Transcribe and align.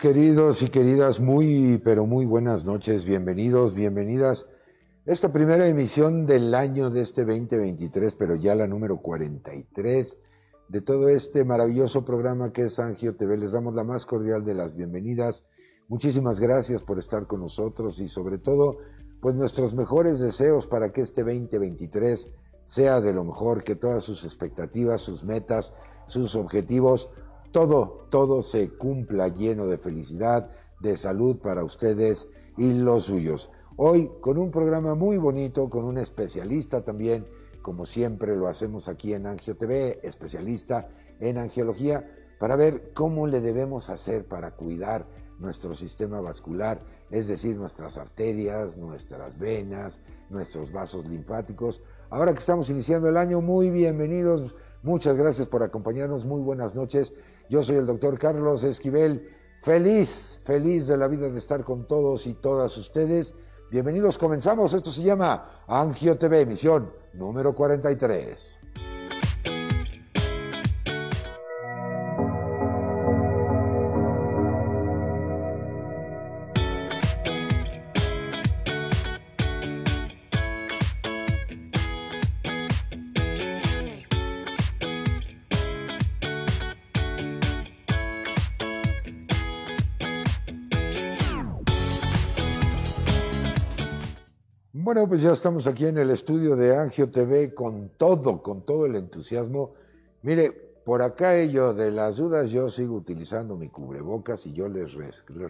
Queridos 0.00 0.62
y 0.62 0.68
queridas, 0.68 1.20
muy, 1.20 1.80
pero 1.82 2.06
muy 2.06 2.26
buenas 2.26 2.64
noches, 2.64 3.04
bienvenidos, 3.04 3.74
bienvenidas. 3.74 4.46
Esta 5.06 5.32
primera 5.32 5.66
emisión 5.68 6.26
del 6.26 6.54
año 6.54 6.90
de 6.90 7.00
este 7.00 7.24
2023, 7.24 8.14
pero 8.14 8.34
ya 8.34 8.54
la 8.54 8.66
número 8.66 8.98
43 8.98 10.16
de 10.68 10.80
todo 10.82 11.08
este 11.08 11.44
maravilloso 11.44 12.04
programa 12.04 12.52
que 12.52 12.62
es 12.62 12.78
Angio 12.78 13.16
TV. 13.16 13.38
Les 13.38 13.52
damos 13.52 13.74
la 13.74 13.84
más 13.84 14.04
cordial 14.04 14.44
de 14.44 14.54
las 14.54 14.76
bienvenidas. 14.76 15.44
Muchísimas 15.88 16.40
gracias 16.40 16.82
por 16.82 16.98
estar 16.98 17.26
con 17.26 17.40
nosotros 17.40 17.98
y 17.98 18.08
sobre 18.08 18.38
todo, 18.38 18.78
pues 19.20 19.34
nuestros 19.34 19.74
mejores 19.74 20.18
deseos 20.18 20.66
para 20.66 20.92
que 20.92 21.02
este 21.02 21.22
2023 21.22 22.32
sea 22.64 23.00
de 23.00 23.14
lo 23.14 23.24
mejor, 23.24 23.64
que 23.64 23.76
todas 23.76 24.04
sus 24.04 24.24
expectativas, 24.24 25.00
sus 25.00 25.24
metas, 25.24 25.72
sus 26.06 26.36
objetivos 26.36 27.08
todo, 27.56 28.06
todo 28.10 28.42
se 28.42 28.68
cumpla 28.68 29.28
lleno 29.28 29.66
de 29.66 29.78
felicidad, 29.78 30.50
de 30.78 30.94
salud 30.98 31.38
para 31.38 31.64
ustedes 31.64 32.28
y 32.58 32.74
los 32.74 33.04
suyos. 33.04 33.50
Hoy 33.76 34.10
con 34.20 34.36
un 34.36 34.50
programa 34.50 34.94
muy 34.94 35.16
bonito, 35.16 35.70
con 35.70 35.86
un 35.86 35.96
especialista 35.96 36.84
también, 36.84 37.26
como 37.62 37.86
siempre 37.86 38.36
lo 38.36 38.48
hacemos 38.48 38.88
aquí 38.88 39.14
en 39.14 39.26
Angio 39.26 39.56
TV, 39.56 40.00
especialista 40.02 40.90
en 41.18 41.38
angiología, 41.38 42.04
para 42.38 42.56
ver 42.56 42.92
cómo 42.92 43.26
le 43.26 43.40
debemos 43.40 43.88
hacer 43.88 44.26
para 44.26 44.50
cuidar 44.50 45.06
nuestro 45.38 45.74
sistema 45.74 46.20
vascular, 46.20 46.82
es 47.10 47.26
decir, 47.26 47.56
nuestras 47.56 47.96
arterias, 47.96 48.76
nuestras 48.76 49.38
venas, 49.38 49.98
nuestros 50.28 50.72
vasos 50.72 51.08
linfáticos. 51.08 51.82
Ahora 52.10 52.34
que 52.34 52.40
estamos 52.40 52.68
iniciando 52.68 53.08
el 53.08 53.16
año, 53.16 53.40
muy 53.40 53.70
bienvenidos, 53.70 54.54
muchas 54.86 55.16
gracias 55.16 55.46
por 55.46 55.62
acompañarnos, 55.62 56.24
muy 56.24 56.40
buenas 56.40 56.74
noches 56.74 57.12
yo 57.48 57.62
soy 57.62 57.76
el 57.76 57.86
doctor 57.86 58.18
Carlos 58.18 58.64
Esquivel, 58.64 59.30
feliz, 59.62 60.40
feliz 60.44 60.86
de 60.86 60.96
la 60.96 61.06
vida 61.06 61.28
de 61.28 61.38
estar 61.38 61.62
con 61.62 61.86
todos 61.86 62.26
y 62.26 62.34
todas 62.34 62.76
ustedes. 62.76 63.34
Bienvenidos, 63.70 64.18
comenzamos. 64.18 64.72
Esto 64.72 64.90
se 64.90 65.02
llama 65.02 65.62
Angio 65.68 66.18
TV, 66.18 66.40
emisión 66.40 66.90
número 67.14 67.54
43. 67.54 68.85
Bueno, 94.96 95.10
pues 95.10 95.20
ya 95.20 95.32
estamos 95.32 95.66
aquí 95.66 95.84
en 95.84 95.98
el 95.98 96.08
estudio 96.08 96.56
de 96.56 96.74
Angio 96.74 97.10
TV 97.10 97.52
con 97.52 97.90
todo, 97.98 98.42
con 98.42 98.62
todo 98.62 98.86
el 98.86 98.96
entusiasmo. 98.96 99.74
Mire, 100.22 100.50
por 100.86 101.02
acá 101.02 101.36
ello 101.36 101.74
de 101.74 101.90
las 101.90 102.16
dudas, 102.16 102.50
yo 102.50 102.70
sigo 102.70 102.96
utilizando 102.96 103.58
mi 103.58 103.68
cubrebocas 103.68 104.46
y 104.46 104.54
yo 104.54 104.70
les, 104.70 104.96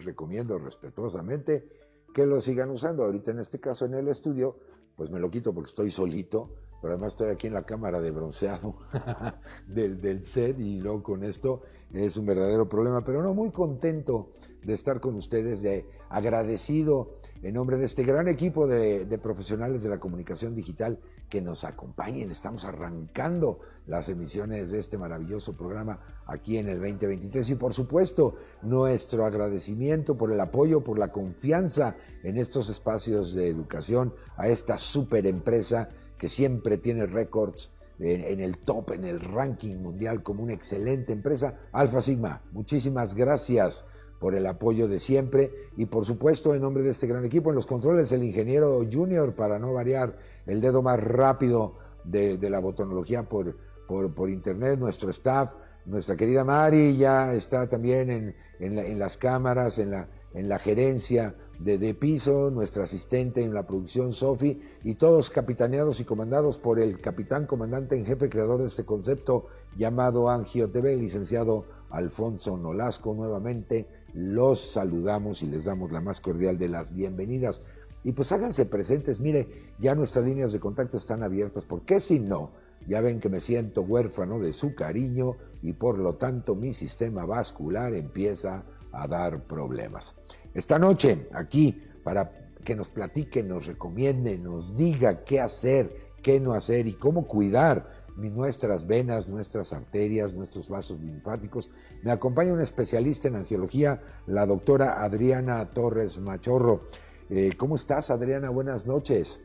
recomiendo 0.03 0.57
respetuosamente 0.57 1.65
que 2.13 2.25
lo 2.25 2.41
sigan 2.41 2.71
usando. 2.71 3.05
Ahorita 3.05 3.31
en 3.31 3.39
este 3.39 3.57
caso 3.57 3.85
en 3.85 3.93
el 3.93 4.09
estudio, 4.09 4.57
pues 4.97 5.11
me 5.11 5.19
lo 5.21 5.31
quito 5.31 5.53
porque 5.53 5.69
estoy 5.69 5.91
solito, 5.91 6.49
pero 6.81 6.95
además 6.95 7.13
estoy 7.13 7.29
aquí 7.29 7.47
en 7.47 7.53
la 7.53 7.63
cámara 7.63 8.01
de 8.01 8.11
bronceado 8.11 8.75
del, 9.65 10.01
del 10.01 10.25
set 10.25 10.59
y 10.59 10.81
luego 10.81 11.03
con 11.03 11.23
esto 11.23 11.61
es 11.93 12.17
un 12.17 12.25
verdadero 12.25 12.67
problema, 12.67 13.05
pero 13.05 13.23
no, 13.23 13.33
muy 13.33 13.51
contento 13.51 14.27
de 14.61 14.73
estar 14.73 14.99
con 14.99 15.15
ustedes, 15.15 15.61
de 15.61 15.85
agradecido 16.09 17.15
en 17.41 17.53
nombre 17.53 17.77
de 17.77 17.85
este 17.85 18.03
gran 18.03 18.27
equipo 18.27 18.67
de, 18.67 19.05
profesionales 19.21 19.83
de 19.83 19.89
la 19.89 19.99
comunicación 19.99 20.55
digital 20.55 20.99
que 21.29 21.41
nos 21.41 21.63
acompañen. 21.63 22.31
Estamos 22.31 22.65
arrancando 22.65 23.59
las 23.85 24.09
emisiones 24.09 24.71
de 24.71 24.79
este 24.79 24.97
maravilloso 24.97 25.53
programa 25.53 25.99
aquí 26.25 26.57
en 26.57 26.69
el 26.69 26.79
2023 26.79 27.49
y 27.49 27.55
por 27.55 27.73
supuesto 27.73 28.35
nuestro 28.61 29.25
agradecimiento 29.25 30.17
por 30.17 30.31
el 30.31 30.39
apoyo, 30.39 30.83
por 30.83 30.99
la 30.99 31.11
confianza 31.11 31.95
en 32.23 32.37
estos 32.37 32.69
espacios 32.69 33.33
de 33.33 33.47
educación 33.47 34.13
a 34.35 34.47
esta 34.47 34.77
super 34.77 35.25
empresa 35.25 35.89
que 36.17 36.29
siempre 36.29 36.77
tiene 36.77 37.05
récords 37.05 37.71
en, 37.99 38.39
el 38.39 38.59
top, 38.59 38.91
en 38.91 39.05
el 39.05 39.19
ranking 39.19 39.77
mundial 39.77 40.21
como 40.21 40.43
una 40.43 40.53
excelente 40.53 41.13
empresa, 41.13 41.55
Alfa 41.71 42.01
Sigma. 42.01 42.43
Muchísimas 42.51 43.15
gracias 43.15 43.85
por 44.19 44.35
el 44.35 44.45
apoyo 44.45 44.87
de 44.87 44.99
siempre 44.99 45.51
y 45.75 45.85
por 45.85 46.05
supuesto 46.05 46.55
en 46.55 46.61
nombre 46.61 46.83
de 46.83 46.89
este 46.89 47.07
gran 47.07 47.25
equipo 47.25 47.49
en 47.49 47.55
los 47.55 47.67
controles 47.67 48.11
el 48.11 48.23
ingeniero 48.23 48.81
junior 48.91 49.35
para 49.35 49.59
no 49.59 49.73
variar 49.73 50.17
el 50.45 50.61
dedo 50.61 50.81
más 50.81 51.03
rápido 51.03 51.75
de, 52.03 52.37
la 52.49 52.59
botonología 52.59 53.23
por, 53.23 53.57
por, 53.87 54.29
internet, 54.29 54.79
nuestro 54.79 55.09
staff, 55.09 55.51
nuestra 55.85 56.15
querida 56.15 56.43
Mari 56.43 56.95
ya 56.95 57.33
está 57.33 57.67
también 57.67 58.09
en, 58.09 58.35
en 58.59 58.99
las 58.99 59.17
cámaras, 59.17 59.77
en 59.77 59.91
la, 59.91 60.07
en 60.33 60.49
la 60.49 60.59
gerencia 60.59 61.35
de, 61.59 61.93
piso, 61.95 62.51
nuestra 62.51 62.83
asistente 62.83 63.41
en 63.41 63.53
la 63.53 63.65
producción 63.65 64.13
Sofi, 64.13 64.61
y 64.83 64.95
todos 64.95 65.31
capitaneados 65.31 65.99
y 65.99 66.05
comandados 66.05 66.59
por 66.59 66.79
el 66.79 67.01
capitán 67.01 67.47
comandante 67.47 67.97
en 67.97 68.05
jefe 68.05 68.29
creador 68.29 68.61
de 68.61 68.67
este 68.67 68.85
concepto 68.85 69.47
llamado 69.75 70.29
Angio 70.29 70.69
TV, 70.69 70.95
licenciado 70.95 71.65
Alfonso 71.89 72.57
Nolasco. 72.57 73.15
Nuevamente 73.15 73.87
los 74.17 74.59
saludamos 74.59 75.43
y 75.43 75.47
les 75.47 75.65
damos 75.65 75.91
la 75.91 76.01
más 76.01 76.21
cordial 76.21 76.57
de 76.57 76.69
las 76.69 76.95
bienvenidas. 76.95 77.61
Y 78.03 78.13
pues 78.13 78.31
háganse 78.31 78.65
presentes, 78.65 79.19
mire, 79.19 79.47
ya 79.79 79.93
nuestras 79.93 80.25
líneas 80.25 80.51
de 80.53 80.59
contacto 80.59 80.97
están 80.97 81.21
abiertas, 81.21 81.65
porque 81.65 81.99
si 81.99 82.19
no, 82.19 82.51
ya 82.87 82.99
ven 83.01 83.19
que 83.19 83.29
me 83.29 83.39
siento 83.39 83.83
huérfano 83.83 84.39
de 84.39 84.53
su 84.53 84.73
cariño 84.73 85.35
y 85.61 85.73
por 85.73 85.99
lo 85.99 86.15
tanto 86.15 86.55
mi 86.55 86.73
sistema 86.73 87.25
vascular 87.25 87.93
empieza 87.93 88.63
a 88.91 89.07
dar 89.07 89.43
problemas. 89.43 90.15
Esta 90.55 90.79
noche, 90.79 91.27
aquí, 91.33 91.83
para 92.03 92.31
que 92.63 92.75
nos 92.75 92.89
platique, 92.89 93.43
nos 93.43 93.67
recomiende, 93.67 94.39
nos 94.39 94.75
diga 94.75 95.23
qué 95.25 95.39
hacer, 95.41 95.95
qué 96.23 96.39
no 96.39 96.53
hacer 96.53 96.87
y 96.87 96.93
cómo 96.93 97.27
cuidar 97.27 98.07
nuestras 98.17 98.87
venas, 98.87 99.29
nuestras 99.29 99.73
arterias, 99.73 100.33
nuestros 100.33 100.69
vasos 100.69 100.99
linfáticos. 100.99 101.69
Me 102.03 102.11
acompaña 102.11 102.53
una 102.53 102.63
especialista 102.63 103.27
en 103.27 103.35
angiología, 103.35 104.01
la 104.27 104.45
doctora 104.45 105.03
Adriana 105.03 105.65
Torres 105.65 106.19
Machorro. 106.19 106.83
Eh, 107.29 107.51
¿Cómo 107.57 107.75
estás, 107.75 108.09
Adriana? 108.11 108.49
Buenas 108.49 108.87
noches. 108.87 109.39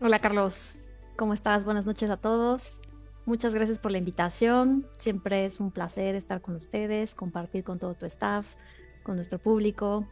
Hola, 0.00 0.20
Carlos. 0.20 0.74
¿Cómo 1.16 1.32
estás? 1.32 1.64
Buenas 1.64 1.86
noches 1.86 2.10
a 2.10 2.16
todos. 2.16 2.80
Muchas 3.24 3.54
gracias 3.54 3.78
por 3.78 3.90
la 3.90 3.98
invitación. 3.98 4.86
Siempre 4.98 5.46
es 5.46 5.60
un 5.60 5.70
placer 5.70 6.14
estar 6.14 6.42
con 6.42 6.56
ustedes, 6.56 7.14
compartir 7.14 7.64
con 7.64 7.78
todo 7.78 7.94
tu 7.94 8.04
staff, 8.04 8.46
con 9.02 9.16
nuestro 9.16 9.38
público. 9.38 10.06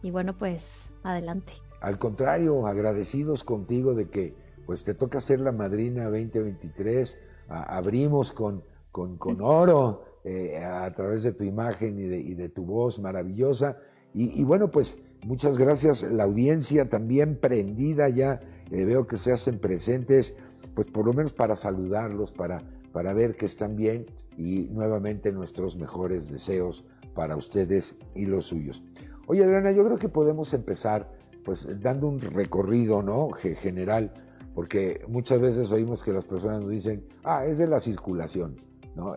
Y 0.00 0.10
bueno, 0.10 0.38
pues 0.38 0.84
adelante. 1.02 1.52
Al 1.80 1.98
contrario, 1.98 2.66
agradecidos 2.66 3.44
contigo 3.44 3.94
de 3.94 4.08
que 4.08 4.34
pues 4.64 4.84
te 4.84 4.94
toca 4.94 5.20
ser 5.20 5.40
la 5.40 5.52
madrina 5.52 6.04
2023. 6.04 7.18
abrimos 7.48 8.32
con, 8.32 8.64
con, 8.92 9.18
oro 9.40 10.07
eh, 10.24 10.58
a 10.58 10.92
través 10.94 11.22
de 11.22 11.32
tu 11.32 11.44
imagen 11.44 11.98
y 11.98 12.04
de, 12.04 12.18
y 12.18 12.34
de 12.34 12.48
tu 12.48 12.64
voz 12.64 12.98
maravillosa. 12.98 13.78
Y, 14.14 14.42
bueno, 14.44 14.70
pues 14.70 14.98
muchas 15.24 15.58
gracias. 15.58 16.02
La 16.02 16.24
audiencia 16.24 16.88
también 16.88 17.36
prendida 17.36 18.08
ya. 18.08 18.40
Eh, 18.70 18.84
veo 18.84 19.06
que 19.06 19.16
se 19.16 19.32
hacen 19.32 19.58
presentes, 19.58 20.34
pues 20.74 20.88
por 20.88 21.06
lo 21.06 21.12
menos 21.12 21.32
para 21.32 21.56
saludarlos, 21.56 22.32
para, 22.32 22.62
para 22.92 23.12
ver 23.12 23.36
que 23.36 23.46
están 23.46 23.76
bien 23.76 24.06
y 24.36 24.68
nuevamente 24.70 25.30
nuestros 25.32 25.76
mejores 25.76 26.30
deseos 26.30 26.84
para 27.14 27.36
ustedes 27.36 27.96
y 28.14 28.26
los 28.26 28.46
suyos. 28.46 28.82
Oye, 29.26 29.44
Adriana, 29.44 29.72
yo 29.72 29.84
creo 29.84 29.98
que 29.98 30.08
podemos 30.08 30.52
empezar 30.54 31.12
pues 31.44 31.80
dando 31.80 32.08
un 32.08 32.20
recorrido, 32.20 33.02
¿no? 33.02 33.30
General, 33.30 34.12
porque 34.54 35.02
muchas 35.08 35.40
veces 35.40 35.72
oímos 35.72 36.02
que 36.02 36.12
las 36.12 36.24
personas 36.24 36.60
nos 36.60 36.70
dicen, 36.70 37.04
ah, 37.24 37.46
es 37.46 37.58
de 37.58 37.66
la 37.66 37.80
circulación, 37.80 38.56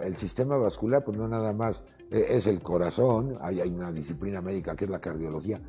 El 0.01 0.15
sistema 0.15 0.57
vascular, 0.57 1.03
pues 1.03 1.17
no 1.17 1.27
nada 1.27 1.53
más 1.53 1.83
e, 2.11 2.25
es 2.29 2.47
el 2.47 2.61
corazón, 2.61 3.37
hay, 3.41 3.61
una 3.61 3.91
disciplina 3.91 4.41
médica 4.41 4.75
que 4.75 4.85
es 4.85 4.91
la 4.91 5.01
cardiología. 5.01 5.59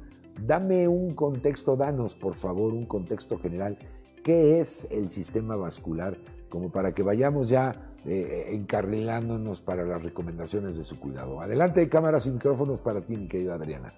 Dame 0.40 0.88
un 0.88 1.14
contexto, 1.14 1.76
danos 1.76 2.16
por 2.16 2.34
favor 2.34 2.72
un 2.72 2.86
contexto 2.86 3.38
general. 3.38 3.78
¿Qué 4.22 4.60
es 4.60 4.86
el 4.90 5.10
sistema 5.10 5.56
vascular? 5.56 6.16
Como 6.48 6.70
para 6.70 6.94
que 6.94 7.02
vayamos 7.02 7.48
ya 7.48 7.94
eh, 8.04 8.48
encarrilándonos 8.50 9.62
para 9.62 9.84
las 9.84 10.02
recomendaciones 10.02 10.76
de 10.76 10.84
su 10.84 10.98
cuidado. 10.98 11.40
Adelante, 11.40 11.88
cámaras 11.88 12.26
y 12.26 12.30
micrófonos 12.30 12.80
para 12.80 13.00
ti, 13.00 13.16
mi 13.16 13.28
querida 13.28 13.54
Adriana. 13.54 13.92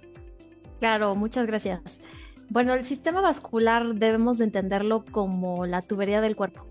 Claro, 0.78 1.14
muchas 1.14 1.46
gracias. 1.46 2.00
Bueno, 2.50 2.74
el 2.74 2.84
sistema 2.84 3.20
vascular 3.20 3.94
debemos 3.94 4.38
de 4.38 4.44
entenderlo 4.44 5.04
como 5.10 5.66
la 5.66 5.82
tubería 5.82 6.20
del 6.20 6.36
cuerpo. 6.36 6.66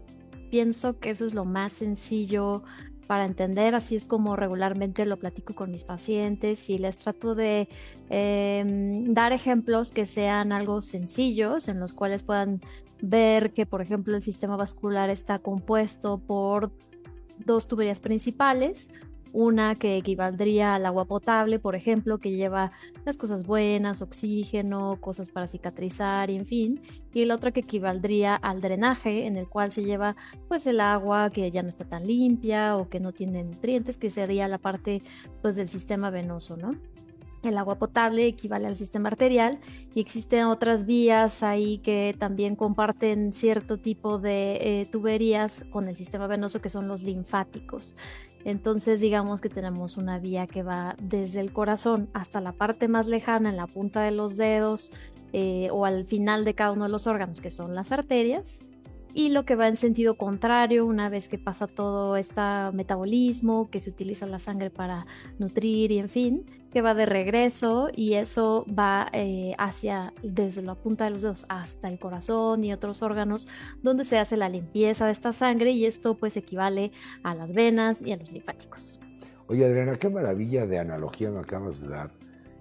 pienso 0.51 0.99
que 0.99 1.09
eso 1.09 1.25
es 1.25 1.33
lo 1.33 1.45
más 1.45 1.73
sencillo 1.73 2.63
para 3.07 3.25
entender, 3.25 3.75
así 3.75 3.95
es 3.95 4.05
como 4.05 4.35
regularmente 4.35 5.05
lo 5.05 5.17
platico 5.17 5.53
con 5.53 5.71
mis 5.71 5.83
pacientes 5.83 6.69
y 6.69 6.77
les 6.77 6.97
trato 6.97 7.35
de 7.35 7.67
em, 8.09 9.13
dar 9.13 9.33
ejemplos 9.33 9.91
que 9.91 10.05
sean 10.05 10.51
algo 10.51 10.81
sencillos, 10.81 11.67
en 11.67 11.79
los 11.79 11.93
cuales 11.93 12.23
puedan 12.23 12.61
ver 13.01 13.51
que, 13.51 13.65
por 13.65 13.81
ejemplo, 13.81 14.15
el 14.15 14.21
sistema 14.21 14.55
vascular 14.55 15.09
está 15.09 15.39
compuesto 15.39 16.19
por 16.19 16.71
dos 17.37 17.67
tuberías 17.67 17.99
principales, 17.99 18.89
una 19.33 19.75
que 19.75 19.97
equivaldría 19.97 20.75
al 20.75 20.85
agua 20.85 21.05
potable, 21.05 21.59
por 21.59 21.75
ejemplo, 21.75 22.19
que 22.19 22.31
lleva 22.31 22.71
las 23.03 23.17
cosas 23.17 23.45
buenas, 23.45 24.01
oxígeno, 24.01 24.97
cosas 25.01 25.29
para 25.29 25.47
cicatrizar 25.47 26.29
en 26.29 26.45
fin, 26.45 26.81
y 27.13 27.25
la 27.25 27.35
otra 27.35 27.51
que 27.51 27.61
equivaldría 27.61 28.35
al 28.35 28.61
drenaje, 28.61 29.25
en 29.25 29.35
el 29.35 29.49
cual 29.49 29.71
se 29.71 29.83
lleva 29.83 30.15
pues 30.47 30.65
el 30.67 30.79
agua 30.79 31.31
que 31.31 31.51
ya 31.51 31.63
no 31.63 31.69
está 31.69 31.83
tan 31.85 32.07
limpia 32.07 32.77
o 32.77 32.89
que 32.89 32.99
no 32.99 33.11
tiene 33.11 33.43
nutrientes, 33.43 33.97
que 33.97 34.09
sería 34.09 34.47
la 34.47 34.59
parte 34.59 35.01
pues 35.41 35.55
del 35.55 35.67
sistema 35.67 36.09
venoso, 36.09 36.55
¿no? 36.55 36.75
El 37.43 37.57
agua 37.57 37.75
potable 37.75 38.25
equivale 38.25 38.67
al 38.67 38.77
sistema 38.77 39.09
arterial 39.09 39.59
y 39.93 39.99
existen 39.99 40.45
otras 40.45 40.85
vías 40.85 41.43
ahí 41.43 41.79
que 41.79 42.15
también 42.17 42.55
comparten 42.55 43.33
cierto 43.33 43.77
tipo 43.77 44.17
de 44.17 44.59
eh, 44.61 44.87
tuberías 44.89 45.65
con 45.69 45.89
el 45.89 45.97
sistema 45.97 46.27
venoso 46.27 46.61
que 46.61 46.69
son 46.69 46.87
los 46.87 47.03
linfáticos. 47.03 47.97
Entonces 48.45 48.99
digamos 48.99 49.41
que 49.41 49.49
tenemos 49.49 49.97
una 49.97 50.19
vía 50.19 50.47
que 50.47 50.63
va 50.63 50.95
desde 51.01 51.39
el 51.39 51.53
corazón 51.53 52.09
hasta 52.13 52.41
la 52.41 52.51
parte 52.51 52.87
más 52.87 53.07
lejana 53.07 53.49
en 53.49 53.57
la 53.57 53.67
punta 53.67 54.01
de 54.01 54.11
los 54.11 54.35
dedos 54.35 54.91
eh, 55.31 55.69
o 55.71 55.85
al 55.85 56.05
final 56.05 56.43
de 56.45 56.53
cada 56.53 56.71
uno 56.71 56.83
de 56.83 56.89
los 56.89 57.07
órganos 57.07 57.39
que 57.39 57.49
son 57.49 57.73
las 57.73 57.91
arterias 57.91 58.59
y 59.13 59.29
lo 59.29 59.45
que 59.45 59.55
va 59.55 59.67
en 59.67 59.77
sentido 59.77 60.15
contrario 60.15 60.85
una 60.85 61.07
vez 61.07 61.29
que 61.29 61.37
pasa 61.37 61.67
todo 61.67 62.17
este 62.17 62.41
metabolismo, 62.73 63.69
que 63.69 63.79
se 63.79 63.89
utiliza 63.89 64.25
la 64.25 64.39
sangre 64.39 64.69
para 64.71 65.05
nutrir 65.37 65.91
y 65.91 65.99
en 65.99 66.09
fin, 66.09 66.45
que 66.73 66.81
va 66.81 66.95
de 66.95 67.05
regreso 67.05 67.89
y 67.95 68.15
eso 68.15 68.65
va 68.67 69.07
eh, 69.13 69.53
hacia 69.59 70.11
desde 70.23 70.63
la 70.63 70.73
punta 70.73 71.03
de 71.03 71.11
los 71.11 71.21
dedos 71.21 71.45
hasta 71.47 71.87
el 71.87 71.99
corazón 71.99 72.63
y 72.63 72.73
otros 72.73 73.03
órganos 73.03 73.47
donde 73.83 74.03
se 74.03 74.17
hace 74.17 74.37
la 74.37 74.49
limpieza 74.49 75.05
de 75.05 75.11
esta 75.11 75.33
sangre 75.33 75.69
y 75.69 75.85
esto 75.85 76.15
pues 76.15 76.35
equivale 76.35 76.91
a 77.21 77.35
las 77.35 77.53
venas 77.53 78.01
y 78.01 78.11
a 78.11 78.17
los 78.17 78.31
linfáticos. 78.31 78.99
Oye 79.47 79.63
Adriana, 79.63 79.95
qué 79.97 80.09
maravilla 80.09 80.65
de 80.65 80.79
analogía 80.79 81.29
me 81.29 81.39
acabas 81.39 81.79
de 81.79 81.87
dar. 81.89 82.11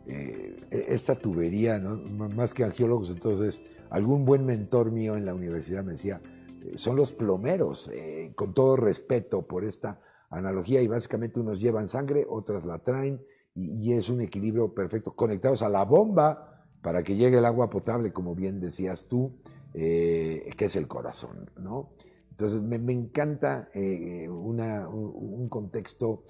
Eh, 0.07 0.57
e, 0.71 0.85
esta 0.89 1.15
tubería, 1.15 1.79
¿no? 1.79 1.97
más 2.29 2.53
que 2.53 2.65
angiólogos, 2.65 3.09
entonces 3.11 3.63
algún 3.89 4.27
buen 4.27 4.45
mentor 4.45 4.91
mío 4.91 5.17
en 5.17 5.25
la 5.25 5.33
universidad 5.33 5.85
me 5.85 5.93
decía, 5.93 6.21
eh, 6.67 6.73
son 6.77 6.97
los 6.97 7.13
plomeros, 7.13 7.91
con 8.35 8.53
todo 8.53 8.77
respeto 8.77 9.47
por 9.47 9.65
esta 9.65 10.01
analogía, 10.29 10.83
y 10.83 10.89
básicamente 10.89 11.41
unos 11.41 11.63
llevan 11.63 11.89
sangre, 11.89 12.27
otras 12.29 12.67
la 12.67 12.79
traen, 12.79 13.23
y, 13.55 13.93
es 13.93 14.09
un 14.09 14.21
equilibrio 14.21 14.75
perfecto, 14.75 15.15
conectados 15.15 15.63
a 15.63 15.69
la 15.69 15.85
bomba 15.85 16.65
para 16.81 17.03
que 17.03 17.17
llegue 17.17 17.39
el 17.39 17.45
agua 17.45 17.71
potable, 17.71 18.13
como 18.13 18.35
bien 18.35 18.61
decías 18.61 19.07
tú, 19.09 19.33
eh, 19.75 20.51
que 20.57 20.67
es 20.67 20.77
el 20.77 20.89
corazón, 20.89 21.51
¿no? 21.59 21.91
Entonces 22.31 22.61
me, 22.63 22.77
encanta 22.93 23.69
un, 23.75 25.49
contexto 25.49 26.25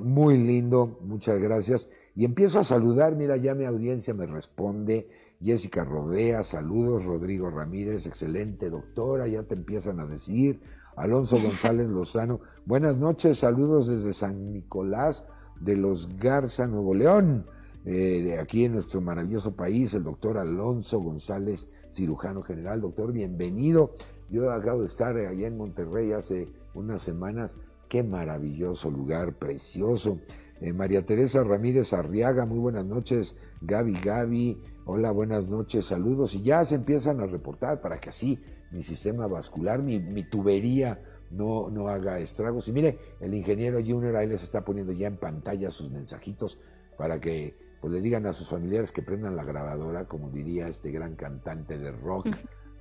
muy 0.00 0.38
lindo, 0.38 0.98
muchas 1.02 1.38
gracias. 1.38 1.88
Y 2.16 2.24
empiezo 2.24 2.58
a 2.58 2.64
saludar, 2.64 3.16
mira, 3.16 3.36
ya 3.36 3.54
mi 3.54 3.64
audiencia 3.64 4.14
me 4.14 4.26
responde, 4.26 5.08
Jessica 5.42 5.84
Rodea, 5.84 6.44
saludos, 6.44 7.04
Rodrigo 7.04 7.50
Ramírez, 7.50 8.06
excelente 8.06 8.70
doctora, 8.70 9.26
ya 9.26 9.42
te 9.42 9.54
empiezan 9.54 9.98
a 9.98 10.06
decir, 10.06 10.60
Alonso 10.96 11.36
González 11.42 11.88
Lozano, 11.88 12.40
buenas 12.64 12.98
noches, 12.98 13.38
saludos 13.38 13.88
desde 13.88 14.14
San 14.14 14.52
Nicolás 14.52 15.26
de 15.64 15.76
los 15.76 16.18
Garza, 16.18 16.66
Nuevo 16.66 16.94
León, 16.94 17.46
eh, 17.84 18.22
de 18.22 18.38
aquí 18.38 18.64
en 18.64 18.72
nuestro 18.74 19.00
maravilloso 19.00 19.54
país, 19.54 19.94
el 19.94 20.04
doctor 20.04 20.38
Alonso 20.38 21.00
González, 21.00 21.68
cirujano 21.92 22.42
general, 22.42 22.80
doctor, 22.80 23.12
bienvenido. 23.12 23.92
Yo 24.30 24.50
acabo 24.52 24.80
de 24.80 24.86
estar 24.86 25.16
allá 25.16 25.46
en 25.46 25.56
Monterrey 25.56 26.12
hace 26.12 26.48
unas 26.74 27.02
semanas, 27.02 27.54
qué 27.88 28.02
maravilloso 28.02 28.90
lugar, 28.90 29.34
precioso. 29.34 30.18
Eh, 30.60 30.72
María 30.72 31.04
Teresa 31.04 31.42
Ramírez 31.44 31.92
Arriaga, 31.92 32.46
muy 32.46 32.58
buenas 32.58 32.84
noches, 32.84 33.34
Gaby 33.60 33.94
Gaby, 34.02 34.58
Hola, 34.84 35.12
buenas 35.12 35.48
noches, 35.48 35.86
saludos. 35.86 36.34
Y 36.34 36.42
ya 36.42 36.64
se 36.64 36.74
empiezan 36.74 37.20
a 37.20 37.26
reportar 37.26 37.80
para 37.80 38.00
que 38.00 38.10
así 38.10 38.40
mi 38.72 38.82
sistema 38.82 39.28
vascular, 39.28 39.80
mi, 39.80 40.24
tubería 40.24 41.00
no, 41.32 41.70
no 41.70 41.88
haga 41.88 42.18
estragos. 42.18 42.68
Y 42.68 42.72
mire, 42.72 42.98
el 43.20 43.34
ingeniero 43.34 43.78
Junior 43.78 44.16
ahí 44.16 44.28
les 44.28 44.42
está 44.42 44.64
poniendo 44.64 44.92
ya 44.92 45.08
en 45.08 45.16
pantalla 45.16 45.70
sus 45.70 45.90
mensajitos 45.90 46.60
para 46.96 47.20
que 47.20 47.56
pues, 47.80 47.92
le 47.92 48.00
digan 48.00 48.26
a 48.26 48.32
sus 48.32 48.48
familiares 48.48 48.92
que 48.92 49.02
prendan 49.02 49.36
la 49.36 49.44
grabadora, 49.44 50.06
como 50.06 50.30
diría 50.30 50.68
este 50.68 50.90
gran 50.90 51.16
cantante 51.16 51.78
de 51.78 51.90
rock, 51.92 52.28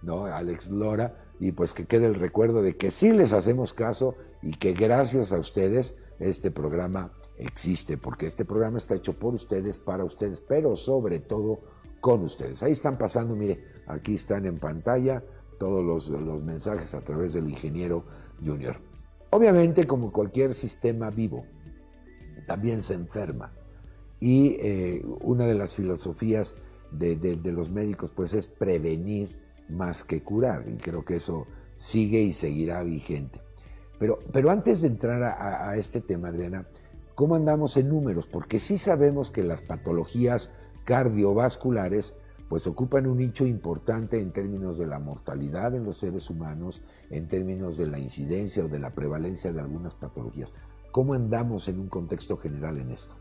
¿no? 0.01 0.25
Alex 0.25 0.70
Lora, 0.70 1.25
y 1.39 1.51
pues 1.51 1.74
que 1.74 1.86
quede 1.86 2.05
el 2.05 2.15
recuerdo 2.15 2.62
de 2.62 2.75
que 2.75 2.91
sí 2.91 3.12
les 3.12 3.34
hacemos 3.34 3.74
caso 3.74 4.15
y 4.41 4.51
que 4.51 4.74
gracias 4.74 5.31
a 5.31 5.39
ustedes 5.39 5.96
este 6.20 6.51
programa 6.51 7.13
existe, 7.38 7.98
porque 7.98 8.27
este 8.27 8.46
programa 8.46 8.77
está 8.77 8.96
hecho 8.96 9.13
por 9.13 9.34
ustedes, 9.34 9.79
para 9.79 10.03
ustedes, 10.03 10.41
pero 10.41 10.75
sobre 10.75 11.20
todo 11.20 11.62
con 12.00 12.24
ustedes. 12.24 12.62
Ahí 12.63 12.72
están 12.72 12.98
pasando, 12.98 13.36
mire, 13.36 13.63
aquí 13.88 14.15
están 14.15 14.46
en 14.46 14.58
pantalla 14.58 15.24
todos 15.62 16.10
los, 16.10 16.43
mensajes 16.43 16.96
a 16.96 17.01
través 17.01 17.34
del 17.34 17.48
ingeniero 17.48 18.03
Junior. 18.44 18.78
Obviamente, 19.30 19.86
como 19.86 20.12
cualquier 20.12 20.54
sistema 20.54 21.10
vivo, 21.10 21.46
también 22.48 22.82
se 22.82 22.94
enferma. 22.94 23.54
Y 24.20 24.58
eh, 24.60 25.06
una 25.22 25.48
de 25.48 25.56
las 25.56 25.76
filosofías 25.76 26.56
de, 26.92 27.40
los 27.46 27.72
médicos, 27.72 28.12
pues, 28.12 28.34
es 28.34 28.48
prevenir 28.48 29.40
más 29.70 30.04
que 30.04 30.22
curar. 30.22 30.66
Y 30.68 30.78
creo 30.78 31.06
que 31.06 31.16
eso 31.16 31.48
sigue 31.78 32.22
y 32.22 32.34
seguirá 32.34 32.84
vigente. 32.84 33.42
Pero, 33.98 34.20
pero 34.32 34.50
antes 34.50 34.82
de 34.82 34.90
entrar 34.90 35.24
a, 35.24 35.70
a 35.70 35.78
este 35.78 36.02
tema, 36.02 36.30
Adriana, 36.30 36.68
¿cómo 37.16 37.36
andamos 37.36 37.78
en 37.78 37.90
números? 37.90 38.28
Porque 38.28 38.60
sí 38.60 38.78
sabemos 38.78 39.32
que 39.32 39.44
las 39.44 39.62
patologías 39.62 40.52
cardiovasculares, 40.84 42.14
pues 42.51 42.67
ocupan 42.67 43.08
un 43.08 43.20
nicho 43.20 43.46
importante 43.46 44.20
en 44.20 44.34
términos 44.34 44.77
de 44.77 44.86
la 44.86 45.00
mortalidad 45.00 45.74
en 45.74 45.86
los 45.86 45.96
seres 45.96 46.29
humanos, 46.29 46.81
en 47.10 47.29
términos 47.29 47.77
de 47.77 47.88
la 47.88 47.98
incidencia 47.98 48.65
o 48.65 48.67
de 48.67 48.77
la 48.77 48.93
prevalencia 48.93 49.53
de 49.53 49.62
algunas 49.62 49.96
patologías. 49.96 50.51
¿Cómo 50.91 51.13
andamos 51.13 51.70
en 51.70 51.79
un 51.79 51.88
contexto 51.88 52.36
general 52.36 52.77
en 52.77 52.91
esto? 52.91 53.15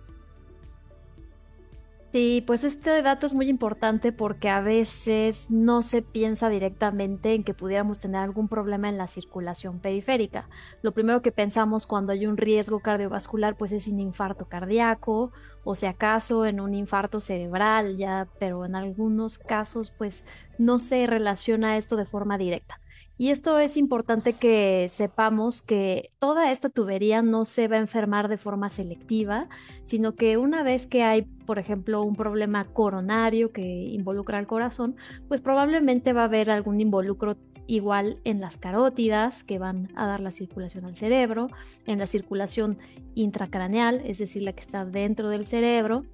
Sí, 2.13 2.43
pues 2.45 2.65
este 2.65 3.03
dato 3.03 3.25
es 3.25 3.35
muy 3.35 3.49
importante 3.49 4.11
porque 4.11 4.49
a 4.49 4.61
veces 4.61 5.49
no 5.49 5.83
se 5.85 6.03
piensa 6.03 6.49
directamente 6.49 7.35
en 7.35 7.45
que 7.45 7.55
pudiéramos 7.55 8.01
tener 8.01 8.21
algún 8.21 8.49
problema 8.49 8.89
en 8.89 8.99
la 8.99 9.07
circulación 9.07 9.79
periférica. 9.79 10.49
Lo 10.83 10.91
primero 10.93 11.23
que 11.23 11.31
pensamos 11.31 11.87
cuando 11.87 12.11
hay 12.11 12.27
un 12.27 12.37
riesgo 12.37 12.81
cardiovascular 12.81 13.57
pues 13.57 13.71
es 13.71 13.87
un 13.87 14.01
infarto 14.01 14.49
cardíaco 14.49 15.31
o 15.63 15.77
si 15.77 15.87
acaso 15.87 16.47
en 16.47 16.59
un 16.59 16.75
infarto 16.75 17.21
cerebral 17.21 17.97
ya, 17.97 18.27
pero 18.41 18.65
en 18.65 18.75
algunos 18.75 19.39
casos 19.39 19.93
pues 19.93 20.25
no 20.59 20.81
se 20.81 21.07
relaciona 21.07 21.77
esto 21.77 21.95
de 21.95 22.07
forma 22.07 22.39
directa. 22.39 22.81
Y 23.21 23.29
esto 23.29 23.59
es 23.59 23.77
importante 23.77 24.33
que 24.33 24.87
sepamos 24.89 25.61
que 25.61 26.11
toda 26.19 26.53
esta 26.53 26.71
tubería 26.71 27.21
no 27.21 27.45
se 27.45 27.69
va 27.69 27.77
a 27.77 27.81
enfermar 27.81 28.29
de 28.29 28.39
forma 28.39 28.71
selectiva, 28.71 29.51
sino 29.85 30.15
que 30.15 30.39
una 30.39 30.63
vez 30.63 30.87
que 30.87 31.03
hay, 31.03 31.27
por 31.45 31.59
ejemplo, 31.59 32.03
un 32.03 32.17
problema 32.17 32.65
coronario 32.65 33.53
que 33.53 33.61
involucra 33.61 34.39
al 34.39 34.47
corazón, 34.47 34.97
pues 35.29 35.43
probablemente 35.43 36.15
va 36.15 36.23
a 36.23 36.25
haber 36.25 36.51
algún 36.51 36.81
involucro 36.81 37.37
igual 37.67 38.21
en 38.25 38.41
las 38.41 38.57
carótidas 38.57 39.45
que 39.45 39.59
van 39.59 39.91
a 39.97 40.07
dar 40.07 40.21
la 40.21 40.33
circulación 40.33 40.87
al 40.87 40.97
cerebro, 40.97 41.49
en 41.85 41.99
la 41.99 42.07
circulación 42.07 42.79
intracraneal, 43.15 44.01
es 44.07 44.17
decir, 44.17 44.45
la 44.45 44.55
que 44.55 44.61
está 44.61 44.87
dentro 44.87 45.29
del 45.29 45.45
cerebro, 45.45 46.07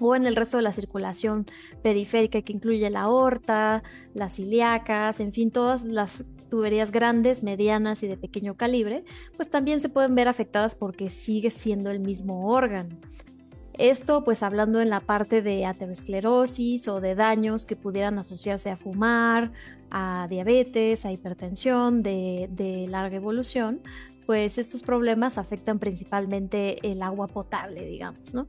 o 0.00 0.16
en 0.16 0.26
el 0.26 0.36
resto 0.36 0.56
de 0.56 0.62
la 0.62 0.72
circulación 0.72 1.46
periférica 1.82 2.42
que 2.42 2.52
incluye 2.52 2.88
la 2.90 3.02
aorta, 3.02 3.82
las 4.12 4.38
ilíacas, 4.38 5.20
en 5.20 5.32
fin, 5.32 5.50
todas 5.50 5.84
las 5.84 6.24
tuberías 6.50 6.92
grandes, 6.92 7.42
medianas 7.42 8.02
y 8.02 8.08
de 8.08 8.16
pequeño 8.16 8.56
calibre, 8.56 9.04
pues 9.36 9.50
también 9.50 9.80
se 9.80 9.88
pueden 9.88 10.14
ver 10.14 10.28
afectadas 10.28 10.74
porque 10.74 11.10
sigue 11.10 11.50
siendo 11.50 11.90
el 11.90 12.00
mismo 12.00 12.48
órgano. 12.48 12.96
Esto 13.74 14.22
pues 14.22 14.42
hablando 14.44 14.80
en 14.80 14.88
la 14.88 15.00
parte 15.00 15.42
de 15.42 15.66
aterosclerosis 15.66 16.86
o 16.86 17.00
de 17.00 17.16
daños 17.16 17.66
que 17.66 17.74
pudieran 17.74 18.18
asociarse 18.18 18.70
a 18.70 18.76
fumar, 18.76 19.50
a 19.90 20.28
diabetes, 20.30 21.04
a 21.04 21.12
hipertensión 21.12 22.02
de, 22.02 22.48
de 22.52 22.86
larga 22.88 23.16
evolución, 23.16 23.80
pues 24.26 24.58
estos 24.58 24.82
problemas 24.82 25.38
afectan 25.38 25.78
principalmente 25.78 26.78
el 26.88 27.02
agua 27.02 27.26
potable, 27.26 27.84
digamos, 27.84 28.32
¿no? 28.32 28.46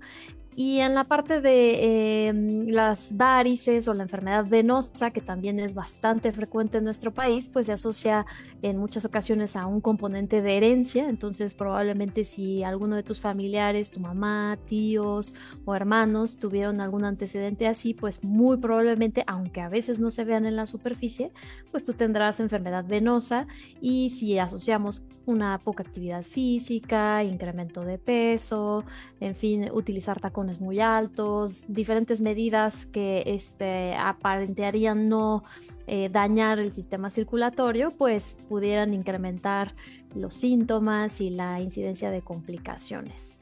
Y 0.57 0.79
en 0.79 0.95
la 0.95 1.03
parte 1.03 1.41
de 1.41 2.27
em, 2.27 2.67
las 2.69 3.17
varices 3.17 3.89
o 3.89 3.93
la 3.93 4.03
enfermedad 4.03 4.45
venosa, 4.47 5.11
que 5.11 5.19
también 5.19 5.59
es 5.59 5.73
bastante 5.73 6.31
frecuente 6.31 6.77
en 6.77 6.85
nuestro 6.85 7.13
país, 7.13 7.49
pues 7.51 7.67
se 7.67 7.73
asocia 7.73 8.25
en 8.61 8.77
muchas 8.77 9.03
ocasiones 9.03 9.57
a 9.57 9.65
un 9.65 9.81
componente 9.81 10.41
de 10.41 10.55
herencia. 10.55 11.09
Entonces 11.09 11.53
probablemente 11.53 12.23
si 12.23 12.63
alguno 12.63 12.95
de 12.95 13.03
tus 13.03 13.19
familiares, 13.19 13.91
tu 13.91 13.99
mamá, 13.99 14.57
tíos 14.65 15.33
o 15.65 15.75
hermanos 15.75 16.37
tuvieron 16.37 16.79
algún 16.79 17.03
antecedente 17.03 17.67
así, 17.67 17.93
pues 17.93 18.23
muy 18.23 18.55
probablemente, 18.55 19.25
aunque 19.27 19.59
a 19.59 19.67
veces 19.67 19.99
no 19.99 20.09
se 20.09 20.23
vean 20.23 20.45
en 20.45 20.55
la 20.55 20.67
superficie, 20.67 21.31
pues 21.71 21.83
tú 21.83 21.93
tendrás 21.93 22.39
enfermedad 22.39 22.85
venosa. 22.87 23.47
Y 23.81 24.09
si 24.09 24.39
asociamos 24.39 25.03
una 25.25 25.59
poca 25.59 25.83
actividad 25.83 26.23
física, 26.23 27.23
incremento 27.23 27.81
de 27.81 27.97
peso, 27.97 28.85
en 29.19 29.35
fin, 29.35 29.69
utilizar 29.73 30.21
tacones 30.21 30.44
muy 30.59 30.79
altos, 30.79 31.63
diferentes 31.67 32.21
medidas 32.21 32.85
que 32.85 33.23
este, 33.25 33.95
aparentarían 33.95 35.09
no 35.09 35.43
eh, 35.87 36.09
dañar 36.09 36.59
el 36.59 36.73
sistema 36.73 37.09
circulatorio, 37.09 37.91
pues 37.91 38.37
pudieran 38.49 38.93
incrementar 38.93 39.75
los 40.15 40.35
síntomas 40.35 41.21
y 41.21 41.29
la 41.29 41.59
incidencia 41.59 42.11
de 42.11 42.21
complicaciones. 42.21 43.37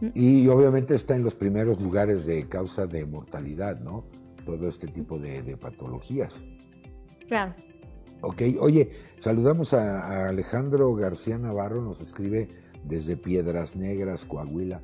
Mm. 0.00 0.08
Y 0.14 0.48
obviamente 0.48 0.94
está 0.94 1.16
en 1.16 1.24
los 1.24 1.34
primeros 1.34 1.80
lugares 1.80 2.26
de 2.26 2.48
causa 2.48 2.86
de 2.86 3.04
mortalidad, 3.04 3.80
¿no? 3.80 4.04
Todo 4.44 4.68
este 4.68 4.86
tipo 4.86 5.18
de, 5.18 5.56
patologías. 5.56 6.44
Claro. 7.26 7.54
Ok, 8.22 8.42
oye, 8.60 8.92
saludamos 9.18 9.74
a, 9.74 10.06
a 10.06 10.28
Alejandro 10.28 10.94
García 10.94 11.38
Navarro, 11.38 11.82
nos 11.82 12.00
escribe 12.00 12.48
desde 12.84 13.16
Piedras 13.16 13.76
Negras, 13.76 14.24
Coahuila. 14.24 14.82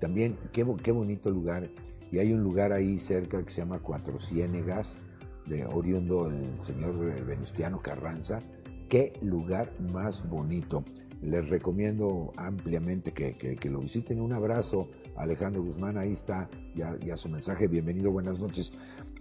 También, 0.00 0.36
qué, 0.52 0.62
bonito 0.92 1.30
lugar. 1.30 1.68
Y 2.10 2.18
hay 2.18 2.32
un 2.32 2.42
lugar 2.42 2.72
ahí 2.72 3.00
cerca 3.00 3.42
que 3.42 3.50
se 3.50 3.62
llama 3.62 3.80
Cuatro 3.80 4.20
Ciénegas, 4.20 4.98
de 5.46 5.64
oriundo 5.64 6.28
el 6.28 6.62
señor 6.62 7.24
Venustiano 7.24 7.80
Carranza. 7.80 8.40
Qué 8.88 9.14
lugar 9.22 9.72
más 9.92 10.28
bonito. 10.28 10.84
Les 11.22 11.48
recomiendo 11.48 12.32
ampliamente 12.36 13.12
que, 13.12 13.58
lo 13.70 13.80
visiten. 13.80 14.20
Un 14.20 14.32
abrazo, 14.32 14.88
Alejandro 15.16 15.62
Guzmán. 15.62 15.98
Ahí 15.98 16.12
está 16.12 16.48
ya, 16.74 16.96
ya, 17.04 17.16
su 17.16 17.28
mensaje. 17.28 17.68
Bienvenido, 17.68 18.12
buenas 18.12 18.40
noches. 18.40 18.72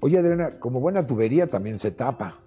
Oye, 0.02 0.18
Adriana, 0.20 0.60
como 0.60 0.80
buena 0.80 1.08
tubería 1.08 1.48
también 1.48 1.78
se 1.78 1.92
tapa. 1.92 2.42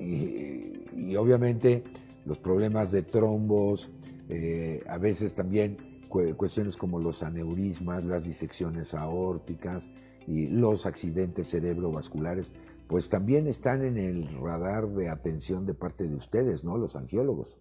Y, 0.00 1.16
obviamente 1.16 1.84
los 2.24 2.38
problemas 2.38 2.92
de 2.92 3.02
trombos, 3.02 3.90
eh, 4.28 4.82
a 4.86 4.96
veces 4.98 5.34
también 5.34 5.76
cuestiones 6.36 6.76
como 6.76 6.98
los 6.98 7.22
aneurismas, 7.22 8.04
las 8.04 8.24
disecciones 8.24 8.94
aórticas 8.94 9.88
y 10.26 10.48
los 10.48 10.86
accidentes 10.86 11.48
cerebrovasculares, 11.48 12.52
pues 12.86 13.08
también 13.08 13.46
están 13.46 13.84
en 13.84 13.96
el 13.96 14.28
radar 14.40 14.88
de 14.88 15.08
atención 15.08 15.66
de 15.66 15.74
parte 15.74 16.06
de 16.06 16.14
ustedes, 16.14 16.64
¿no? 16.64 16.76
Los 16.76 16.94
angiólogos. 16.94 17.60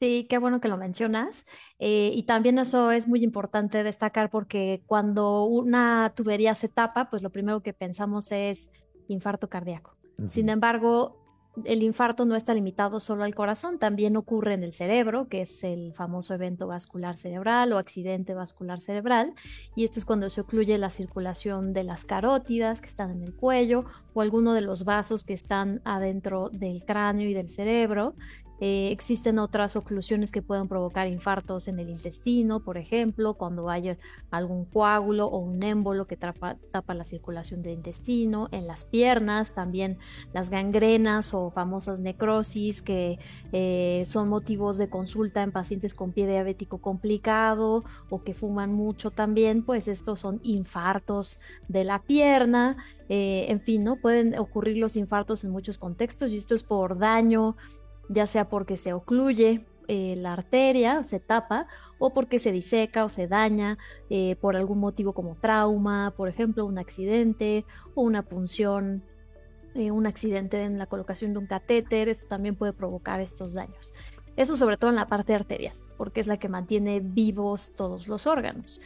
Sí, 0.00 0.28
qué 0.30 0.38
bueno 0.38 0.60
que 0.60 0.68
lo 0.68 0.76
mencionas. 0.76 1.44
Eh, 1.80 2.12
y 2.14 2.22
también 2.22 2.58
eso 2.58 2.92
es 2.92 3.08
muy 3.08 3.24
importante 3.24 3.82
destacar 3.82 4.30
porque 4.30 4.84
cuando 4.86 5.44
una 5.44 6.12
tubería 6.14 6.54
se 6.54 6.68
tapa, 6.68 7.10
pues 7.10 7.22
lo 7.22 7.30
primero 7.30 7.62
que 7.62 7.72
pensamos 7.72 8.30
es 8.30 8.70
infarto 9.08 9.48
cardíaco. 9.48 9.96
Sin 10.30 10.48
embargo, 10.48 11.17
el 11.64 11.82
infarto 11.82 12.24
no 12.24 12.36
está 12.36 12.54
limitado 12.54 13.00
solo 13.00 13.24
al 13.24 13.34
corazón, 13.34 13.78
también 13.78 14.16
ocurre 14.16 14.54
en 14.54 14.62
el 14.62 14.72
cerebro, 14.72 15.28
que 15.28 15.42
es 15.42 15.64
el 15.64 15.92
famoso 15.92 16.34
evento 16.34 16.66
vascular 16.66 17.16
cerebral 17.16 17.72
o 17.72 17.78
accidente 17.78 18.34
vascular 18.34 18.80
cerebral, 18.80 19.34
y 19.74 19.84
esto 19.84 19.98
es 19.98 20.04
cuando 20.04 20.30
se 20.30 20.40
ocluye 20.40 20.76
la 20.78 20.90
circulación 20.90 21.72
de 21.72 21.84
las 21.84 22.04
carótidas 22.04 22.80
que 22.80 22.88
están 22.88 23.10
en 23.10 23.22
el 23.22 23.34
cuello 23.34 23.84
o 24.14 24.20
alguno 24.20 24.52
de 24.52 24.60
los 24.60 24.84
vasos 24.84 25.24
que 25.24 25.34
están 25.34 25.80
adentro 25.84 26.50
del 26.50 26.84
cráneo 26.84 27.28
y 27.28 27.34
del 27.34 27.50
cerebro, 27.50 28.14
eh, 28.60 28.90
existen 28.90 29.38
otras 29.38 29.76
oclusiones 29.76 30.32
que 30.32 30.42
pueden 30.42 30.68
provocar 30.68 31.06
infartos 31.06 31.68
en 31.68 31.78
el 31.78 31.90
intestino, 31.90 32.60
por 32.60 32.76
ejemplo, 32.76 33.34
cuando 33.34 33.70
hay 33.70 33.96
algún 34.30 34.64
coágulo 34.64 35.26
o 35.26 35.38
un 35.38 35.62
émbolo 35.62 36.06
que 36.06 36.16
tapa, 36.16 36.56
la 36.94 37.04
circulación 37.04 37.62
del 37.62 37.74
intestino, 37.74 38.48
en 38.50 38.66
las 38.66 38.84
piernas 38.84 39.54
también 39.54 39.98
las 40.32 40.50
gangrenas 40.50 41.34
o 41.34 41.50
famosas 41.50 42.00
necrosis 42.00 42.82
que 42.82 43.18
eh, 43.52 44.02
son 44.06 44.28
motivos 44.28 44.78
de 44.78 44.88
consulta 44.88 45.42
en 45.42 45.52
pacientes 45.52 45.94
con 45.94 46.12
pie 46.12 46.26
diabético 46.26 46.78
complicado 46.78 47.84
o 48.10 48.22
que 48.22 48.34
fuman 48.34 48.72
mucho 48.72 49.10
también, 49.10 49.62
pues 49.62 49.86
estos 49.86 50.20
son 50.20 50.40
infartos 50.42 51.40
de 51.68 51.84
la 51.84 52.00
pierna. 52.00 52.76
Eh, 53.08 53.46
en 53.48 53.60
fin, 53.60 53.84
¿no? 53.84 53.96
Pueden 53.96 54.38
ocurrir 54.38 54.76
los 54.76 54.96
infartos 54.96 55.42
en 55.42 55.50
muchos 55.50 55.78
contextos 55.78 56.30
y 56.30 56.36
esto 56.36 56.54
es 56.54 56.62
por 56.62 56.98
daño 56.98 57.56
ya 58.08 58.26
sea 58.26 58.48
porque 58.48 58.76
se 58.76 58.92
ocluye 58.92 59.64
eh, 59.88 60.16
la 60.16 60.34
arteria, 60.34 61.02
se 61.02 61.18
tapa, 61.18 61.66
o 61.98 62.12
porque 62.12 62.38
se 62.38 62.52
diseca 62.52 63.04
o 63.04 63.08
se 63.08 63.26
daña 63.26 63.78
eh, 64.10 64.36
por 64.36 64.54
algún 64.54 64.78
motivo 64.78 65.12
como 65.14 65.36
trauma, 65.36 66.12
por 66.16 66.28
ejemplo, 66.28 66.66
un 66.66 66.78
accidente 66.78 67.64
o 67.94 68.02
una 68.02 68.22
punción, 68.22 69.02
eh, 69.74 69.90
un 69.90 70.06
accidente 70.06 70.62
en 70.62 70.78
la 70.78 70.86
colocación 70.86 71.32
de 71.32 71.38
un 71.38 71.46
catéter, 71.46 72.08
esto 72.08 72.26
también 72.28 72.54
puede 72.54 72.72
provocar 72.72 73.20
estos 73.20 73.54
daños. 73.54 73.94
Eso 74.36 74.56
sobre 74.56 74.76
todo 74.76 74.90
en 74.90 74.96
la 74.96 75.06
parte 75.06 75.34
arterial, 75.34 75.74
porque 75.98 76.20
es 76.20 76.26
la 76.26 76.38
que 76.38 76.48
mantiene 76.48 77.00
vivos 77.00 77.74
todos 77.74 78.08
los 78.08 78.26
órganos. 78.26 78.80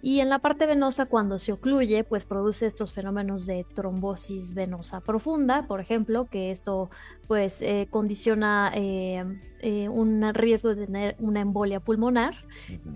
Y 0.00 0.20
en 0.20 0.28
la 0.28 0.38
parte 0.38 0.66
venosa, 0.66 1.06
cuando 1.06 1.40
se 1.40 1.52
ocluye, 1.52 2.04
pues 2.04 2.24
produce 2.24 2.66
estos 2.66 2.92
fenómenos 2.92 3.46
de 3.46 3.66
trombosis 3.74 4.54
venosa 4.54 5.00
profunda, 5.00 5.66
por 5.66 5.80
ejemplo, 5.80 6.28
que 6.30 6.52
esto 6.52 6.88
pues 7.28 7.60
eh, 7.60 7.88
condiciona 7.90 8.72
eh, 8.74 9.22
eh, 9.60 9.88
un 9.88 10.32
riesgo 10.32 10.74
de 10.74 10.86
tener 10.86 11.16
una 11.18 11.40
embolia 11.40 11.78
pulmonar. 11.78 12.34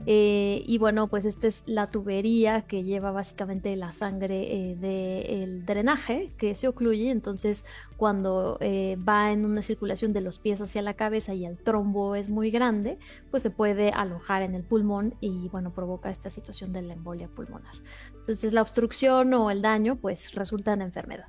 y 0.06 0.78
bueno, 0.78 1.08
pues 1.08 1.24
esta 1.24 1.46
es 1.46 1.64
la 1.66 1.88
tubería 1.88 2.62
que 2.62 2.82
lleva 2.82 3.10
básicamente 3.10 3.76
la 3.76 3.92
sangre 3.92 4.76
del 4.80 5.66
drenaje 5.66 6.30
que 6.38 6.54
se 6.54 6.68
ocluye. 6.68 7.10
Entonces, 7.10 7.64
cuando 7.96 8.58
va 8.60 9.32
en 9.32 9.44
una 9.44 9.62
circulación 9.62 10.12
de 10.12 10.22
los 10.22 10.38
pies 10.38 10.60
hacia 10.60 10.82
la 10.82 10.94
cabeza 10.94 11.34
y 11.34 11.44
el 11.44 11.58
trombo 11.58 12.14
es 12.14 12.28
muy 12.28 12.50
grande, 12.50 12.98
pues 13.30 13.42
se 13.42 13.50
puede 13.50 13.61
alojar 13.94 14.42
en 14.42 14.54
el 14.54 14.62
pulmón 14.62 15.14
y 15.20 15.48
bueno, 15.48 15.72
provoca 15.72 16.10
esta 16.10 16.30
situación 16.30 16.72
de 16.72 16.82
la 16.82 16.94
embolia 16.94 17.28
pulmonar. 17.28 17.74
Entonces, 18.20 18.52
la 18.52 18.62
obstrucción 18.62 19.32
o 19.34 19.50
el 19.50 19.62
daño 19.62 19.96
pues 19.96 20.32
resulta 20.34 20.72
en 20.72 20.82
enfermedad. 20.82 21.26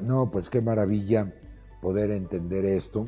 No, 0.00 0.30
pues 0.30 0.50
qué 0.50 0.60
maravilla 0.60 1.32
poder 1.80 2.10
entender 2.10 2.64
esto. 2.64 3.06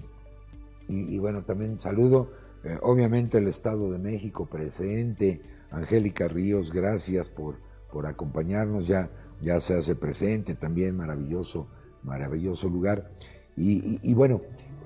Y, 0.88 1.18
bueno, 1.18 1.42
también 1.42 1.78
saludo, 1.78 2.32
eh, 2.64 2.78
obviamente, 2.80 3.36
el 3.36 3.46
Estado 3.46 3.90
de 3.90 3.98
México 3.98 4.46
presente. 4.46 5.42
Angélica 5.70 6.28
Ríos, 6.28 6.72
gracias 6.72 7.28
por, 7.28 7.56
por 7.92 8.06
acompañarnos. 8.06 8.86
Ya, 8.86 9.10
ya 9.42 9.60
se 9.60 9.74
hace 9.74 9.94
presente 9.96 10.54
también, 10.54 10.96
maravilloso, 10.96 11.66
maravilloso 12.02 12.70
lugar. 12.70 13.10
Y, 13.60 14.14
bueno, 14.14 14.40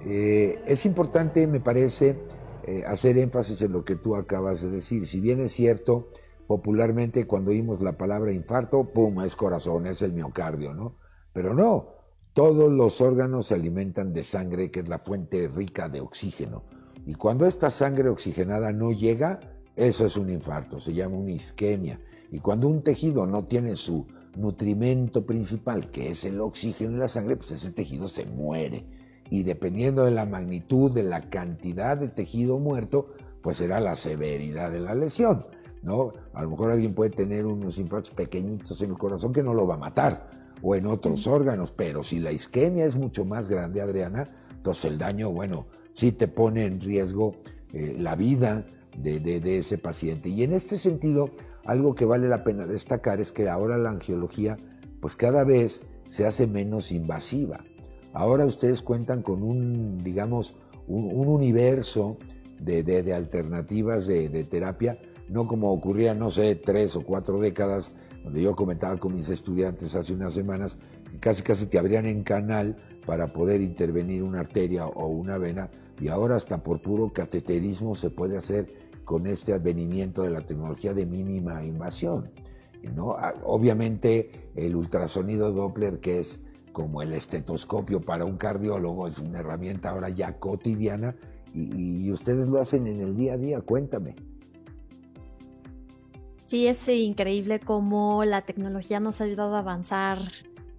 eh, 0.05 0.61
es 0.67 0.87
importante, 0.87 1.47
me 1.47 1.61
parece, 1.61 2.17
eh, 2.67 2.85
hacer 2.87 3.19
énfasis 3.19 3.63
en 3.63 3.73
lo 3.73 3.85
que 3.85 3.97
tú 3.97 4.17
acabas 4.17 4.63
de 4.63 4.71
decir. 4.71 5.07
Si 5.07 5.21
bien 5.21 5.41
es 5.41 5.53
cierto, 5.53 6.09
popularmente 6.47 7.27
cuando 7.27 7.51
oímos 7.51 7.81
la 7.81 7.97
palabra 7.97 8.33
infarto, 8.33 8.93
pum, 8.93 9.23
es 9.23 9.37
corazón, 9.37 9.87
es 9.87 10.03
el 10.03 10.13
miocardio, 10.13 10.75
¿no? 10.75 10.97
Pero 11.33 11.55
no, 11.55 11.89
todos 12.35 12.73
los 12.73 13.01
órganos 13.01 13.47
se 13.47 13.55
alimentan 13.55 14.13
de 14.13 14.25
sangre, 14.25 14.71
que 14.71 14.81
es 14.81 14.89
la 14.89 14.99
fuente 14.99 15.49
rica 15.49 15.89
de 15.89 16.01
oxígeno. 16.01 16.65
Y 17.07 17.15
cuando 17.15 17.47
esta 17.47 17.71
sangre 17.71 18.09
oxigenada 18.09 18.73
no 18.73 18.93
llega, 18.93 19.41
eso 19.77 20.07
es 20.07 20.17
un 20.17 20.31
infarto, 20.31 20.79
se 20.79 20.95
llama 20.95 21.17
una 21.17 21.33
isquemia. 21.33 22.01
Y 22.31 22.39
cuando 22.39 22.69
un 22.69 22.83
tejido 22.83 23.27
no 23.27 23.45
tiene 23.45 23.77
su 23.77 24.07
nutrimento 24.37 25.27
principal, 25.27 25.91
que 25.91 26.11
es 26.11 26.25
el 26.25 26.41
oxígeno 26.41 26.93
en 26.93 27.01
la 27.01 27.09
sangre, 27.09 27.37
pues 27.37 27.51
ese 27.51 27.71
tejido 27.71 28.09
se 28.09 28.25
muere. 28.25 28.87
Y 29.33 29.45
dependiendo 29.45 30.05
de 30.05 30.11
la 30.11 30.27
magnitud, 30.27 30.93
de 30.93 31.03
la 31.03 31.31
cantidad 31.31 31.97
de 31.97 32.09
tejido 32.09 32.59
muerto, 32.59 33.15
pues 33.41 33.57
será 33.57 33.81
la 33.81 33.97
severidad 33.97 34.71
de 34.71 34.81
la 34.81 34.95
lesión. 34.95 35.47
¿no? 35.81 36.13
A 36.35 36.43
lo 36.43 36.51
mejor 36.51 36.71
alguien 36.71 36.93
puede 36.93 37.13
tener 37.13 37.47
unos 37.47 37.79
infartos 37.79 38.11
pequeñitos 38.11 38.83
en 38.83 38.91
el 38.91 38.99
corazón 38.99 39.33
que 39.33 39.43
no 39.43 39.55
lo 39.55 39.67
va 39.67 39.77
a 39.77 39.79
matar, 39.79 40.29
o 40.61 40.75
en 40.75 40.85
otros 40.85 41.27
órganos, 41.27 41.73
pero 41.73 42.03
si 42.03 42.21
la 42.21 42.31
isquemia 42.31 42.85
es 42.85 42.95
mucho 42.95 43.25
más 43.25 43.49
grande, 43.49 43.81
Adriana, 43.81 44.29
entonces 44.55 44.85
el 44.85 44.99
daño, 44.99 45.31
bueno, 45.31 45.65
sí 45.95 46.13
te 46.13 46.29
pone 46.29 46.67
en 46.67 46.79
riesgo 46.79 47.37
eh, 47.73 47.97
la 47.99 48.17
vida 48.17 48.67
de, 48.99 49.59
ese 49.59 49.79
paciente. 49.79 50.29
Y 50.29 50.43
en 50.43 50.53
este 50.53 50.77
sentido, 50.77 51.31
algo 51.65 51.95
que 51.95 52.05
vale 52.05 52.29
la 52.29 52.45
pena 52.45 52.67
destacar 52.67 53.19
es 53.23 53.33
que 53.33 53.49
ahora 53.49 53.79
la 53.79 53.89
angiología, 53.89 54.59
pues 55.01 55.17
cada 55.17 55.43
vez 55.43 55.85
se 56.07 56.27
hace 56.27 56.47
menos 56.47 56.93
invasiva. 56.93 57.65
Ahora 58.13 58.45
ustedes 58.47 58.83
cuentan 58.83 59.23
con 59.23 59.43
un, 59.43 59.99
digamos, 59.99 60.57
un, 60.87 61.27
universo 61.27 62.19
de, 62.61 63.15
alternativas 63.15 64.07
de, 64.07 64.45
terapia 64.45 64.99
no 65.29 65.47
como 65.47 65.73
ocurría, 65.73 66.15
no 66.15 66.31
sé, 66.31 66.57
tres 66.57 66.95
o 66.95 67.03
cuatro 67.03 67.41
décadas, 67.41 67.93
donde 68.23 68.43
yo 68.43 68.55
comentaba 68.55 68.99
con 68.99 69.15
mis 69.15 69.31
estudiantes 69.31 69.95
hace 69.95 70.13
unas 70.13 70.35
semanas, 70.35 70.77
que 71.11 71.19
casi 71.19 71.43
casi 71.43 71.67
te 71.67 71.79
abrían 71.79 72.07
en 72.07 72.23
canal 72.23 72.77
para 73.07 73.29
poder 73.29 73.63
intervenir 73.63 74.23
una 74.23 74.41
arteria 74.41 74.87
o 74.87 75.07
una 75.07 75.39
vena, 75.39 75.71
y 76.01 76.09
ahora 76.09 76.37
hasta 76.37 76.63
por 76.63 76.83
puro 76.83 77.13
cateterismo 77.13 77.95
se 77.95 78.11
puede 78.11 78.37
hacer 78.37 78.67
con 79.05 79.27
este 79.27 79.55
advenimiento 79.55 80.23
de 80.23 80.31
la 80.31 80.43
tecnología 80.43 80.93
de 80.93 81.07
mínima 81.07 81.65
invasión. 81.65 82.31
¿no? 82.95 83.13
Ah, 83.13 83.35
obviamente 83.45 84.51
el 84.55 84.77
ultrasonido 84.77 85.51
Doppler, 85.53 85.99
que 86.01 86.21
es 86.21 86.41
como 86.73 87.03
el 87.03 87.13
estetoscopio 87.13 88.01
para 88.01 88.25
un 88.25 88.37
cardiólogo, 88.37 89.07
es 89.07 89.19
una 89.19 89.41
herramienta 89.41 89.91
ahora 89.91 90.09
ya 90.09 90.39
cotidiana 90.39 91.15
y, 91.55 92.11
ustedes 92.11 92.49
lo 92.49 92.61
hacen 92.61 92.87
en 92.87 93.01
el 93.01 93.15
día 93.15 93.35
a 93.35 93.39
día, 93.39 93.61
cuéntame. 93.61 94.17
Sí, 96.47 96.67
es 96.67 96.87
increíble 96.89 97.61
cómo 97.61 98.25
la 98.25 98.43
tecnología 98.43 99.01
nos 99.01 99.21
ha 99.21 99.25
ayudado 99.25 99.55
a 99.57 99.61
avanzar 99.61 100.19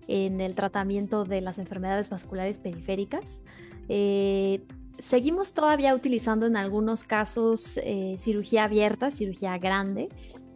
en 0.08 0.42
el 0.42 0.56
tratamiento 0.56 1.26
de 1.26 1.42
las 1.42 1.58
enfermedades 1.60 2.10
vasculares 2.10 2.60
periféricas. 2.60 3.42
Eh, 3.90 4.66
seguimos 5.00 5.54
todavía 5.54 5.96
utilizando 5.96 6.46
en 6.46 6.58
algunos 6.58 7.04
casos 7.04 7.78
eh, 7.84 8.16
cirugía 8.18 8.66
abierta, 8.66 9.12
cirugía 9.12 9.58
grande, 9.58 10.10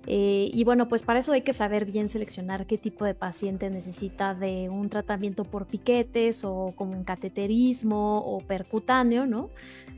eh, 0.09 0.49
y 0.53 0.63
bueno, 0.63 0.87
pues 0.87 1.03
para 1.03 1.19
eso 1.19 1.33
hay 1.33 1.41
que 1.41 1.51
saber 1.51 1.85
bien 1.85 2.07
seleccionar 2.07 2.65
qué 2.65 2.77
tipo 2.77 3.03
de 3.03 3.13
paciente 3.13 3.69
necesita 3.69 4.33
de 4.33 4.69
un 4.69 4.89
tratamiento 4.89 5.43
por 5.43 5.67
piquetes 5.67 6.45
o 6.45 6.73
como 6.77 6.93
un 6.93 7.03
cateterismo 7.03 8.19
o 8.19 8.39
percutáneo, 8.39 9.25
¿no? 9.25 9.49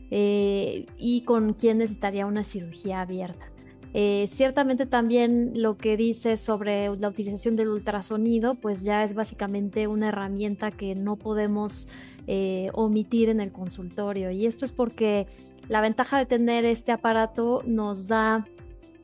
Eh, 0.09 0.87
y 0.97 1.21
con 1.21 1.53
quién 1.53 1.77
necesitaría 1.77 2.25
una 2.25 2.43
cirugía 2.43 3.01
abierta. 3.01 3.51
Eh, 3.93 4.25
ciertamente 4.29 4.87
también 4.87 5.51
lo 5.55 5.77
que 5.77 5.95
dice 5.95 6.37
sobre 6.37 6.95
la 6.97 7.07
utilización 7.07 7.55
del 7.55 7.69
ultrasonido, 7.69 8.55
pues 8.55 8.81
ya 8.81 9.03
es 9.03 9.13
básicamente 9.13 9.85
una 9.85 10.09
herramienta 10.09 10.71
que 10.71 10.95
no 10.95 11.15
podemos 11.15 11.87
omitir 12.73 13.29
en 13.29 13.41
el 13.41 13.51
consultorio. 13.51 14.29
Y 14.29 14.45
esto 14.45 14.63
es 14.63 14.71
porque 14.71 15.25
la 15.67 15.81
ventaja 15.81 16.19
de 16.19 16.27
tener 16.27 16.63
este 16.63 16.91
aparato 16.91 17.63
nos 17.65 18.07
da 18.07 18.45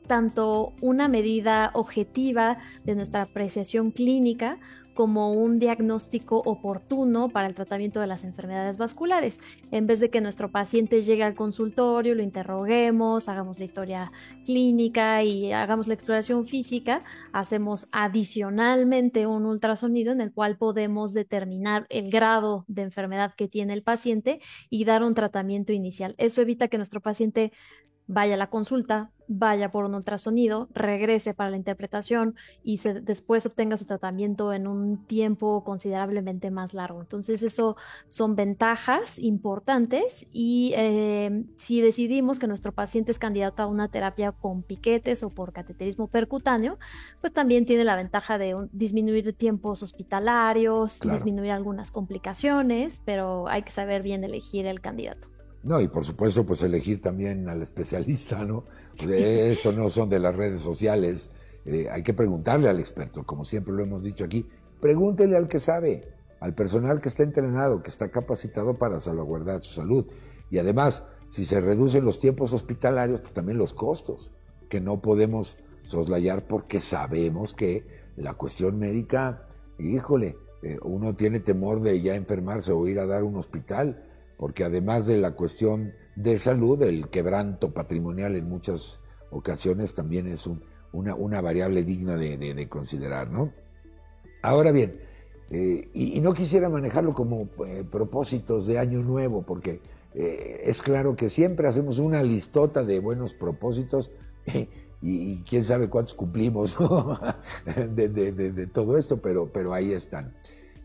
tanto 0.06 0.72
una 0.80 1.08
medida 1.08 1.70
objetiva 1.74 2.58
de 2.84 2.94
nuestra 2.94 3.22
apreciación 3.22 3.90
clínica 3.90 4.58
como 4.96 5.34
un 5.34 5.58
diagnóstico 5.60 6.42
oportuno 6.44 7.28
para 7.28 7.46
el 7.46 7.54
tratamiento 7.54 8.00
de 8.00 8.06
las 8.06 8.24
enfermedades 8.24 8.78
vasculares. 8.78 9.40
En 9.70 9.86
vez 9.86 10.00
de 10.00 10.08
que 10.08 10.22
nuestro 10.22 10.50
paciente 10.50 11.02
llegue 11.02 11.22
al 11.22 11.34
consultorio, 11.34 12.14
lo 12.14 12.22
interroguemos, 12.22 13.28
hagamos 13.28 13.58
la 13.58 13.66
historia 13.66 14.10
clínica 14.46 15.22
y 15.22 15.52
hagamos 15.52 15.86
la 15.86 15.94
exploración 15.94 16.46
física, 16.46 17.02
hacemos 17.32 17.88
adicionalmente 17.92 19.26
un 19.26 19.44
ultrasonido 19.44 20.12
en 20.12 20.22
el 20.22 20.32
cual 20.32 20.56
podemos 20.56 21.12
determinar 21.12 21.86
el 21.90 22.10
grado 22.10 22.64
de 22.66 22.82
enfermedad 22.82 23.34
que 23.36 23.48
tiene 23.48 23.74
el 23.74 23.82
paciente 23.82 24.40
y 24.70 24.86
dar 24.86 25.02
un 25.02 25.14
tratamiento 25.14 25.74
inicial. 25.74 26.14
Eso 26.16 26.40
evita 26.40 26.68
que 26.68 26.78
nuestro 26.78 27.02
paciente 27.02 27.52
vaya 28.06 28.34
a 28.34 28.38
la 28.38 28.48
consulta, 28.48 29.10
vaya 29.28 29.70
por 29.70 29.84
un 29.84 29.94
ultrasonido, 29.94 30.68
regrese 30.72 31.34
para 31.34 31.50
la 31.50 31.56
interpretación 31.56 32.36
y 32.62 32.78
se, 32.78 33.00
después 33.00 33.44
obtenga 33.46 33.76
su 33.76 33.84
tratamiento 33.84 34.52
en 34.52 34.66
un 34.66 35.04
tiempo 35.06 35.64
considerablemente 35.64 36.50
más 36.50 36.74
largo. 36.74 37.00
Entonces, 37.00 37.42
eso 37.42 37.76
son 38.08 38.36
ventajas 38.36 39.18
importantes 39.18 40.28
y 40.32 40.72
eh, 40.76 41.44
si 41.56 41.80
decidimos 41.80 42.38
que 42.38 42.46
nuestro 42.46 42.72
paciente 42.72 43.12
es 43.12 43.18
candidato 43.18 43.62
a 43.62 43.66
una 43.66 43.88
terapia 43.88 44.32
con 44.32 44.62
piquetes 44.62 45.22
o 45.22 45.30
por 45.30 45.52
cateterismo 45.52 46.06
percutáneo, 46.06 46.78
pues 47.20 47.32
también 47.32 47.66
tiene 47.66 47.84
la 47.84 47.96
ventaja 47.96 48.38
de 48.38 48.54
disminuir 48.72 49.32
tiempos 49.34 49.82
hospitalarios, 49.82 51.00
disminuir 51.00 51.50
algunas 51.50 51.90
complicaciones, 51.90 53.02
pero 53.04 53.48
hay 53.48 53.62
que 53.62 53.72
saber 53.72 54.02
bien 54.02 54.22
elegir 54.22 54.66
el 54.66 54.80
candidato. 54.80 55.35
No, 55.62 55.80
y 55.80 55.88
por 55.88 56.04
supuesto, 56.04 56.44
pues 56.46 56.62
elegir 56.62 57.02
también 57.02 57.48
al 57.48 57.62
especialista, 57.62 58.44
¿no? 58.44 58.64
De 59.04 59.50
esto 59.50 59.72
no 59.72 59.90
son 59.90 60.08
de 60.08 60.20
las 60.20 60.34
redes 60.34 60.62
sociales. 60.62 61.30
Eh, 61.64 61.88
hay 61.90 62.02
que 62.02 62.14
preguntarle 62.14 62.68
al 62.68 62.78
experto, 62.78 63.24
como 63.24 63.44
siempre 63.44 63.74
lo 63.74 63.82
hemos 63.82 64.04
dicho 64.04 64.24
aquí. 64.24 64.46
Pregúntele 64.80 65.36
al 65.36 65.48
que 65.48 65.58
sabe, 65.58 66.08
al 66.40 66.54
personal 66.54 67.00
que 67.00 67.08
está 67.08 67.24
entrenado, 67.24 67.82
que 67.82 67.90
está 67.90 68.10
capacitado 68.10 68.78
para 68.78 69.00
salvaguardar 69.00 69.64
su 69.64 69.74
salud. 69.74 70.06
Y 70.50 70.58
además, 70.58 71.02
si 71.30 71.44
se 71.44 71.60
reducen 71.60 72.04
los 72.04 72.20
tiempos 72.20 72.52
hospitalarios, 72.52 73.20
pues 73.20 73.32
también 73.32 73.58
los 73.58 73.74
costos, 73.74 74.32
que 74.68 74.80
no 74.80 75.00
podemos 75.00 75.56
soslayar 75.82 76.46
porque 76.46 76.80
sabemos 76.80 77.54
que 77.54 77.84
la 78.16 78.34
cuestión 78.34 78.78
médica, 78.78 79.48
híjole, 79.78 80.36
eh, 80.62 80.78
uno 80.82 81.14
tiene 81.14 81.40
temor 81.40 81.80
de 81.80 82.00
ya 82.00 82.14
enfermarse 82.14 82.72
o 82.72 82.86
ir 82.86 82.98
a 82.98 83.06
dar 83.06 83.24
un 83.24 83.36
hospital 83.36 84.04
porque 84.36 84.64
además 84.64 85.06
de 85.06 85.16
la 85.16 85.32
cuestión 85.32 85.94
de 86.14 86.38
salud, 86.38 86.82
el 86.82 87.08
quebranto 87.08 87.72
patrimonial 87.72 88.36
en 88.36 88.48
muchas 88.48 89.00
ocasiones 89.30 89.94
también 89.94 90.26
es 90.28 90.48
una, 90.92 91.40
variable 91.40 91.84
digna 91.84 92.16
de, 92.16 92.68
considerar, 92.68 93.30
¿no? 93.30 93.52
Ahora 94.42 94.72
bien, 94.72 95.00
eh, 95.50 95.88
y, 95.92 96.20
no 96.20 96.32
quisiera 96.32 96.68
manejarlo 96.68 97.14
como 97.14 97.48
eh, 97.66 97.84
propósitos 97.90 98.66
de 98.66 98.78
año 98.78 99.02
nuevo, 99.02 99.42
porque 99.42 99.80
eh, 100.14 100.62
es 100.64 100.82
claro 100.82 101.16
que 101.16 101.30
siempre 101.30 101.68
hacemos 101.68 101.98
una 101.98 102.22
listota 102.22 102.84
de 102.84 103.00
buenos 103.00 103.34
propósitos 103.34 104.12
y, 105.02 105.36
quién 105.44 105.64
sabe 105.64 105.88
cuántos 105.88 106.14
cumplimos 106.14 106.76
de, 107.94 108.66
todo 108.72 108.98
esto, 108.98 109.18
pero, 109.18 109.52
pero 109.52 109.72
ahí 109.72 109.92
están. 109.92 110.34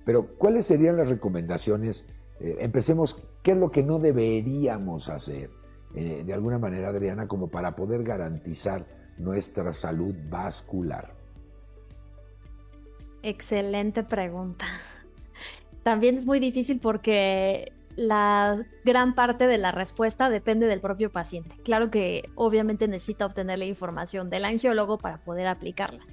Pero, 0.05 0.27
¿cuáles 0.37 0.65
serían 0.65 0.97
las 0.97 1.09
recomendaciones? 1.09 2.05
empecemos 2.39 3.21
¿Qué 3.43 3.51
es 3.51 3.57
lo 3.57 3.71
que 3.71 3.83
no 3.83 3.99
deberíamos 3.99 5.09
hacer? 5.09 5.49
Eh, 5.95 6.23
de 6.25 6.33
alguna 6.33 6.59
manera, 6.59 6.89
Adriana, 6.89 7.27
como 7.27 7.49
para 7.49 7.75
poder 7.75 8.03
garantizar 8.03 8.85
nuestra 9.17 9.73
salud 9.73 10.15
vascular. 10.29 11.15
Excelente 13.23 14.03
pregunta. 14.03 14.65
También 15.83 16.17
es 16.17 16.25
muy 16.25 16.39
difícil 16.39 16.79
porque 16.79 17.73
la 17.95 18.65
gran 18.85 19.15
parte 19.15 19.47
de 19.47 19.57
la 19.57 19.71
respuesta 19.71 20.29
depende 20.29 20.67
del 20.67 20.79
propio 20.79 21.11
paciente. 21.11 21.55
Claro 21.63 21.91
que 21.91 22.29
obviamente 22.35 22.87
necesita 22.87 23.25
obtener 23.25 23.59
la 23.59 23.65
información 23.65 24.29
del 24.29 24.45
angiólogo 24.45 24.97
para 24.97 25.17
poder 25.17 25.47
aplicarla. 25.47 26.03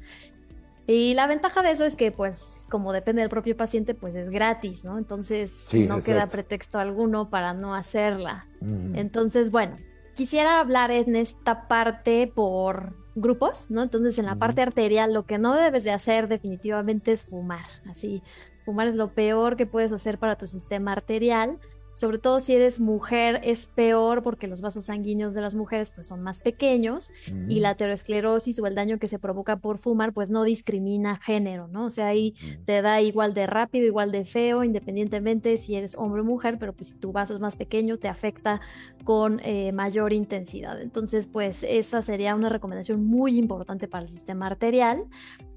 Y 0.90 1.12
la 1.12 1.26
ventaja 1.26 1.60
de 1.60 1.70
eso 1.70 1.84
es 1.84 1.96
que, 1.96 2.12
pues, 2.12 2.64
como 2.70 2.94
depende 2.94 3.20
del 3.20 3.28
propio 3.28 3.54
paciente, 3.54 3.94
pues 3.94 4.14
es 4.14 4.30
gratis, 4.30 4.86
¿no? 4.86 4.96
Entonces, 4.96 5.66
no 5.86 6.00
queda 6.00 6.26
pretexto 6.28 6.78
alguno 6.78 7.28
para 7.28 7.52
no 7.52 7.74
hacerla. 7.74 8.46
Entonces, 8.94 9.50
bueno, 9.50 9.76
quisiera 10.14 10.60
hablar 10.60 10.90
en 10.90 11.14
esta 11.14 11.68
parte 11.68 12.32
por 12.34 12.96
grupos, 13.14 13.70
¿no? 13.70 13.82
Entonces, 13.82 14.18
en 14.18 14.24
la 14.24 14.36
parte 14.36 14.62
arterial, 14.62 15.12
lo 15.12 15.26
que 15.26 15.36
no 15.36 15.54
debes 15.54 15.84
de 15.84 15.90
hacer 15.90 16.26
definitivamente 16.26 17.12
es 17.12 17.22
fumar. 17.22 17.66
Así, 17.86 18.22
fumar 18.64 18.88
es 18.88 18.94
lo 18.94 19.12
peor 19.12 19.58
que 19.58 19.66
puedes 19.66 19.92
hacer 19.92 20.16
para 20.16 20.36
tu 20.36 20.46
sistema 20.46 20.92
arterial 20.92 21.58
sobre 21.98 22.18
todo 22.18 22.38
si 22.38 22.54
eres 22.54 22.78
mujer 22.78 23.40
es 23.42 23.66
peor 23.66 24.22
porque 24.22 24.46
los 24.46 24.60
vasos 24.60 24.84
sanguíneos 24.84 25.34
de 25.34 25.40
las 25.40 25.56
mujeres 25.56 25.90
pues 25.90 26.06
son 26.06 26.22
más 26.22 26.38
pequeños 26.38 27.10
y 27.48 27.58
la 27.58 27.70
aterosclerosis 27.70 28.60
o 28.60 28.68
el 28.68 28.76
daño 28.76 29.00
que 29.00 29.08
se 29.08 29.18
provoca 29.18 29.56
por 29.56 29.78
fumar 29.78 30.12
pues 30.12 30.30
no 30.30 30.44
discrimina 30.44 31.16
género, 31.16 31.66
¿no? 31.66 31.86
O 31.86 31.90
sea, 31.90 32.06
ahí 32.06 32.36
te 32.66 32.82
da 32.82 33.00
igual 33.00 33.34
de 33.34 33.48
rápido, 33.48 33.84
igual 33.84 34.12
de 34.12 34.24
feo, 34.24 34.62
independientemente 34.62 35.56
si 35.56 35.74
eres 35.74 35.96
hombre 35.96 36.20
o 36.20 36.24
mujer, 36.24 36.58
pero 36.60 36.72
pues 36.72 36.90
si 36.90 36.94
tu 36.94 37.10
vaso 37.10 37.34
es 37.34 37.40
más 37.40 37.56
pequeño 37.56 37.98
te 37.98 38.06
afecta 38.06 38.60
con 39.02 39.40
eh, 39.42 39.72
mayor 39.72 40.12
intensidad. 40.12 40.80
Entonces 40.80 41.26
pues 41.26 41.64
esa 41.64 42.00
sería 42.02 42.36
una 42.36 42.48
recomendación 42.48 43.04
muy 43.06 43.36
importante 43.36 43.88
para 43.88 44.04
el 44.04 44.08
sistema 44.08 44.46
arterial. 44.46 45.02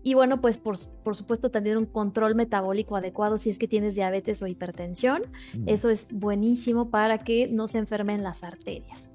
Y 0.03 0.15
bueno, 0.15 0.41
pues 0.41 0.57
por, 0.57 0.77
supuesto 0.77 1.51
tener 1.51 1.77
un 1.77 1.85
control 1.85 2.35
metabólico 2.35 2.95
adecuado 2.95 3.37
si 3.37 3.49
es 3.49 3.59
que 3.59 3.67
tienes 3.67 3.95
diabetes 3.95 4.41
o 4.41 4.47
hipertensión. 4.47 5.23
Mm. 5.53 5.69
Eso 5.69 5.89
es 5.89 6.07
buenísimo 6.11 6.89
para 6.89 7.19
que 7.19 7.47
no 7.47 7.67
se 7.67 7.77
enfermen 7.77 8.23
las 8.23 8.43
arterias. 8.43 9.09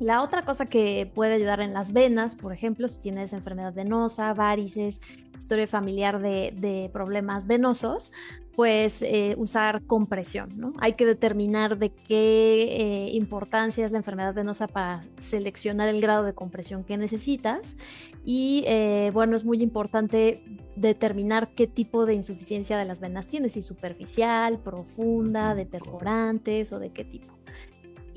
La 0.00 0.22
otra 0.22 0.44
cosa 0.44 0.66
que 0.66 1.10
puede 1.12 1.34
ayudar 1.34 1.60
en 1.60 1.72
las 1.72 1.92
venas, 1.92 2.36
por 2.36 2.52
ejemplo, 2.52 2.86
si 2.86 3.00
tienes 3.00 3.32
enfermedad 3.32 3.74
venosa, 3.74 4.32
varices, 4.32 5.00
historia 5.38 5.66
familiar 5.66 6.20
de, 6.20 6.90
problemas 6.92 7.46
venosos, 7.46 8.12
pues 8.54 9.02
eh, 9.02 9.34
usar 9.38 9.82
compresión, 9.84 10.48
¿no? 10.56 10.72
Hay 10.80 10.94
que 10.94 11.06
determinar 11.06 11.78
de 11.78 11.90
qué 11.90 12.62
eh, 12.70 13.10
importancia 13.12 13.84
es 13.84 13.92
la 13.92 13.98
enfermedad 13.98 14.34
venosa 14.34 14.66
para 14.66 15.04
seleccionar 15.16 15.88
el 15.88 16.00
grado 16.00 16.24
de 16.24 16.34
compresión 16.34 16.82
que 16.82 16.96
necesitas 16.96 17.76
y 18.24 18.64
eh, 18.66 19.10
bueno, 19.14 19.36
es 19.36 19.44
muy 19.44 19.62
importante 19.62 20.42
determinar 20.76 21.48
qué 21.54 21.66
tipo 21.66 22.04
de 22.04 22.14
insuficiencia 22.14 22.76
de 22.76 22.84
las 22.84 23.00
venas 23.00 23.26
tienes, 23.28 23.52
si 23.52 23.62
superficial, 23.62 24.58
profunda, 24.58 25.54
de 25.54 25.64
perforantes 25.64 26.72
o 26.72 26.78
de 26.78 26.90
qué 26.90 27.04
tipo. 27.04 27.32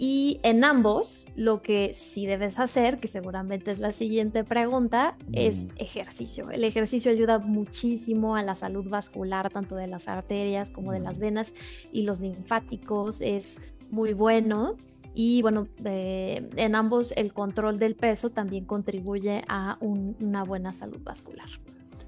Y 0.04 0.40
en 0.42 0.64
ambos, 0.64 1.28
lo 1.36 1.62
que 1.62 1.94
sí 1.94 2.26
debes 2.26 2.58
hacer, 2.58 2.98
que 2.98 3.08
seguramente 3.08 3.70
es 3.70 3.78
la 3.78 3.92
siguiente 3.92 4.44
pregunta, 4.44 5.16
es 5.32 5.68
ejercicio. 5.76 6.50
El 6.50 6.64
ejercicio 6.64 7.12
ayuda 7.12 7.38
muchísimo 7.38 8.36
a 8.36 8.42
la 8.42 8.56
salud 8.56 8.90
vascular, 8.90 9.52
tanto 9.52 9.76
de 9.76 9.86
las 9.86 10.08
arterias 10.08 10.72
como 10.72 10.92
de 10.92 11.02
las 11.02 11.20
venas 11.20 11.54
y 11.94 12.02
los 12.02 12.20
linfáticos. 12.20 13.22
Es 13.22 13.60
muy 13.92 14.14
bueno. 14.14 14.76
Y 15.14 15.44
bueno, 15.44 15.68
eh, 15.86 16.50
en 16.56 16.74
ambos 16.74 17.14
el 17.16 17.32
control 17.32 17.78
del 17.78 17.94
peso 17.94 18.32
también 18.32 18.66
contribuye 18.66 19.44
a 19.48 19.78
una 19.82 20.44
buena 20.44 20.74
salud 20.74 21.04
vascular. 21.04 21.48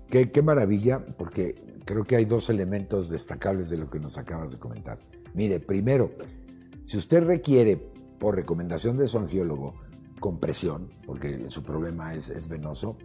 Qué, 0.09 0.31
qué, 0.31 0.41
maravilla, 0.41 1.05
porque 1.19 1.53
creo 1.85 2.05
que 2.05 2.15
hay 2.15 2.25
dos 2.25 2.49
elementos 2.49 3.09
destacables 3.09 3.69
de 3.69 3.77
lo 3.77 3.91
que 3.91 3.99
nos 3.99 4.17
acabas 4.17 4.49
de 4.49 4.57
comentar. 4.57 4.97
Mire, 5.35 5.59
primero, 5.59 6.09
si 6.85 6.97
usted 6.97 7.23
requiere, 7.23 7.77
por 8.19 8.35
recomendación 8.35 8.97
de 8.97 9.07
su 9.07 9.17
angiólogo, 9.17 9.73
compresión, 10.19 10.89
porque 11.05 11.49
su 11.49 11.63
problema 11.63 12.13
es, 12.13 12.47
venoso, 12.47 12.97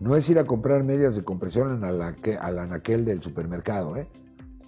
no 0.00 0.16
es 0.16 0.28
ir 0.28 0.38
a 0.38 0.44
comprar 0.44 0.84
medias 0.84 1.16
de 1.16 1.22
compresión 1.22 1.84
al 1.84 2.58
anaquel 2.58 3.04
del 3.04 3.22
supermercado. 3.22 3.96
¿eh? 3.96 4.08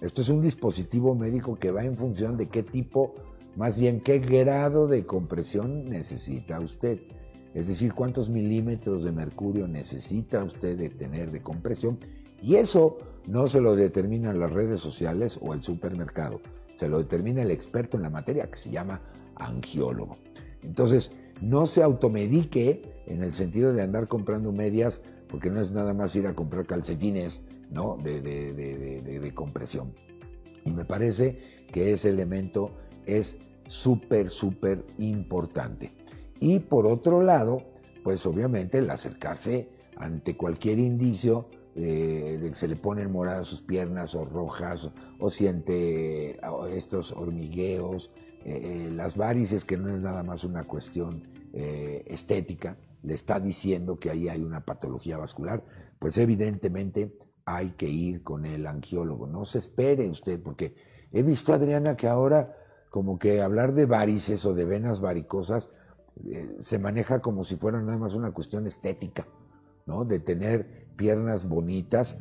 Esto 0.01 0.21
es 0.21 0.29
un 0.29 0.41
dispositivo 0.41 1.15
médico 1.15 1.57
que 1.57 1.71
va 1.71 1.83
en 1.83 1.95
función 1.95 2.37
de 2.37 2.47
qué 2.47 2.63
tipo, 2.63 3.15
más 3.55 3.77
bien 3.77 4.01
qué 4.01 4.19
grado 4.19 4.87
de 4.87 5.05
compresión 5.05 5.85
necesita 5.85 6.59
usted. 6.59 6.99
Es 7.53 7.67
decir, 7.67 7.93
cuántos 7.93 8.29
milímetros 8.29 9.03
de 9.03 9.11
mercurio 9.11 9.67
necesita 9.67 10.43
usted 10.43 10.77
de 10.77 10.89
tener 10.89 11.31
de 11.31 11.41
compresión. 11.41 11.99
Y 12.41 12.55
eso 12.55 12.97
no 13.27 13.47
se 13.47 13.59
lo 13.59 13.75
determinan 13.75 14.39
las 14.39 14.51
redes 14.51 14.79
sociales 14.79 15.37
o 15.41 15.53
el 15.53 15.61
supermercado 15.61 16.39
se 16.81 16.89
lo 16.89 16.97
determina 16.97 17.43
el 17.43 17.51
experto 17.51 17.95
en 17.95 18.01
la 18.01 18.09
materia 18.09 18.49
que 18.49 18.57
se 18.57 18.71
llama 18.71 19.03
angiólogo. 19.35 20.17
Entonces, 20.63 21.11
no 21.39 21.67
se 21.67 21.83
automedique 21.83 23.03
en 23.05 23.21
el 23.21 23.35
sentido 23.35 23.71
de 23.71 23.83
andar 23.83 24.07
comprando 24.07 24.51
medias, 24.51 24.99
porque 25.27 25.51
no 25.51 25.61
es 25.61 25.71
nada 25.71 25.93
más 25.93 26.15
ir 26.15 26.25
a 26.25 26.33
comprar 26.33 26.65
calcetines 26.65 27.43
¿no? 27.69 27.97
de, 27.97 28.19
de 28.19 29.33
compresión. 29.35 29.93
Y 30.65 30.71
me 30.71 30.83
parece 30.83 31.67
que 31.71 31.93
ese 31.93 32.09
elemento 32.09 32.71
es 33.05 33.37
súper, 33.67 34.31
súper 34.31 34.83
importante. 34.97 35.91
Y 36.39 36.61
por 36.61 36.87
otro 36.87 37.21
lado, 37.21 37.61
pues 38.03 38.25
obviamente 38.25 38.79
el 38.79 38.89
acercarse 38.89 39.69
ante 39.97 40.35
cualquier 40.35 40.79
indicio 40.79 41.47
que 41.73 42.51
se 42.53 42.67
le 42.67 42.75
ponen 42.75 43.11
moradas 43.11 43.47
sus 43.47 43.61
piernas 43.61 44.15
o 44.15 44.25
rojas, 44.25 44.91
o, 45.19 45.29
siente 45.29 46.39
estos 46.73 47.11
hormigueos, 47.13 48.11
eh, 48.43 48.87
eh, 48.87 48.91
las 48.91 49.17
varices, 49.17 49.65
que 49.65 49.77
no 49.77 49.89
es 49.95 50.01
nada 50.01 50.23
más 50.23 50.43
una 50.43 50.63
cuestión 50.63 51.27
eh, 51.53 52.03
estética, 52.07 52.77
le 53.03 53.13
está 53.13 53.39
diciendo 53.39 53.99
que 53.99 54.09
ahí 54.09 54.29
hay 54.29 54.41
una 54.41 54.65
patología 54.65 55.17
vascular, 55.17 55.63
pues 55.99 56.17
evidentemente 56.17 57.15
hay 57.45 57.71
que 57.71 57.87
ir 57.87 58.23
con 58.23 58.45
el 58.45 58.65
angiólogo. 58.65 59.27
No 59.27 59.45
se 59.45 59.59
espere 59.59 60.09
usted, 60.09 60.41
porque 60.41 60.75
he 61.11 61.21
visto, 61.21 61.53
Adriana, 61.53 61.95
que 61.95 62.07
ahora 62.07 62.55
como 62.89 63.19
que 63.19 63.41
hablar 63.41 63.73
de 63.73 63.85
varices 63.85 64.45
o 64.45 64.53
de 64.53 64.65
venas 64.65 65.01
varicosas 65.01 65.69
se 66.59 66.77
maneja 66.77 67.21
como 67.21 67.43
si 67.43 67.55
fuera 67.55 67.81
nada 67.81 67.97
más 67.97 68.15
una 68.15 68.31
cuestión 68.31 68.67
estética, 68.67 69.27
¿no? 69.85 70.03
De 70.03 70.19
tener 70.19 70.80
piernas 70.95 71.47
bonitas, 71.47 72.17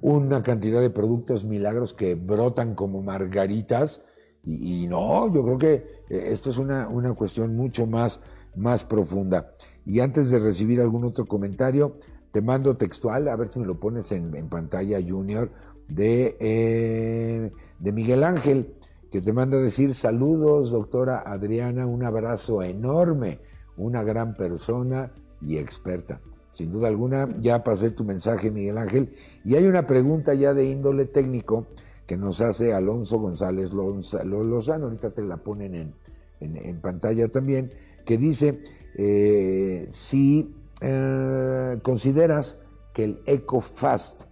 una 0.00 0.42
cantidad 0.42 0.80
de 0.80 0.90
productos 0.90 1.44
milagros 1.44 1.94
que 1.94 2.14
brotan 2.14 2.74
como 2.74 3.02
margaritas. 3.02 4.02
Y, 4.44 4.86
no, 4.86 5.32
yo 5.32 5.44
creo 5.44 5.58
que 5.58 5.72
eh, 6.08 6.28
esto 6.32 6.50
es 6.50 6.58
una, 6.58 6.88
una 6.88 7.12
cuestión 7.14 7.54
mucho 7.56 7.86
más, 7.86 8.20
más 8.56 8.84
profunda. 8.84 9.50
Y 9.84 10.00
antes 10.00 10.30
de 10.30 10.38
recibir 10.38 10.80
algún 10.80 11.04
otro 11.04 11.26
comentario, 11.26 11.96
te 12.32 12.40
mando 12.40 12.76
textual, 12.76 13.28
a 13.28 13.36
ver 13.36 13.48
si 13.48 13.58
me 13.58 13.66
lo 13.66 13.80
pones 13.80 14.12
en, 14.12 14.48
pantalla, 14.48 14.98
Junior, 15.06 15.50
de, 15.88 16.36
eh, 16.40 17.52
de 17.78 17.92
Miguel 17.92 18.24
Ángel, 18.24 18.74
que 19.10 19.20
te 19.20 19.32
manda 19.32 19.56
a 19.56 19.60
decir 19.60 19.94
saludos, 19.94 20.70
doctora 20.70 21.22
Adriana, 21.24 21.86
un 21.86 22.04
abrazo 22.04 22.62
enorme, 22.62 23.40
una 23.76 24.02
gran 24.02 24.34
persona 24.34 25.12
y 25.40 25.56
experta. 25.56 26.20
Sin 26.58 26.72
duda 26.72 26.88
alguna, 26.88 27.28
ya 27.40 27.62
pasé 27.62 27.90
tu 27.90 28.02
mensaje, 28.02 28.50
Miguel 28.50 28.78
Ángel. 28.78 29.12
Y 29.44 29.54
hay 29.54 29.68
una 29.68 29.86
pregunta 29.86 30.34
ya 30.34 30.54
de 30.54 30.68
índole 30.68 31.04
técnico 31.04 31.68
que 32.04 32.16
nos 32.16 32.40
hace 32.40 32.74
Alonso 32.74 33.20
González 33.20 33.72
Lozano, 33.72 34.86
ahorita 34.86 35.10
te 35.10 35.22
la 35.22 35.36
ponen 35.36 35.94
en, 36.40 36.80
pantalla 36.80 37.28
también, 37.28 37.70
que 38.04 38.18
dice, 38.18 38.60
eh, 38.96 39.86
si 39.92 40.52
eh, 40.80 41.78
consideras 41.82 42.58
que 42.92 43.04
el 43.04 43.22
EcoFast 43.26 44.22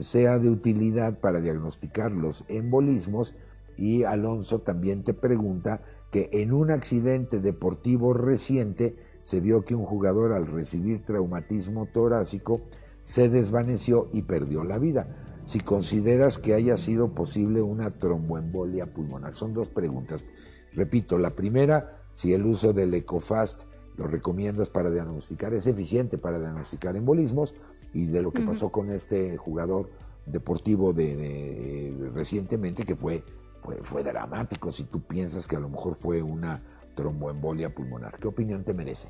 sea 0.00 0.40
de 0.40 0.50
utilidad 0.50 1.20
para 1.20 1.40
diagnosticar 1.40 2.10
los 2.10 2.44
embolismos, 2.48 3.36
y 3.76 4.02
Alonso 4.02 4.62
también 4.62 5.04
te 5.04 5.14
pregunta 5.14 5.82
que 6.10 6.28
en 6.32 6.52
un 6.52 6.72
accidente 6.72 7.38
deportivo 7.38 8.14
reciente, 8.14 8.96
se 9.28 9.40
vio 9.40 9.62
que 9.62 9.74
un 9.74 9.84
jugador 9.84 10.32
al 10.32 10.46
recibir 10.46 11.04
traumatismo 11.04 11.84
torácico 11.84 12.62
se 13.04 13.28
desvaneció 13.28 14.08
y 14.14 14.22
perdió 14.22 14.64
la 14.64 14.78
vida. 14.78 15.06
Si 15.44 15.60
consideras 15.60 16.38
que 16.38 16.54
haya 16.54 16.78
sido 16.78 17.10
posible 17.10 17.60
una 17.60 17.90
tromboembolia 17.90 18.86
pulmonar. 18.86 19.34
Son 19.34 19.52
dos 19.52 19.68
preguntas. 19.68 20.24
Repito, 20.72 21.18
la 21.18 21.28
primera, 21.36 21.98
si 22.14 22.32
el 22.32 22.46
uso 22.46 22.72
del 22.72 22.94
ECOFAST 22.94 23.64
lo 23.98 24.06
recomiendas 24.06 24.70
para 24.70 24.90
diagnosticar, 24.90 25.52
es 25.52 25.66
eficiente 25.66 26.16
para 26.16 26.38
diagnosticar 26.38 26.96
embolismos 26.96 27.54
y 27.92 28.06
de 28.06 28.22
lo 28.22 28.32
que 28.32 28.40
pasó 28.40 28.70
con 28.72 28.90
este 28.90 29.36
jugador 29.36 29.90
deportivo 30.24 30.94
de, 30.94 31.94
recientemente 32.14 32.84
que 32.84 32.96
fue, 32.96 33.22
fue, 33.62 33.76
fue 33.82 34.02
dramático 34.02 34.72
si 34.72 34.84
tú 34.84 35.02
piensas 35.02 35.46
que 35.46 35.56
a 35.56 35.60
lo 35.60 35.68
mejor 35.68 35.96
fue 35.96 36.22
una 36.22 36.62
tromboembolia 36.94 37.74
pulmonar. 37.74 38.18
¿Qué 38.18 38.26
opinión 38.26 38.64
te 38.64 38.72
merece? 38.72 39.08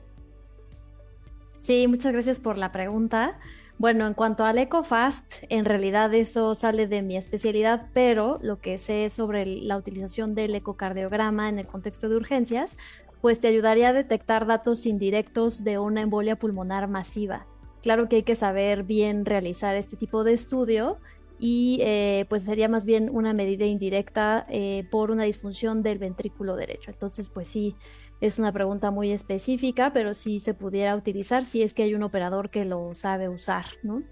Sí, 1.69 1.87
muchas 1.87 2.15
gracias 2.15 2.41
por 2.41 2.57
la 2.57 2.73
pregunta. 2.73 3.39
Bueno, 3.77 4.07
en 4.07 4.15
cuanto 4.15 4.47
al 4.47 4.57
EcoFast, 4.57 5.35
en 5.51 5.67
realidad 5.67 6.15
eso 6.15 6.55
sale 6.55 6.87
de 6.87 7.03
mi 7.03 7.15
especialidad, 7.15 7.89
pero 7.93 8.39
lo 8.41 8.59
que 8.59 8.79
sé 8.79 9.11
sobre 9.11 9.45
la 9.45 9.77
utilización 9.77 10.35
del 10.35 10.55
ecocardiograma 10.55 11.51
en 11.51 11.59
el 11.59 11.67
contexto 11.67 12.09
de 12.09 12.17
urgencias, 12.17 12.79
pues 13.21 13.41
te 13.41 13.49
ayudaría 13.49 13.91
a 13.91 13.93
detectar 13.93 14.47
datos 14.47 14.87
indirectos 14.87 15.63
de 15.63 15.79
una 15.79 16.01
embolia 16.01 16.37
pulmonar 16.37 16.89
masiva. 16.89 17.45
Claro 17.83 18.09
que 18.09 18.17
hay 18.17 18.23
que 18.23 18.35
saber 18.35 18.85
bien 18.85 19.27
realizar 19.27 19.75
este 19.75 19.99
tipo 19.99 20.25
de 20.25 20.33
estudio 20.33 20.97
y 21.39 21.81
eh, 21.83 22.25
pues 22.31 22.45
sería 22.45 22.69
más 22.69 22.87
bien 22.87 23.11
una 23.13 23.35
medida 23.35 23.67
indirecta 23.67 24.47
eh, 24.49 24.87
por 24.91 25.11
una 25.11 25.25
disfunción 25.25 25.83
del 25.83 25.99
ventrículo 25.99 26.57
derecho. 26.57 26.91
Entonces, 26.91 27.29
pues 27.29 27.47
sí, 27.47 27.77
es 28.21 28.39
una 28.39 28.53
pregunta 28.53 28.91
muy 28.91 29.13
específica, 29.13 29.93
pero 29.93 30.15
sí 30.15 30.41
se 30.41 30.55
pudiera 30.55 30.97
utilizar 30.97 31.45
si 31.45 31.63
es 31.63 31.75
que 31.75 31.85
hay 31.85 31.95
un 31.95 32.03
operador 32.03 32.51
que 32.51 32.65
lo 32.65 32.95
sabe 32.95 33.29
usar, 33.29 33.67
¿no? 33.83 34.03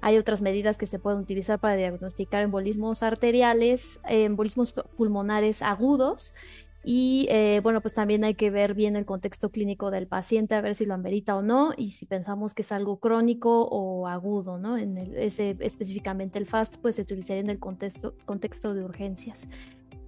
Hay 0.00 0.18
otras 0.18 0.42
medidas 0.42 0.78
que 0.78 0.86
se 0.86 0.98
pueden 0.98 1.20
utilizar 1.20 1.58
para 1.58 1.74
diagnosticar 1.74 2.42
embolismos 2.42 3.02
arteriales, 3.02 4.00
embolismos 4.04 4.72
pulmonares 4.72 5.62
agudos 5.62 6.34
y 6.88 7.26
eh, 7.30 7.58
bueno, 7.64 7.80
pues 7.80 7.94
también 7.94 8.22
hay 8.22 8.34
que 8.34 8.48
ver 8.48 8.74
bien 8.74 8.94
el 8.94 9.04
contexto 9.04 9.50
clínico 9.50 9.90
del 9.90 10.06
paciente, 10.06 10.54
a 10.54 10.60
ver 10.60 10.76
si 10.76 10.86
lo 10.86 10.94
amerita 10.94 11.34
o 11.34 11.42
no, 11.42 11.72
y 11.76 11.90
si 11.90 12.06
pensamos 12.06 12.54
que 12.54 12.62
es 12.62 12.70
algo 12.70 13.00
crónico 13.00 13.62
o 13.64 14.06
agudo, 14.06 14.56
¿no? 14.56 14.78
En 14.78 14.96
ese, 14.96 15.56
específicamente 15.58 16.38
el 16.38 16.46
FAST, 16.46 16.76
pues 16.76 16.94
se 16.94 17.02
utilizaría 17.02 17.40
en 17.40 17.50
el 17.50 17.58
contexto, 17.58 18.14
contexto 18.24 18.72
de 18.72 18.84
urgencias. 18.84 19.48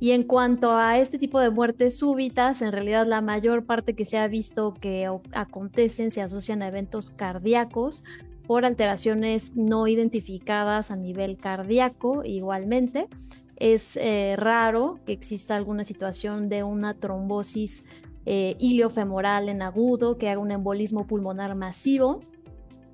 Y 0.00 0.12
en 0.12 0.22
cuanto 0.22 0.76
a 0.76 0.98
este 0.98 1.18
tipo 1.18 1.40
de 1.40 1.50
muertes 1.50 1.98
súbitas, 1.98 2.62
en 2.62 2.72
realidad 2.72 3.06
la 3.06 3.20
mayor 3.20 3.64
parte 3.64 3.94
que 3.94 4.04
se 4.04 4.16
ha 4.16 4.28
visto 4.28 4.74
que 4.74 5.10
acontecen 5.32 6.10
se 6.10 6.22
asocian 6.22 6.62
a 6.62 6.68
eventos 6.68 7.10
cardíacos 7.10 8.04
por 8.46 8.64
alteraciones 8.64 9.56
no 9.56 9.88
identificadas 9.88 10.90
a 10.90 10.96
nivel 10.96 11.36
cardíaco 11.36 12.22
igualmente. 12.24 13.08
Es 13.56 13.96
eh, 13.96 14.36
raro 14.38 15.00
que 15.04 15.12
exista 15.12 15.56
alguna 15.56 15.82
situación 15.82 16.48
de 16.48 16.62
una 16.62 16.94
trombosis 16.94 17.84
eh, 18.24 18.56
iliofemoral 18.60 19.48
en 19.48 19.62
agudo 19.62 20.16
que 20.16 20.28
haga 20.28 20.40
un 20.40 20.52
embolismo 20.52 21.06
pulmonar 21.06 21.56
masivo 21.56 22.20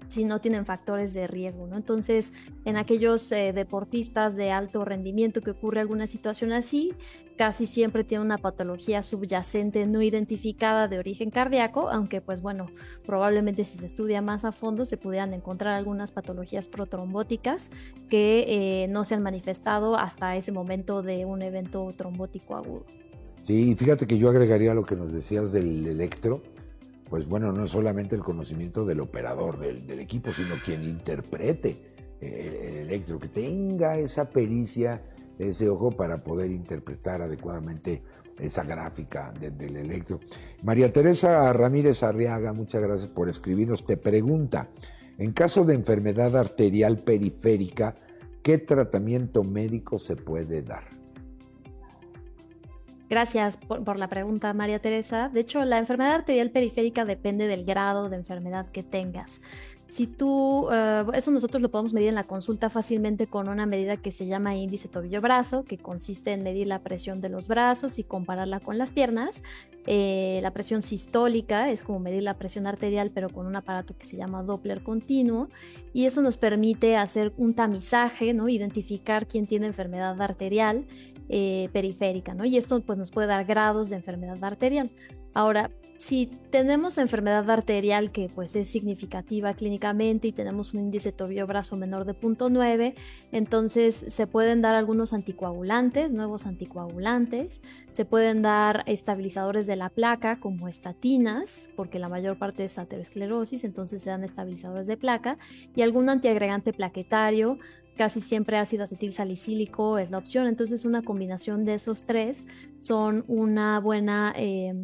si 0.08 0.24
no 0.24 0.40
tienen 0.40 0.66
factores 0.66 1.14
de 1.14 1.26
riesgo, 1.26 1.66
¿no? 1.66 1.76
Entonces, 1.76 2.32
en 2.64 2.76
aquellos 2.76 3.30
eh, 3.32 3.52
deportistas 3.52 4.36
de 4.36 4.50
alto 4.50 4.84
rendimiento 4.84 5.40
que 5.40 5.50
ocurre 5.50 5.80
alguna 5.80 6.06
situación 6.06 6.52
así, 6.52 6.92
casi 7.36 7.66
siempre 7.66 8.04
tiene 8.04 8.24
una 8.24 8.38
patología 8.38 9.02
subyacente 9.02 9.86
no 9.86 10.02
identificada 10.02 10.88
de 10.88 10.98
origen 10.98 11.30
cardíaco, 11.30 11.88
aunque 11.90 12.20
pues 12.20 12.40
bueno, 12.40 12.66
probablemente 13.04 13.64
si 13.64 13.78
se 13.78 13.86
estudia 13.86 14.22
más 14.22 14.44
a 14.44 14.52
fondo 14.52 14.84
se 14.84 14.96
pudieran 14.96 15.34
encontrar 15.34 15.74
algunas 15.74 16.12
patologías 16.12 16.68
protrombóticas 16.68 17.70
que 18.08 18.44
eh, 18.84 18.88
no 18.88 19.04
se 19.04 19.14
han 19.14 19.22
manifestado 19.22 19.96
hasta 19.96 20.36
ese 20.36 20.52
momento 20.52 21.02
de 21.02 21.24
un 21.24 21.42
evento 21.42 21.92
trombótico 21.96 22.56
agudo. 22.56 22.84
Sí, 23.42 23.74
fíjate 23.74 24.06
que 24.06 24.16
yo 24.16 24.30
agregaría 24.30 24.72
lo 24.72 24.84
que 24.84 24.96
nos 24.96 25.12
decías 25.12 25.52
del 25.52 25.86
electro, 25.86 26.42
pues 27.08 27.26
bueno, 27.26 27.52
no 27.52 27.64
es 27.64 27.70
solamente 27.70 28.16
el 28.16 28.22
conocimiento 28.22 28.84
del 28.84 29.00
operador 29.00 29.58
del, 29.58 30.00
equipo, 30.00 30.30
sino 30.32 30.54
quien 30.64 30.84
interprete 30.84 31.94
el, 32.20 32.76
electro, 32.88 33.18
que 33.18 33.28
tenga 33.28 33.98
esa 33.98 34.30
pericia, 34.30 35.02
ese 35.38 35.68
ojo 35.68 35.90
para 35.90 36.18
poder 36.18 36.50
interpretar 36.50 37.22
adecuadamente 37.22 38.02
esa 38.38 38.64
gráfica 38.64 39.32
del 39.32 39.76
electro. 39.76 40.20
María 40.62 40.92
Teresa 40.92 41.52
Ramírez 41.52 42.02
Arriaga, 42.02 42.52
muchas 42.52 42.82
gracias 42.82 43.10
por 43.10 43.28
escribirnos. 43.28 43.84
Te 43.84 43.96
pregunta, 43.96 44.68
en 45.18 45.32
caso 45.32 45.64
de 45.64 45.74
enfermedad 45.74 46.36
arterial 46.36 46.98
periférica, 46.98 47.94
¿qué 48.42 48.58
tratamiento 48.58 49.44
médico 49.44 49.98
se 49.98 50.16
puede 50.16 50.62
dar? 50.62 51.03
Gracias 53.14 53.56
por, 53.58 53.96
la 53.96 54.08
pregunta, 54.08 54.52
María 54.54 54.80
Teresa. 54.80 55.28
De 55.28 55.38
hecho, 55.38 55.64
la 55.64 55.78
enfermedad 55.78 56.16
arterial 56.16 56.50
periférica 56.50 57.04
depende 57.04 57.46
del 57.46 57.64
grado 57.64 58.08
de 58.08 58.16
enfermedad 58.16 58.66
que 58.72 58.82
tengas. 58.82 59.40
Si 59.86 60.06
tú, 60.06 60.68
eh, 60.72 61.04
eso 61.12 61.30
nosotros 61.30 61.62
lo 61.62 61.70
podemos 61.70 61.92
medir 61.92 62.08
en 62.08 62.14
la 62.14 62.24
consulta 62.24 62.70
fácilmente 62.70 63.26
con 63.26 63.48
una 63.48 63.66
medida 63.66 63.96
que 63.96 64.12
se 64.12 64.26
llama 64.26 64.56
índice 64.56 64.88
tobillo-brazo, 64.88 65.64
que 65.64 65.78
consiste 65.78 66.32
en 66.32 66.42
medir 66.42 66.66
la 66.66 66.80
presión 66.80 67.20
de 67.20 67.28
los 67.28 67.48
brazos 67.48 67.98
y 67.98 68.04
compararla 68.04 68.60
con 68.60 68.78
las 68.78 68.92
piernas. 68.92 69.42
Eh, 69.86 70.40
la 70.42 70.52
presión 70.52 70.80
sistólica 70.80 71.70
es 71.70 71.82
como 71.82 72.00
medir 72.00 72.22
la 72.22 72.34
presión 72.34 72.66
arterial, 72.66 73.10
pero 73.14 73.28
con 73.28 73.46
un 73.46 73.56
aparato 73.56 73.96
que 73.96 74.06
se 74.06 74.16
llama 74.16 74.42
Doppler 74.42 74.82
continuo. 74.82 75.48
Y 75.92 76.06
eso 76.06 76.22
nos 76.22 76.38
permite 76.38 76.96
hacer 76.96 77.32
un 77.36 77.54
tamizaje, 77.54 78.32
¿no? 78.32 78.48
identificar 78.48 79.26
quién 79.26 79.46
tiene 79.46 79.66
enfermedad 79.66 80.20
arterial 80.20 80.86
eh, 81.28 81.68
periférica, 81.72 82.34
¿no? 82.34 82.44
Y 82.44 82.56
esto 82.56 82.80
pues, 82.80 82.98
nos 82.98 83.10
puede 83.10 83.28
dar 83.28 83.44
grados 83.44 83.90
de 83.90 83.96
enfermedad 83.96 84.42
arterial. 84.42 84.90
Ahora, 85.32 85.70
si 85.96 86.26
tenemos 86.50 86.98
enfermedad 86.98 87.48
arterial 87.48 88.10
que 88.10 88.28
pues 88.34 88.56
es 88.56 88.68
significativa 88.68 89.54
clínicamente 89.54 90.28
y 90.28 90.32
tenemos 90.32 90.74
un 90.74 90.80
índice 90.80 91.12
tobillo-brazo 91.12 91.76
menor 91.76 92.04
de 92.04 92.14
0.9, 92.14 92.94
entonces 93.30 93.94
se 93.94 94.26
pueden 94.26 94.60
dar 94.60 94.74
algunos 94.74 95.12
anticoagulantes, 95.12 96.10
nuevos 96.10 96.46
anticoagulantes, 96.46 97.62
se 97.92 98.04
pueden 98.04 98.42
dar 98.42 98.82
estabilizadores 98.86 99.66
de 99.66 99.76
la 99.76 99.88
placa 99.88 100.40
como 100.40 100.68
estatinas, 100.68 101.70
porque 101.76 102.00
la 102.00 102.08
mayor 102.08 102.38
parte 102.38 102.64
es 102.64 102.76
aterosclerosis, 102.78 103.62
entonces 103.62 104.02
se 104.02 104.10
dan 104.10 104.24
estabilizadores 104.24 104.88
de 104.88 104.96
placa 104.96 105.38
y 105.76 105.82
algún 105.82 106.08
antiagregante 106.08 106.72
plaquetario 106.72 107.58
casi 107.96 108.20
siempre 108.20 108.58
ácido 108.58 108.82
acetil 108.82 109.12
salicílico 109.12 109.98
es 109.98 110.10
la 110.10 110.18
opción. 110.18 110.48
Entonces, 110.48 110.84
una 110.84 111.02
combinación 111.02 111.64
de 111.64 111.74
esos 111.74 112.04
tres 112.04 112.44
son 112.80 113.24
una 113.28 113.78
buena 113.78 114.34
eh, 114.36 114.74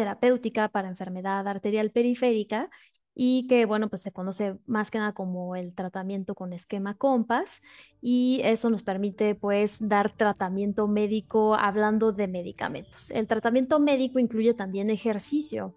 terapéutica 0.00 0.70
para 0.70 0.88
enfermedad 0.88 1.46
arterial 1.46 1.90
periférica 1.90 2.70
y 3.14 3.46
que, 3.48 3.66
bueno, 3.66 3.90
pues 3.90 4.00
se 4.00 4.12
conoce 4.12 4.56
más 4.64 4.90
que 4.90 4.96
nada 4.96 5.12
como 5.12 5.56
el 5.56 5.74
tratamiento 5.74 6.34
con 6.34 6.54
esquema 6.54 6.94
COMPAS 6.96 7.60
y 8.00 8.40
eso 8.42 8.70
nos 8.70 8.82
permite, 8.82 9.34
pues, 9.34 9.76
dar 9.78 10.10
tratamiento 10.10 10.88
médico 10.88 11.54
hablando 11.54 12.12
de 12.12 12.28
medicamentos. 12.28 13.10
El 13.10 13.26
tratamiento 13.26 13.78
médico 13.78 14.18
incluye 14.18 14.54
también 14.54 14.88
ejercicio 14.88 15.74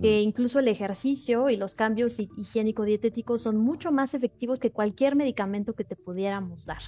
que 0.00 0.20
incluso 0.20 0.58
el 0.58 0.68
ejercicio 0.68 1.50
y 1.50 1.56
los 1.56 1.74
cambios 1.74 2.18
higiénico-dietéticos 2.18 3.42
son 3.42 3.56
mucho 3.56 3.92
más 3.92 4.14
efectivos 4.14 4.58
que 4.58 4.70
cualquier 4.70 5.16
medicamento 5.16 5.74
que 5.74 5.84
te 5.84 5.96
pudiéramos 5.96 6.66
dar. 6.66 6.82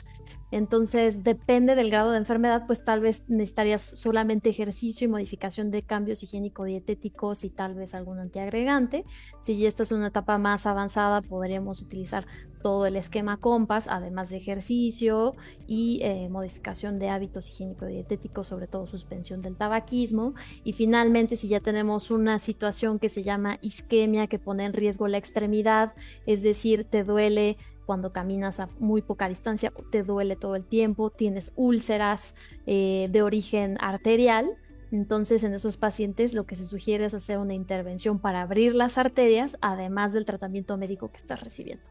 Entonces, 0.51 1.23
depende 1.23 1.75
del 1.75 1.91
grado 1.91 2.11
de 2.11 2.19
enfermedad, 2.19 2.65
pues 2.67 2.83
tal 2.83 3.01
vez 3.01 3.29
necesitarías 3.29 3.83
solamente 3.83 4.49
ejercicio 4.49 5.05
y 5.05 5.09
modificación 5.09 5.71
de 5.71 5.83
cambios 5.83 6.23
higiénico-dietéticos 6.23 7.45
y 7.45 7.51
tal 7.51 7.75
vez 7.75 7.95
algún 7.95 8.19
antiagregante. 8.19 9.05
Si 9.43 9.59
ya 9.59 9.69
estás 9.69 9.93
en 9.93 9.99
una 9.99 10.09
etapa 10.09 10.39
más 10.39 10.67
avanzada, 10.67 11.21
podríamos 11.21 11.83
utilizar 11.83 12.27
todo 12.59 12.87
el 12.87 12.97
esquema 12.97 13.39
COMPAS, 13.39 13.89
además 13.89 14.31
de 14.31 14.37
ejercicio 14.37 15.35
y 15.67 16.01
eh, 16.03 16.29
modificación 16.29 16.99
de 16.99 17.09
hábitos 17.09 17.49
higiénico-dietéticos, 17.49 18.47
sobre 18.47 18.67
todo 18.67 18.87
suspensión 18.87 19.43
del 19.43 19.57
tabaquismo. 19.57 20.35
Y 20.65 20.73
finalmente, 20.73 21.37
si 21.37 21.49
ya 21.49 21.61
tenemos 21.61 22.11
una 22.11 22.39
situación 22.39 22.99
que 22.99 23.09
se 23.09 23.23
llama 23.23 23.59
isquemia, 23.63 24.27
que 24.27 24.39
pone 24.39 24.65
en 24.65 24.73
riesgo 24.73 25.09
la 25.09 25.19
extremidad, 25.19 25.93
es 26.27 26.43
decir, 26.43 26.85
te 26.85 27.05
duele 27.05 27.57
cuando 27.89 28.13
caminas 28.13 28.61
a 28.61 28.69
muy 28.81 29.01
poca 29.01 29.31
distancia, 29.31 29.73
te 29.91 30.03
duele 30.03 30.37
todo 30.37 30.57
el 30.57 30.65
tiempo, 30.65 31.09
tienes 31.09 31.53
úlceras 31.57 32.35
eh, 32.67 33.09
de 33.11 33.23
origen 33.23 33.79
arterial. 33.81 34.59
Entonces, 34.93 35.43
en 35.43 35.55
esos 35.55 35.79
pacientes 35.79 36.35
lo 36.35 36.45
que 36.45 36.55
se 36.55 36.67
sugiere 36.67 37.07
es 37.07 37.15
hacer 37.15 37.39
una 37.39 37.55
intervención 37.55 38.19
para 38.19 38.43
abrir 38.43 38.75
las 38.75 38.99
arterias, 38.99 39.57
además 39.63 40.13
del 40.13 40.27
tratamiento 40.27 40.77
médico 40.77 41.11
que 41.11 41.17
estás 41.17 41.43
recibiendo. 41.43 41.83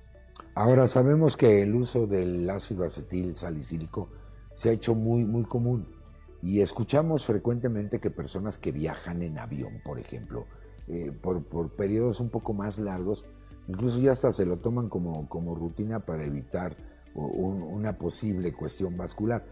Ahora 0.60 0.88
sabemos 0.88 1.38
que 1.38 1.62
el 1.62 1.76
uso 1.76 2.08
del 2.08 2.50
ácido 2.50 2.84
acetil 2.84 3.38
salicílico 3.38 4.10
se 4.56 4.70
ha 4.70 4.72
hecho 4.72 4.96
muy, 4.96 5.24
muy 5.24 5.44
común 5.44 5.88
y 6.42 6.62
escuchamos 6.62 7.28
frecuentemente 7.28 8.00
que 8.00 8.10
personas 8.10 8.58
que 8.58 8.72
viajan 8.72 9.22
en 9.22 9.38
avión, 9.38 9.82
por 9.86 10.00
ejemplo, 10.00 10.48
eh, 10.88 11.12
por, 11.12 11.44
por 11.44 11.70
periodos 11.70 12.20
un 12.20 12.30
poco 12.30 12.54
más 12.54 12.80
largos, 12.80 13.24
Incluso 13.68 14.00
ya 14.00 14.14
hasta 14.14 14.32
se 14.34 14.46
lo 14.46 14.58
toman 14.58 14.88
como, 14.90 15.28
como 15.28 15.54
rutina 15.54 16.00
para 16.00 16.26
evitar 16.26 16.76
una 17.14 17.98
posible 17.98 18.54
cuestión 18.54 18.96
vascular. 18.96 19.46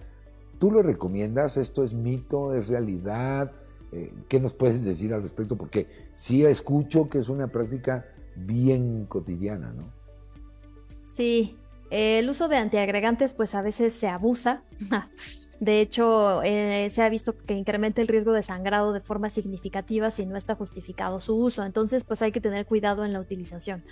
¿Tú 0.58 0.72
lo 0.72 0.82
recomiendas? 0.82 1.58
¿Esto 1.58 1.84
es 1.84 1.94
mito? 1.94 2.54
¿Es 2.54 2.68
realidad? 2.68 3.52
Eh, 3.92 4.12
¿Qué 4.30 4.40
nos 4.40 4.54
puedes 4.54 4.84
decir 4.84 5.14
al 5.14 5.22
respecto? 5.22 5.56
Porque 5.58 5.88
sí 6.16 6.46
escucho 6.46 7.10
que 7.10 7.18
es 7.18 7.28
una 7.28 7.48
práctica 7.48 8.06
bien 8.36 9.06
cotidiana, 9.06 9.74
¿no? 9.74 9.95
Sí, 11.16 11.56
el 11.92 12.30
uso 12.30 12.50
de 12.50 12.58
antiagregantes 12.58 13.34
pues 13.34 13.56
a 13.56 13.62
veces 13.62 13.94
se 13.94 14.10
abusa. 14.10 14.64
De 15.62 15.80
hecho, 15.80 16.44
eh, 16.44 16.90
se 16.90 17.02
ha 17.02 17.08
visto 17.08 17.38
que 17.38 17.54
incrementa 17.54 18.02
el 18.02 18.10
riesgo 18.10 18.34
de 18.34 18.44
sangrado 18.44 18.92
de 18.92 19.00
forma 19.00 19.30
significativa 19.30 20.12
si 20.12 20.26
no 20.26 20.36
está 20.36 20.56
justificado 20.56 21.22
su 21.22 21.38
uso. 21.38 21.64
Entonces, 21.64 22.04
pues 22.04 22.22
hay 22.22 22.34
que 22.34 22.42
tener 22.42 22.66
cuidado 22.66 23.06
en 23.06 23.14
la 23.14 23.22
utilización. 23.22 23.86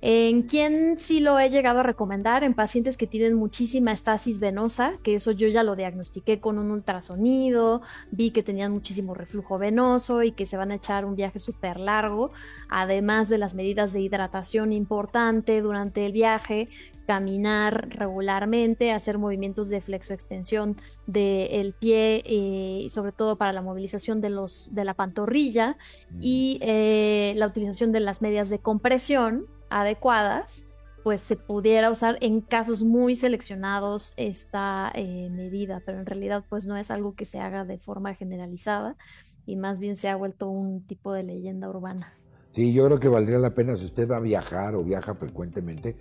¿En 0.00 0.42
quién 0.42 0.98
sí 0.98 1.20
lo 1.20 1.38
he 1.38 1.48
llegado 1.48 1.80
a 1.80 1.82
recomendar? 1.82 2.44
En 2.44 2.52
pacientes 2.52 2.98
que 2.98 3.06
tienen 3.06 3.34
muchísima 3.34 3.90
estasis 3.92 4.38
venosa, 4.38 4.94
que 5.02 5.14
eso 5.14 5.30
yo 5.30 5.48
ya 5.48 5.62
lo 5.62 5.76
diagnostiqué 5.76 6.40
con 6.40 6.58
un 6.58 6.70
ultrasonido, 6.70 7.80
vi 8.10 8.30
que 8.30 8.42
tenían 8.42 8.72
muchísimo 8.72 9.14
reflujo 9.14 9.56
venoso 9.56 10.22
y 10.22 10.32
que 10.32 10.44
se 10.44 10.58
van 10.58 10.72
a 10.72 10.74
echar 10.74 11.06
un 11.06 11.16
viaje 11.16 11.38
súper 11.38 11.80
largo, 11.80 12.32
además 12.68 13.30
de 13.30 13.38
las 13.38 13.54
medidas 13.54 13.94
de 13.94 14.02
hidratación 14.02 14.72
importante 14.74 15.62
durante 15.62 16.04
el 16.04 16.12
viaje, 16.12 16.68
caminar 17.06 17.88
regularmente, 17.90 18.92
hacer 18.92 19.18
movimientos 19.18 19.68
de 19.68 19.80
flexoextensión 19.80 20.76
del 21.06 21.74
pie, 21.74 22.22
eh, 22.24 22.88
sobre 22.90 23.12
todo 23.12 23.36
para 23.36 23.52
la 23.52 23.62
movilización 23.62 24.20
de, 24.20 24.30
los, 24.30 24.74
de 24.74 24.84
la 24.84 24.94
pantorrilla 24.94 25.76
mm. 26.10 26.18
y 26.20 26.58
eh, 26.62 27.34
la 27.36 27.46
utilización 27.46 27.92
de 27.92 28.00
las 28.00 28.22
medias 28.22 28.48
de 28.48 28.58
compresión 28.58 29.46
adecuadas, 29.70 30.66
pues 31.02 31.20
se 31.20 31.36
pudiera 31.36 31.90
usar 31.90 32.16
en 32.20 32.40
casos 32.40 32.82
muy 32.82 33.14
seleccionados 33.14 34.14
esta 34.16 34.90
eh, 34.94 35.28
medida, 35.30 35.82
pero 35.84 36.00
en 36.00 36.06
realidad 36.06 36.44
pues 36.48 36.66
no 36.66 36.76
es 36.76 36.90
algo 36.90 37.14
que 37.14 37.26
se 37.26 37.38
haga 37.40 37.64
de 37.64 37.78
forma 37.78 38.14
generalizada 38.14 38.96
y 39.44 39.56
más 39.56 39.80
bien 39.80 39.96
se 39.96 40.08
ha 40.08 40.16
vuelto 40.16 40.48
un 40.48 40.86
tipo 40.86 41.12
de 41.12 41.22
leyenda 41.22 41.68
urbana. 41.68 42.14
Sí, 42.52 42.72
yo 42.72 42.86
creo 42.86 43.00
que 43.00 43.08
valdría 43.08 43.38
la 43.38 43.54
pena 43.54 43.76
si 43.76 43.84
usted 43.84 44.08
va 44.08 44.16
a 44.16 44.20
viajar 44.20 44.74
o 44.76 44.82
viaja 44.82 45.14
frecuentemente, 45.14 45.96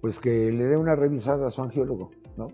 pues 0.00 0.18
que 0.18 0.50
le 0.50 0.64
dé 0.64 0.76
una 0.76 0.96
revisada 0.96 1.48
a 1.48 1.50
su 1.50 1.62
angiólogo, 1.62 2.12
¿no? 2.36 2.48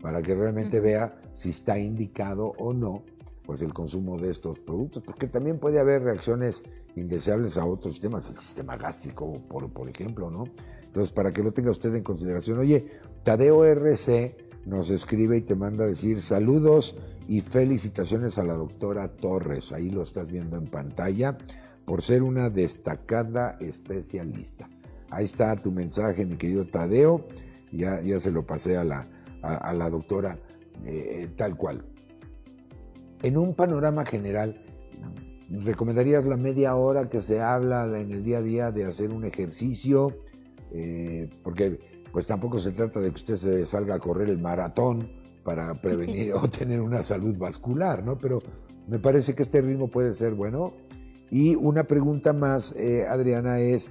Para 0.00 0.22
que 0.22 0.34
realmente 0.34 0.78
vea 0.78 1.18
si 1.34 1.50
está 1.50 1.78
indicado 1.78 2.52
o 2.58 2.72
no 2.72 3.02
pues 3.48 3.62
el 3.62 3.72
consumo 3.72 4.18
de 4.18 4.30
estos 4.30 4.58
productos, 4.58 5.02
porque 5.02 5.26
también 5.26 5.58
puede 5.58 5.80
haber 5.80 6.02
reacciones 6.02 6.62
indeseables 6.98 7.56
a 7.56 7.64
otros 7.64 7.94
sistemas, 7.94 8.28
el 8.28 8.38
sistema 8.38 8.76
gástrico, 8.76 9.32
por, 9.48 9.72
por 9.72 9.88
ejemplo, 9.88 10.30
¿no? 10.30 10.44
Entonces, 10.84 11.12
para 11.12 11.32
que 11.32 11.42
lo 11.42 11.52
tenga 11.52 11.70
usted 11.70 11.94
en 11.94 12.02
consideración. 12.02 12.58
Oye, 12.58 12.88
Tadeo 13.22 13.64
RC 13.64 14.36
nos 14.64 14.90
escribe 14.90 15.36
y 15.36 15.42
te 15.42 15.54
manda 15.54 15.84
a 15.84 15.86
decir 15.86 16.22
saludos 16.22 16.96
y 17.28 17.40
felicitaciones 17.42 18.38
a 18.38 18.44
la 18.44 18.54
doctora 18.54 19.08
Torres, 19.08 19.72
ahí 19.72 19.90
lo 19.90 20.02
estás 20.02 20.30
viendo 20.30 20.56
en 20.56 20.64
pantalla, 20.64 21.36
por 21.84 22.02
ser 22.02 22.22
una 22.22 22.50
destacada 22.50 23.56
especialista. 23.60 24.68
Ahí 25.10 25.24
está 25.24 25.56
tu 25.56 25.72
mensaje, 25.72 26.26
mi 26.26 26.36
querido 26.36 26.66
Tadeo. 26.66 27.26
Ya, 27.72 28.00
ya 28.02 28.18
se 28.20 28.30
lo 28.30 28.46
pasé 28.46 28.76
a 28.76 28.84
la, 28.84 29.06
a, 29.42 29.72
la 29.72 29.90
doctora 29.90 30.38
eh, 30.84 31.28
tal 31.36 31.56
cual. 31.56 31.84
En 33.22 33.36
un 33.36 33.54
panorama 33.54 34.04
general, 34.04 34.64
¿recomendarías 35.48 36.24
la 36.24 36.36
media 36.36 36.74
hora 36.76 37.08
que 37.08 37.22
se 37.22 37.40
habla 37.40 37.84
en 37.98 38.12
el 38.12 38.24
día 38.24 38.38
a 38.38 38.42
día 38.42 38.72
de 38.72 38.84
hacer 38.84 39.10
un 39.10 39.24
ejercicio? 39.24 40.12
Eh, 40.72 41.30
porque 41.42 41.78
pues 42.12 42.26
tampoco 42.26 42.58
se 42.58 42.72
trata 42.72 43.00
de 43.00 43.10
que 43.10 43.16
usted 43.16 43.36
se 43.36 43.66
salga 43.66 43.94
a 43.96 43.98
correr 43.98 44.28
el 44.28 44.38
maratón 44.38 45.10
para 45.44 45.74
prevenir 45.82 46.32
o 46.34 46.48
tener 46.48 46.80
una 46.80 47.02
salud 47.02 47.36
vascular, 47.36 48.04
¿no? 48.04 48.18
Pero 48.18 48.40
me 48.86 48.98
parece 48.98 49.34
que 49.34 49.42
este 49.42 49.60
ritmo 49.60 49.88
puede 49.88 50.14
ser 50.14 50.34
bueno. 50.34 50.74
Y 51.30 51.56
una 51.56 51.84
pregunta 51.84 52.32
más, 52.32 52.74
eh, 52.76 53.06
Adriana, 53.06 53.60
es, 53.60 53.90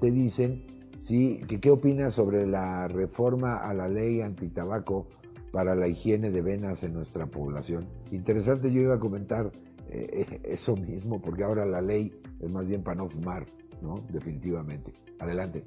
te 0.00 0.10
dicen, 0.10 0.64
sí, 0.98 1.42
que 1.46 1.60
qué 1.60 1.70
opinas 1.70 2.14
sobre 2.14 2.46
la 2.46 2.88
reforma 2.88 3.58
a 3.58 3.74
la 3.74 3.88
ley 3.88 4.22
antitabaco 4.22 5.06
para 5.52 5.74
la 5.74 5.88
higiene 5.88 6.30
de 6.30 6.40
venas 6.40 6.82
en 6.84 6.94
nuestra 6.94 7.26
población. 7.26 7.86
Interesante, 8.10 8.72
yo 8.72 8.80
iba 8.80 8.94
a 8.94 8.98
comentar 8.98 9.50
eh, 9.90 10.40
eso 10.44 10.76
mismo, 10.76 11.20
porque 11.20 11.44
ahora 11.44 11.64
la 11.66 11.80
ley 11.80 12.12
es 12.40 12.50
más 12.50 12.68
bien 12.68 12.82
para 12.82 12.96
no 12.96 13.08
fumar, 13.08 13.46
¿no? 13.82 13.96
Definitivamente. 14.10 14.92
Adelante. 15.18 15.64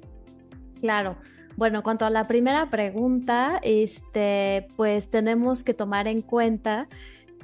Claro. 0.80 1.16
Bueno, 1.56 1.82
cuanto 1.82 2.06
a 2.06 2.10
la 2.10 2.26
primera 2.26 2.70
pregunta, 2.70 3.60
este, 3.62 4.68
pues 4.76 5.10
tenemos 5.10 5.62
que 5.62 5.74
tomar 5.74 6.08
en 6.08 6.22
cuenta 6.22 6.88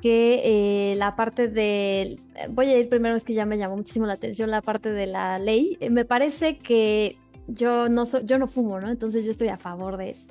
que 0.00 0.92
eh, 0.92 0.96
la 0.96 1.16
parte 1.16 1.48
de, 1.48 2.18
voy 2.50 2.68
a 2.68 2.78
ir 2.78 2.88
primero, 2.88 3.16
es 3.16 3.24
que 3.24 3.34
ya 3.34 3.46
me 3.46 3.58
llamó 3.58 3.76
muchísimo 3.76 4.06
la 4.06 4.14
atención 4.14 4.50
la 4.50 4.62
parte 4.62 4.92
de 4.92 5.06
la 5.06 5.38
ley. 5.38 5.76
Eh, 5.80 5.90
me 5.90 6.04
parece 6.04 6.58
que 6.58 7.16
yo 7.48 7.88
no, 7.88 8.04
yo 8.24 8.38
no 8.38 8.46
fumo, 8.46 8.80
¿no? 8.80 8.90
Entonces 8.90 9.24
yo 9.24 9.30
estoy 9.30 9.48
a 9.48 9.56
favor 9.56 9.96
de 9.96 10.10
eso. 10.10 10.28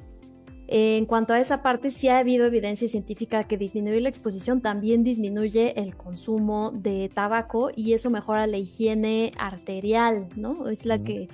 En 0.69 1.05
cuanto 1.05 1.33
a 1.33 1.39
esa 1.39 1.61
parte, 1.61 1.89
sí 1.91 2.09
ha 2.09 2.19
habido 2.19 2.45
evidencia 2.45 2.89
científica 2.89 3.45
que 3.45 3.57
disminuir 3.57 4.01
la 4.01 4.09
exposición 4.09 4.59
también 4.59 5.03
disminuye 5.03 5.79
el 5.79 5.95
consumo 5.95 6.71
de 6.73 7.09
tabaco 7.13 7.71
y 7.73 7.93
eso 7.93 8.09
mejora 8.09 8.47
la 8.47 8.57
higiene 8.57 9.31
arterial, 9.37 10.27
¿no? 10.35 10.67
Es 10.67 10.85
la 10.85 10.99
que 10.99 11.29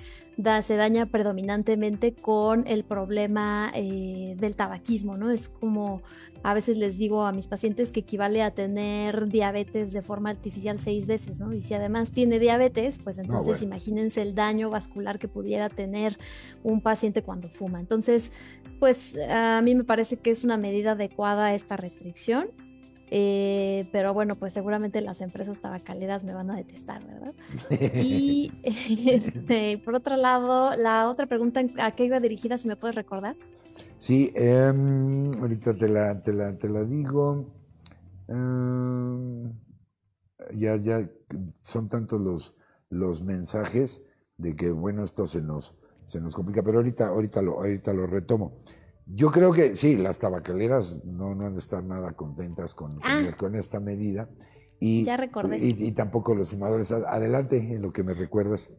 se 0.62 0.76
daña 0.76 1.06
predominantemente 1.06 2.12
con 2.12 2.66
el 2.66 2.84
problema 2.84 3.70
eh, 3.74 4.34
del 4.38 4.56
tabaquismo, 4.56 5.16
¿no? 5.16 5.30
Es 5.30 5.48
como 5.48 6.02
a 6.42 6.52
veces 6.52 6.76
les 6.76 6.98
digo 6.98 7.24
a 7.24 7.32
mis 7.32 7.48
pacientes 7.48 7.90
que 7.90 8.00
equivale 8.00 8.42
a 8.42 8.50
tener 8.50 9.30
diabetes 9.30 9.92
de 9.92 10.02
forma 10.02 10.28
artificial 10.28 10.78
seis 10.78 11.06
veces, 11.06 11.40
¿no? 11.40 11.54
Y 11.54 11.62
si 11.62 11.72
además 11.72 12.12
tiene 12.12 12.38
diabetes, 12.38 12.98
pues 13.02 13.16
entonces 13.16 13.62
imagínense 13.62 14.20
el 14.20 14.34
daño 14.34 14.68
vascular 14.68 15.18
que 15.18 15.26
pudiera 15.26 15.70
tener 15.70 16.18
un 16.62 16.82
paciente 16.82 17.22
cuando 17.22 17.48
fuma. 17.48 17.80
Entonces, 17.80 18.30
pues 18.78 19.16
a 19.30 19.62
mí 19.62 19.74
me 19.74 19.84
parece 19.84 20.18
que 20.18 20.30
es 20.30 20.44
una 20.44 20.58
medida 20.58 20.92
adecuada 20.92 21.54
esta 21.54 21.78
restricción. 21.78 22.48
Eh, 23.16 23.88
pero 23.92 24.12
bueno, 24.12 24.34
pues 24.34 24.52
seguramente 24.52 25.00
las 25.00 25.20
empresas 25.20 25.60
tabacaleras 25.60 26.24
me 26.24 26.34
van 26.34 26.50
a 26.50 26.56
detestar, 26.56 27.00
¿verdad? 27.06 27.32
y 28.02 28.50
este, 29.08 29.78
por 29.78 29.94
otro 29.94 30.16
lado, 30.16 30.74
la 30.76 31.08
otra 31.08 31.26
pregunta, 31.26 31.60
¿a 31.78 31.92
qué 31.92 32.06
iba 32.06 32.18
dirigida? 32.18 32.58
Si 32.58 32.66
me 32.66 32.74
puedes 32.74 32.96
recordar. 32.96 33.36
Sí, 33.98 34.32
em, 34.34 35.32
ahorita 35.40 35.76
te 35.76 35.88
la, 35.88 36.20
te 36.22 36.32
la, 36.32 36.58
te 36.58 36.68
la 36.68 36.82
digo. 36.82 37.54
Em, 38.26 39.52
ya, 40.56 40.74
ya 40.74 41.08
son 41.60 41.88
tantos 41.88 42.20
los, 42.20 42.56
los 42.90 43.22
mensajes 43.22 44.02
de 44.38 44.56
que, 44.56 44.72
bueno, 44.72 45.04
esto 45.04 45.28
se 45.28 45.40
nos, 45.40 45.76
se 46.06 46.20
nos 46.20 46.34
complica, 46.34 46.64
pero 46.64 46.78
ahorita, 46.78 47.06
ahorita, 47.06 47.42
lo, 47.42 47.58
ahorita 47.58 47.92
lo 47.92 48.08
retomo. 48.08 48.58
Yo 49.06 49.30
creo 49.30 49.52
que 49.52 49.76
sí, 49.76 49.96
las 49.96 50.18
tabacaleras 50.18 51.04
no, 51.04 51.34
no 51.34 51.46
han 51.46 51.52
de 51.54 51.58
estar 51.58 51.84
nada 51.84 52.12
contentas 52.12 52.74
con, 52.74 53.00
con, 53.36 53.54
ah. 53.54 53.58
esta 53.58 53.80
medida. 53.80 54.28
Y, 54.80 55.04
ya 55.04 55.16
recordé. 55.16 55.58
Y, 55.58 55.76
y, 55.78 55.92
tampoco 55.92 56.34
los 56.34 56.50
fumadores. 56.50 56.90
Adelante 56.90 57.58
en 57.58 57.82
lo 57.82 57.92
que 57.92 58.02
me 58.02 58.14
recuerdas. 58.14 58.70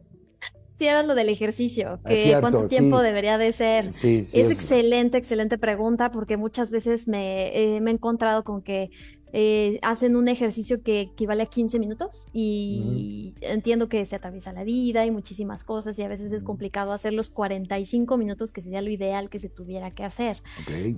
Sí, 0.78 0.86
era 0.86 1.02
lo 1.02 1.14
del 1.14 1.30
ejercicio, 1.30 2.00
que 2.06 2.36
cuánto 2.40 2.66
tiempo 2.66 3.00
debería 3.00 3.38
de 3.38 3.50
ser. 3.52 3.94
Sí, 3.94 4.18
es, 4.18 4.34
es, 4.34 4.50
excelente, 4.50 5.16
excelente 5.16 5.56
pregunta, 5.56 6.10
porque 6.10 6.36
muchas 6.36 6.70
veces 6.70 7.08
me, 7.08 7.78
me 7.80 7.90
he 7.90 7.94
encontrado 7.94 8.44
con 8.44 8.60
que 8.60 8.90
eh, 9.32 9.78
hacen 9.82 10.16
un 10.16 10.28
ejercicio 10.28 10.82
que 10.82 11.00
equivale 11.00 11.42
a 11.42 11.46
15 11.46 11.78
minutos 11.78 12.26
y 12.32 13.34
entiendo 13.40 13.88
que 13.88 14.04
se 14.06 14.16
atraviesa 14.16 14.52
la 14.52 14.64
vida 14.64 15.04
y 15.04 15.10
muchísimas 15.10 15.64
cosas 15.64 15.98
y 15.98 16.02
a 16.02 16.08
veces 16.08 16.32
es 16.32 16.44
complicado 16.44 16.92
hacer 16.92 17.12
los 17.12 17.28
45 17.30 18.16
minutos 18.16 18.52
que 18.52 18.62
sería 18.62 18.82
lo 18.82 18.90
ideal 18.90 19.28
que 19.28 19.38
se 19.38 19.48
tuviera 19.48 19.90
que 19.90 20.04
hacer. 20.04 20.42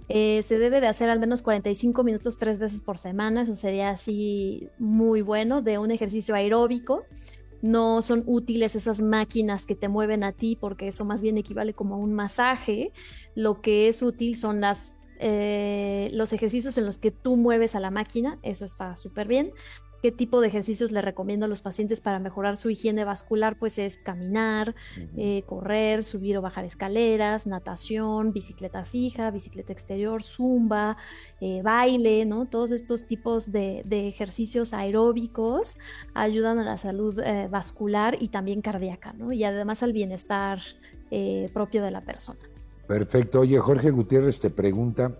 Eh, 0.08 0.42
se 0.46 0.58
debe 0.58 0.80
de 0.80 0.86
hacer 0.88 1.10
al 1.10 1.20
menos 1.20 1.42
45 1.42 2.04
minutos 2.04 2.38
tres 2.38 2.58
veces 2.58 2.80
por 2.80 2.98
semana, 2.98 3.42
eso 3.42 3.56
sería 3.56 3.90
así 3.90 4.68
muy 4.78 5.22
bueno, 5.22 5.62
de 5.62 5.78
un 5.78 5.90
ejercicio 5.90 6.34
aeróbico 6.34 7.04
no 7.62 8.02
son 8.02 8.22
útiles 8.26 8.76
esas 8.76 9.00
máquinas 9.00 9.66
que 9.66 9.74
te 9.74 9.88
mueven 9.88 10.22
a 10.22 10.32
ti, 10.32 10.56
porque 10.60 10.88
eso 10.88 11.04
más 11.04 11.20
bien 11.20 11.38
equivale 11.38 11.74
como 11.74 11.96
a 11.96 11.98
un 11.98 12.12
masaje. 12.12 12.92
Lo 13.34 13.60
que 13.60 13.88
es 13.88 14.02
útil 14.02 14.36
son 14.36 14.60
las, 14.60 14.97
eh, 15.18 16.10
los 16.12 16.32
ejercicios 16.32 16.78
en 16.78 16.86
los 16.86 16.98
que 16.98 17.10
tú 17.10 17.36
mueves 17.36 17.74
a 17.74 17.80
la 17.80 17.90
máquina, 17.90 18.38
eso 18.42 18.64
está 18.64 18.96
súper 18.96 19.28
bien 19.28 19.52
qué 20.02 20.12
tipo 20.12 20.40
de 20.40 20.48
ejercicios 20.48 20.92
le 20.92 21.02
recomiendo 21.02 21.46
a 21.46 21.48
los 21.48 21.62
pacientes 21.62 22.00
para 22.00 22.18
mejorar 22.18 22.56
su 22.56 22.70
higiene 22.70 23.04
vascular, 23.04 23.58
pues 23.58 23.78
es 23.78 23.96
caminar, 23.96 24.74
eh, 25.16 25.42
correr, 25.46 26.04
subir 26.04 26.38
o 26.38 26.42
bajar 26.42 26.64
escaleras, 26.64 27.46
natación, 27.46 28.32
bicicleta 28.32 28.84
fija, 28.84 29.30
bicicleta 29.30 29.72
exterior, 29.72 30.22
zumba, 30.22 30.96
eh, 31.40 31.62
baile, 31.62 32.24
¿no? 32.26 32.46
Todos 32.46 32.70
estos 32.70 33.06
tipos 33.06 33.50
de, 33.50 33.82
ejercicios 33.90 34.72
aeróbicos 34.72 35.78
ayudan 36.14 36.58
a 36.60 36.64
la 36.64 36.78
salud 36.78 37.20
vascular 37.50 38.16
y 38.20 38.28
también 38.28 38.62
cardíaca, 38.62 39.12
¿no? 39.12 39.32
Y 39.32 39.42
además 39.42 39.82
al 39.82 39.92
bienestar 39.92 40.60
propio 41.52 41.82
de 41.82 41.90
la 41.90 42.02
persona. 42.02 42.38
Perfecto. 42.88 43.40
Oye, 43.40 43.58
Jorge 43.58 43.90
Gutiérrez 43.90 44.40
te 44.40 44.48
pregunta, 44.48 45.14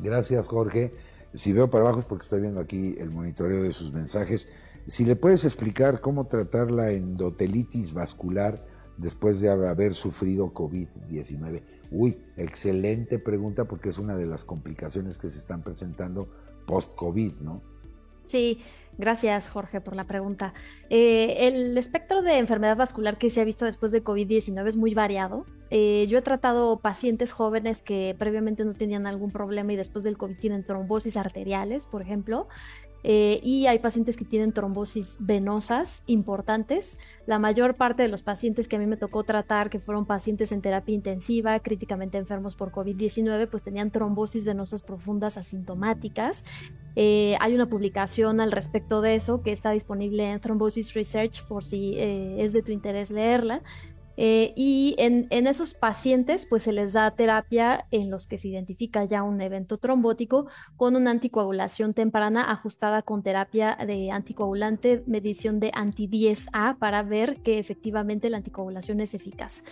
gracias 0.00 0.48
Jorge. 0.48 0.90
Si 1.34 1.52
veo 1.52 1.68
para 1.68 1.84
abajo 1.84 2.00
es 2.00 2.06
porque 2.06 2.22
estoy 2.22 2.40
viendo 2.40 2.60
aquí 2.60 2.96
el 2.98 3.10
monitoreo 3.10 3.62
de 3.62 3.72
sus 3.72 3.92
mensajes. 3.92 4.48
Si 4.88 5.04
le 5.04 5.14
puedes 5.14 5.44
explicar 5.44 6.00
cómo 6.00 6.26
tratar 6.26 6.70
la 6.70 6.90
endotelitis 6.90 7.92
vascular 7.92 8.64
después 8.96 9.38
de 9.38 9.50
haber 9.50 9.92
sufrido 9.92 10.54
COVID-19. 10.54 11.62
Uy, 11.90 12.18
excelente 12.38 13.18
pregunta 13.18 13.66
porque 13.66 13.90
es 13.90 13.98
una 13.98 14.16
de 14.16 14.26
las 14.26 14.46
complicaciones 14.46 15.18
que 15.18 15.30
se 15.30 15.38
están 15.38 15.62
presentando 15.62 16.26
post-COVID, 16.66 17.34
¿no? 17.42 17.62
Sí, 18.24 18.60
gracias 18.96 19.48
Jorge 19.48 19.82
por 19.82 19.94
la 19.94 20.06
pregunta. 20.06 20.54
Eh, 20.88 21.48
el 21.48 21.76
espectro 21.76 22.22
de 22.22 22.38
enfermedad 22.38 22.78
vascular 22.78 23.18
que 23.18 23.28
se 23.28 23.42
ha 23.42 23.44
visto 23.44 23.66
después 23.66 23.92
de 23.92 24.02
COVID-19 24.02 24.66
es 24.66 24.76
muy 24.78 24.94
variado. 24.94 25.44
Eh, 25.70 26.06
yo 26.08 26.18
he 26.18 26.22
tratado 26.22 26.78
pacientes 26.78 27.32
jóvenes 27.32 27.82
que 27.82 28.14
previamente 28.18 28.64
no 28.64 28.74
tenían 28.74 29.06
algún 29.06 29.30
problema 29.30 29.72
y 29.72 29.76
después 29.76 30.04
del 30.04 30.16
COVID 30.16 30.36
tienen 30.38 30.64
trombosis 30.64 31.16
arteriales, 31.16 31.86
por 31.86 32.02
ejemplo, 32.02 32.48
eh, 33.04 33.38
y 33.44 33.66
hay 33.66 33.78
pacientes 33.78 34.16
que 34.16 34.24
tienen 34.24 34.52
trombosis 34.52 35.16
venosas 35.20 36.02
importantes. 36.06 36.98
La 37.26 37.38
mayor 37.38 37.76
parte 37.76 38.02
de 38.02 38.08
los 38.08 38.22
pacientes 38.22 38.66
que 38.66 38.76
a 38.76 38.78
mí 38.78 38.86
me 38.86 38.96
tocó 38.96 39.22
tratar, 39.22 39.70
que 39.70 39.78
fueron 39.78 40.04
pacientes 40.04 40.50
en 40.50 40.62
terapia 40.62 40.94
intensiva, 40.94 41.60
críticamente 41.60 42.18
enfermos 42.18 42.56
por 42.56 42.72
COVID-19, 42.72 43.48
pues 43.48 43.62
tenían 43.62 43.92
trombosis 43.92 44.44
venosas 44.44 44.82
profundas 44.82 45.36
asintomáticas. 45.36 46.44
Eh, 46.96 47.36
hay 47.40 47.54
una 47.54 47.68
publicación 47.68 48.40
al 48.40 48.50
respecto 48.50 49.00
de 49.00 49.14
eso 49.14 49.42
que 49.42 49.52
está 49.52 49.70
disponible 49.70 50.28
en 50.30 50.40
Thrombosis 50.40 50.94
Research 50.94 51.46
por 51.46 51.62
si 51.62 51.94
eh, 51.96 52.42
es 52.42 52.52
de 52.52 52.62
tu 52.62 52.72
interés 52.72 53.10
leerla. 53.10 53.62
Eh, 54.20 54.52
y 54.56 54.96
en, 54.98 55.28
esos 55.46 55.74
pacientes, 55.74 56.44
pues 56.44 56.64
se 56.64 56.72
les 56.72 56.92
da 56.92 57.12
terapia 57.12 57.86
en 57.92 58.10
los 58.10 58.26
que 58.26 58.36
se 58.36 58.48
identifica 58.48 59.04
ya 59.04 59.22
un 59.22 59.40
evento 59.40 59.78
trombótico 59.78 60.48
con 60.76 60.96
una 60.96 61.12
anticoagulación 61.12 61.94
temprana 61.94 62.50
ajustada 62.50 63.02
con 63.02 63.22
terapia 63.22 63.78
de 63.86 64.10
anticoagulante, 64.10 65.04
medición 65.06 65.60
de 65.60 65.70
anti-10A 65.72 66.78
para 66.78 67.04
ver 67.04 67.36
que 67.42 67.60
efectivamente 67.60 68.28
la 68.28 68.38
anticoagulación 68.38 69.00
es 69.00 69.14
eficaz. 69.14 69.62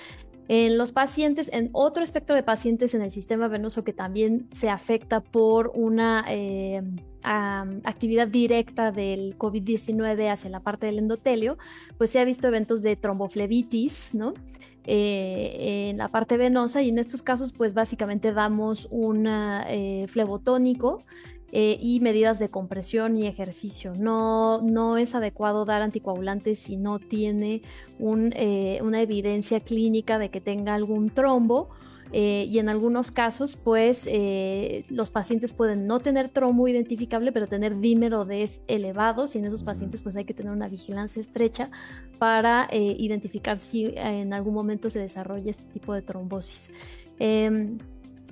En 0.49 0.78
los 0.78 0.92
pacientes, 0.92 1.51
en 1.53 1.70
otro 1.72 2.05
espectro 2.05 2.36
de 2.36 2.42
pacientes 2.42 2.94
en 2.94 3.03
el 3.03 3.11
sistema 3.11 3.49
venoso 3.49 3.82
que 3.82 3.92
también 3.92 4.49
se 4.53 4.70
afecta 4.70 5.20
por 5.20 5.72
una 5.74 6.24
eh, 6.28 6.82
actividad 7.22 8.28
directa 8.28 8.92
del 8.92 9.36
COVID-19 9.36 10.30
hacia 10.30 10.51
la 10.51 10.61
parte 10.61 10.86
del 10.86 10.99
endotelio, 10.99 11.59
pues 11.99 12.11
se 12.11 12.20
ha 12.20 12.24
visto 12.24 12.47
eventos 12.47 12.82
de 12.82 12.94
tromboflebitis, 12.94 14.14
¿no? 14.14 14.34
Eh, 14.88 15.88
en 15.90 15.97
la 15.97 16.07
parte 16.07 16.36
venosa 16.36 16.80
y 16.80 16.90
en 16.90 17.01
estos 17.01 17.24
casos 17.24 17.53
pues 17.53 17.74
básicamente 17.74 18.32
damos 18.32 18.86
un 18.92 19.26
eh, 19.26 20.07
flebotónico 20.09 21.01
eh, 21.53 21.78
y 21.80 22.01
medidas 22.01 22.38
de 22.38 22.49
compresión 22.49 23.16
y 23.16 23.26
ejercicio. 23.26 23.94
No, 23.97 24.61
no 24.62 24.97
es 24.97 25.14
adecuado 25.14 25.64
dar 25.64 25.82
anticoagulantes 25.82 26.59
si 26.59 26.76
no 26.76 26.99
tiene 26.99 27.62
una 27.99 29.01
evidencia 29.01 29.61
clínica 29.61 30.18
de 30.18 30.30
que 30.30 30.40
tenga 30.40 30.74
algún 30.74 31.11
trombo 31.11 31.70
eh, 32.12 32.47
y 32.49 32.59
en 32.59 32.68
algunos 32.68 33.11
casos, 33.11 33.57
pues 33.57 34.09
eh, 34.11 34.84
los 34.90 35.11
pacientes 35.11 35.53
pueden 35.53 35.86
no 35.86 36.01
tener 36.01 36.28
trombo 36.28 36.68
identificable, 36.68 37.32
pero 37.32 37.47
tener 37.49 37.80
dímero 37.80 38.24
de 38.24 38.49
elevados 38.68 39.34
y 39.34 39.38
en 39.38 39.47
esos 39.47 39.64
pacientes 39.64 40.03
pues 40.03 40.16
hay 40.16 40.24
que 40.24 40.34
tener 40.34 40.53
una 40.53 40.68
vigilancia 40.68 41.20
estrecha 41.20 41.70
para 42.18 42.68
eh, 42.70 42.97
identificar 42.99 43.59
si 43.59 43.92
en 43.97 44.32
algún 44.32 44.55
momento 44.55 44.88
se 44.88 45.01
desarrolla 45.01 45.51
este 45.51 45.64
tipo 45.72 45.92
de 45.94 46.03
trombosis. 46.03 46.70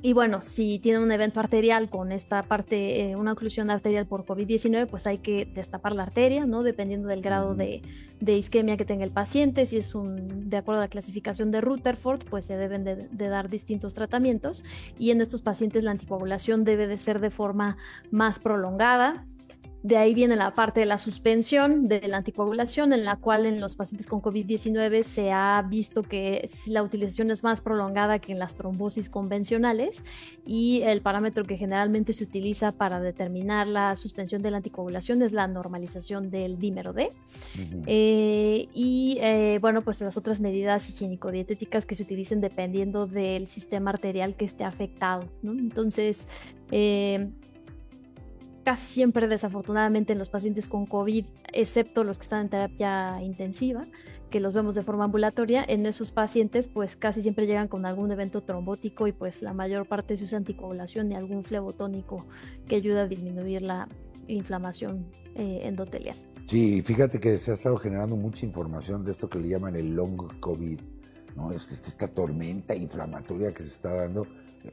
Y 0.07 0.13
bueno, 0.13 0.41
si 0.43 0.81
tiene 0.81 0.99
un 0.99 1.11
evento 1.13 1.41
arterial 1.41 1.89
con 1.89 2.13
esta 2.13 2.43
parte, 2.43 3.01
eh, 3.01 3.17
una 3.17 3.33
oclusión 3.33 3.71
arterial 3.71 4.07
por 4.07 4.27
COVID-19, 4.27 4.87
pues 4.87 5.07
hay 5.07 5.17
que 5.17 5.47
destapar 5.47 5.95
la 5.95 6.03
arteria, 6.03 6.45
¿no? 6.45 6.63
Dependiendo 6.63 7.09
del 7.09 7.23
grado 7.23 7.55
de, 7.55 7.81
isquemia 8.27 8.77
que 8.77 8.85
tenga 8.85 9.05
el 9.05 9.13
paciente. 9.13 9.65
Si 9.65 9.79
es 9.79 9.95
un, 9.95 10.51
de 10.51 10.59
acuerdo 10.59 10.83
a 10.83 10.85
la 10.85 10.89
clasificación 10.89 11.51
de 11.51 11.63
Rutherford, 11.63 12.23
pues 12.29 12.45
se 12.45 12.59
deben 12.59 12.85
de, 12.85 12.97
de, 12.97 13.29
dar 13.29 13.49
distintos 13.49 13.95
tratamientos. 13.95 14.63
Y 14.99 15.11
en 15.11 15.23
estos 15.23 15.41
pacientes 15.41 15.83
la 15.83 15.93
anticoagulación 15.93 16.65
debe 16.65 16.87
de 16.87 16.99
ser 16.99 17.19
de 17.19 17.31
forma 17.31 17.79
más 18.11 18.39
prolongada. 18.39 19.25
De 19.85 19.99
ahí 19.99 20.15
viene 20.15 20.35
la 20.35 20.55
parte 20.55 20.81
de 20.81 20.87
la 20.87 20.97
suspensión 20.97 21.89
de 21.89 22.09
la 22.09 22.17
anticoagulación, 22.17 22.95
en 22.95 23.05
la 23.05 23.17
cual 23.17 23.45
en 23.45 23.61
los 23.61 23.77
pacientes 23.77 24.07
con 24.07 24.23
COVID-19 24.23 25.03
se 25.03 25.31
ha 25.31 25.63
visto 25.69 26.03
que 26.03 26.49
la 26.69 26.83
utilización 26.83 27.31
es 27.31 27.45
más 27.45 27.61
prolongada 27.61 28.19
que 28.19 28.33
en 28.33 28.39
las 28.39 28.55
trombosis 28.55 29.11
convencionales 29.11 30.03
y 30.47 30.81
el 30.85 31.03
parámetro 31.03 31.45
que 31.45 31.59
generalmente 31.59 32.15
se 32.15 32.25
utiliza 32.25 32.73
para 32.73 32.99
determinar 32.99 33.69
la 33.69 33.95
suspensión 33.95 34.41
de 34.41 34.53
la 34.53 34.57
anticoagulación 34.57 35.21
es 35.21 35.33
la 35.35 35.47
normalización 35.49 36.31
del 36.31 36.59
dímero 36.59 36.95
D. 36.95 37.11
Eh, 37.87 38.69
y 38.73 39.19
eh, 39.21 39.59
bueno, 39.61 39.83
pues 39.83 40.01
las 40.01 40.17
otras 40.17 40.41
medidas 40.41 40.89
higiénico-dietéticas 40.89 41.85
que 41.85 41.95
se 41.95 42.05
utilicen 42.05 42.41
dependiendo 42.41 43.07
del 43.07 43.49
sistema 43.49 43.91
arterial 43.91 44.35
que 44.35 44.47
esté 44.47 44.65
afectado. 44.65 45.29
Entonces, 45.43 46.27
eh, 46.71 47.29
casi 48.65 48.87
siempre 48.87 49.29
desafortunadamente 49.29 50.13
en 50.13 50.19
los 50.19 50.31
pacientes 50.31 50.69
con 50.69 50.87
COVID, 50.87 51.27
excepto 51.53 52.03
los 52.03 52.19
que 52.19 52.23
están 52.23 52.43
en 52.43 52.49
terapia 52.49 53.23
intensiva, 53.23 53.87
que 54.31 54.41
los 54.41 54.55
vemos 54.55 54.75
de 54.75 54.83
forma 54.83 55.05
ambulatoria, 55.05 55.65
en 55.67 55.87
esos 55.87 56.11
pacientes 56.11 56.69
pues 56.69 56.97
casi 56.97 57.23
siempre 57.23 57.47
llegan 57.47 57.69
con 57.69 57.87
algún 57.87 58.11
evento 58.11 58.43
trombótico 58.43 59.07
y 59.07 59.13
pues 59.13 59.43
la 59.43 59.53
mayor 59.53 59.87
parte 59.87 60.17
se 60.17 60.25
usa 60.25 60.39
anticoagulación 60.39 61.13
y 61.13 61.15
algún 61.15 61.45
flebotónico 61.45 62.27
que 62.67 62.77
ayuda 62.77 63.03
a 63.03 63.07
disminuir 63.07 63.63
la 63.63 63.89
inflamación 64.27 65.07
eh, 65.35 65.61
endotelial. 65.65 66.17
Sí, 66.47 66.83
fíjate 66.83 67.21
que 67.21 67.39
se 67.39 67.51
ha 67.51 67.55
estado 67.55 67.77
generando 67.77 68.17
mucha 68.17 68.47
información 68.47 69.05
de 69.05 69.13
esto 69.13 69.29
que 69.29 69.39
le 69.39 69.49
llaman 69.49 69.77
el 69.77 69.95
long 69.95 70.41
COVID, 70.41 70.81
¿no? 71.37 71.53
esta 71.53 72.09
tormenta 72.09 72.75
inflamatoria 72.75 73.53
que 73.53 73.63
se 73.63 73.69
está 73.69 73.95
dando, 73.95 74.27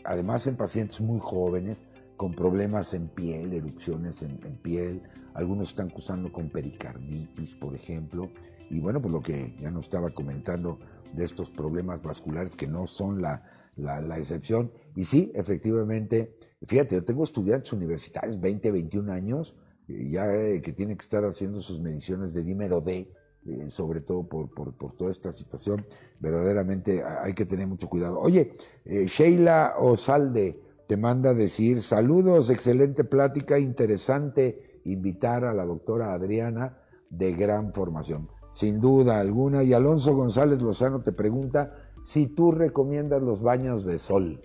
además 0.04 0.48
en 0.48 0.56
pacientes 0.56 1.02
muy 1.02 1.20
jóvenes, 1.20 1.84
con 2.22 2.34
problemas 2.34 2.94
en 2.94 3.08
piel, 3.08 3.52
erupciones 3.52 4.22
en, 4.22 4.38
piel, 4.62 5.02
algunos 5.34 5.70
están 5.70 5.90
cursando 5.90 6.32
con 6.32 6.52
pericarditis, 6.52 7.56
por 7.56 7.74
ejemplo, 7.74 8.30
y 8.70 8.80
bueno, 8.80 9.02
pues 9.02 9.12
lo 9.12 9.24
que 9.24 9.56
ya 9.60 9.72
nos 9.72 9.86
estaba 9.86 10.12
comentando 10.12 10.78
de 11.16 11.26
estos 11.26 11.50
problemas 11.50 12.04
vasculares 12.04 12.56
que 12.56 12.68
no 12.68 12.86
son 12.86 13.24
la, 13.24 13.42
la, 13.76 14.20
excepción. 14.20 14.72
Y 14.96 15.06
sí, 15.06 15.32
efectivamente, 15.34 16.38
fíjate, 16.64 16.94
yo 16.94 17.04
tengo 17.04 17.24
estudiantes 17.24 17.74
universitarios, 17.74 18.40
20, 18.40 18.70
21 18.70 19.12
años, 19.12 19.56
ya 19.88 20.32
eh, 20.32 20.62
que 20.62 20.74
tienen 20.74 20.98
que 20.98 21.04
estar 21.04 21.26
haciendo 21.26 21.60
sus 21.60 21.80
mediciones 21.80 22.36
de 22.36 22.44
dímero 22.44 22.82
D, 22.82 23.12
eh, 23.48 23.66
sobre 23.70 24.02
todo 24.02 24.30
por, 24.30 24.54
por, 24.54 24.78
por, 24.78 24.96
toda 24.96 25.10
esta 25.10 25.34
situación, 25.34 25.88
verdaderamente 26.20 27.04
hay 27.04 27.34
que 27.34 27.48
tener 27.48 27.66
mucho 27.66 27.90
cuidado. 27.90 28.20
Oye, 28.20 28.54
eh, 28.86 29.08
Sheila 29.08 29.74
Osalde, 29.80 30.71
te 30.92 30.98
manda 30.98 31.34
decir, 31.34 31.82
saludos, 31.82 32.50
excelente 32.50 33.06
plática, 33.06 33.58
interesante 33.58 34.82
invitar 34.84 35.46
a 35.46 35.54
la 35.54 35.64
doctora 35.64 36.12
Adriana 36.12 36.80
de 37.10 37.32
gran 37.32 37.72
formación. 37.72 38.28
Sin 38.52 38.82
duda 38.82 39.22
alguna. 39.22 39.64
Y 39.64 39.72
Alonso 39.72 40.14
González 40.14 40.62
Lozano 40.62 41.00
te 41.00 41.14
pregunta 41.14 41.72
si 42.04 42.28
tú 42.28 42.52
recomiendas 42.52 43.22
los 43.22 43.42
baños 43.42 43.86
de 43.86 44.00
sol. 44.00 44.42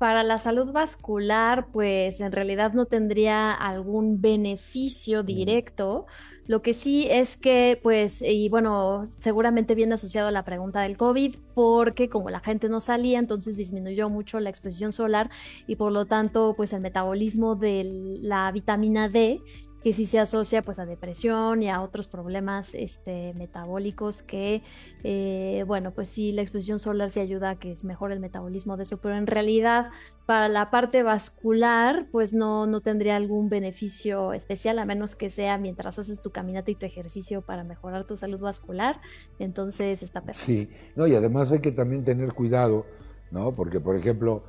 Para 0.00 0.24
la 0.24 0.38
salud 0.38 0.72
vascular, 0.72 1.68
pues 1.70 2.20
en 2.20 2.32
realidad 2.32 2.72
no 2.72 2.86
tendría 2.86 3.52
algún 3.52 4.20
beneficio 4.20 5.22
directo. 5.22 6.06
Lo 6.46 6.60
que 6.60 6.74
sí 6.74 7.06
es 7.10 7.38
que, 7.38 7.80
pues, 7.82 8.20
y 8.20 8.50
bueno, 8.50 9.04
seguramente 9.18 9.74
viene 9.74 9.94
asociado 9.94 10.28
a 10.28 10.30
la 10.30 10.44
pregunta 10.44 10.82
del 10.82 10.98
COVID, 10.98 11.36
porque 11.54 12.10
como 12.10 12.28
la 12.28 12.40
gente 12.40 12.68
no 12.68 12.80
salía, 12.80 13.18
entonces 13.18 13.56
disminuyó 13.56 14.10
mucho 14.10 14.38
la 14.40 14.50
exposición 14.50 14.92
solar 14.92 15.30
y 15.66 15.76
por 15.76 15.90
lo 15.90 16.04
tanto, 16.04 16.52
pues 16.54 16.74
el 16.74 16.82
metabolismo 16.82 17.56
de 17.56 18.18
la 18.20 18.52
vitamina 18.52 19.08
D 19.08 19.40
que 19.84 19.92
sí 19.92 20.06
se 20.06 20.18
asocia 20.18 20.62
pues 20.62 20.78
a 20.78 20.86
depresión 20.86 21.62
y 21.62 21.68
a 21.68 21.82
otros 21.82 22.08
problemas 22.08 22.74
este, 22.74 23.34
metabólicos 23.34 24.22
que, 24.22 24.62
eh, 25.02 25.62
bueno, 25.66 25.90
pues 25.90 26.08
sí, 26.08 26.32
la 26.32 26.40
exposición 26.40 26.78
solar 26.78 27.10
sí 27.10 27.20
ayuda 27.20 27.50
a 27.50 27.58
que 27.58 27.76
mejore 27.82 28.14
el 28.14 28.20
metabolismo 28.20 28.78
de 28.78 28.84
eso, 28.84 28.96
pero 28.96 29.14
en 29.14 29.26
realidad 29.26 29.90
para 30.24 30.48
la 30.48 30.70
parte 30.70 31.02
vascular 31.02 32.06
pues 32.10 32.32
no, 32.32 32.66
no 32.66 32.80
tendría 32.80 33.16
algún 33.16 33.50
beneficio 33.50 34.32
especial 34.32 34.78
a 34.78 34.86
menos 34.86 35.16
que 35.16 35.28
sea 35.28 35.58
mientras 35.58 35.98
haces 35.98 36.22
tu 36.22 36.30
caminata 36.30 36.70
y 36.70 36.76
tu 36.76 36.86
ejercicio 36.86 37.42
para 37.42 37.62
mejorar 37.62 38.06
tu 38.06 38.16
salud 38.16 38.40
vascular, 38.40 39.02
entonces 39.38 40.02
está 40.02 40.22
perfecto. 40.22 40.46
Sí, 40.46 40.70
no, 40.96 41.06
y 41.06 41.14
además 41.14 41.52
hay 41.52 41.60
que 41.60 41.72
también 41.72 42.04
tener 42.04 42.32
cuidado, 42.32 42.86
¿no? 43.30 43.52
Porque 43.52 43.80
por 43.80 43.96
ejemplo, 43.96 44.44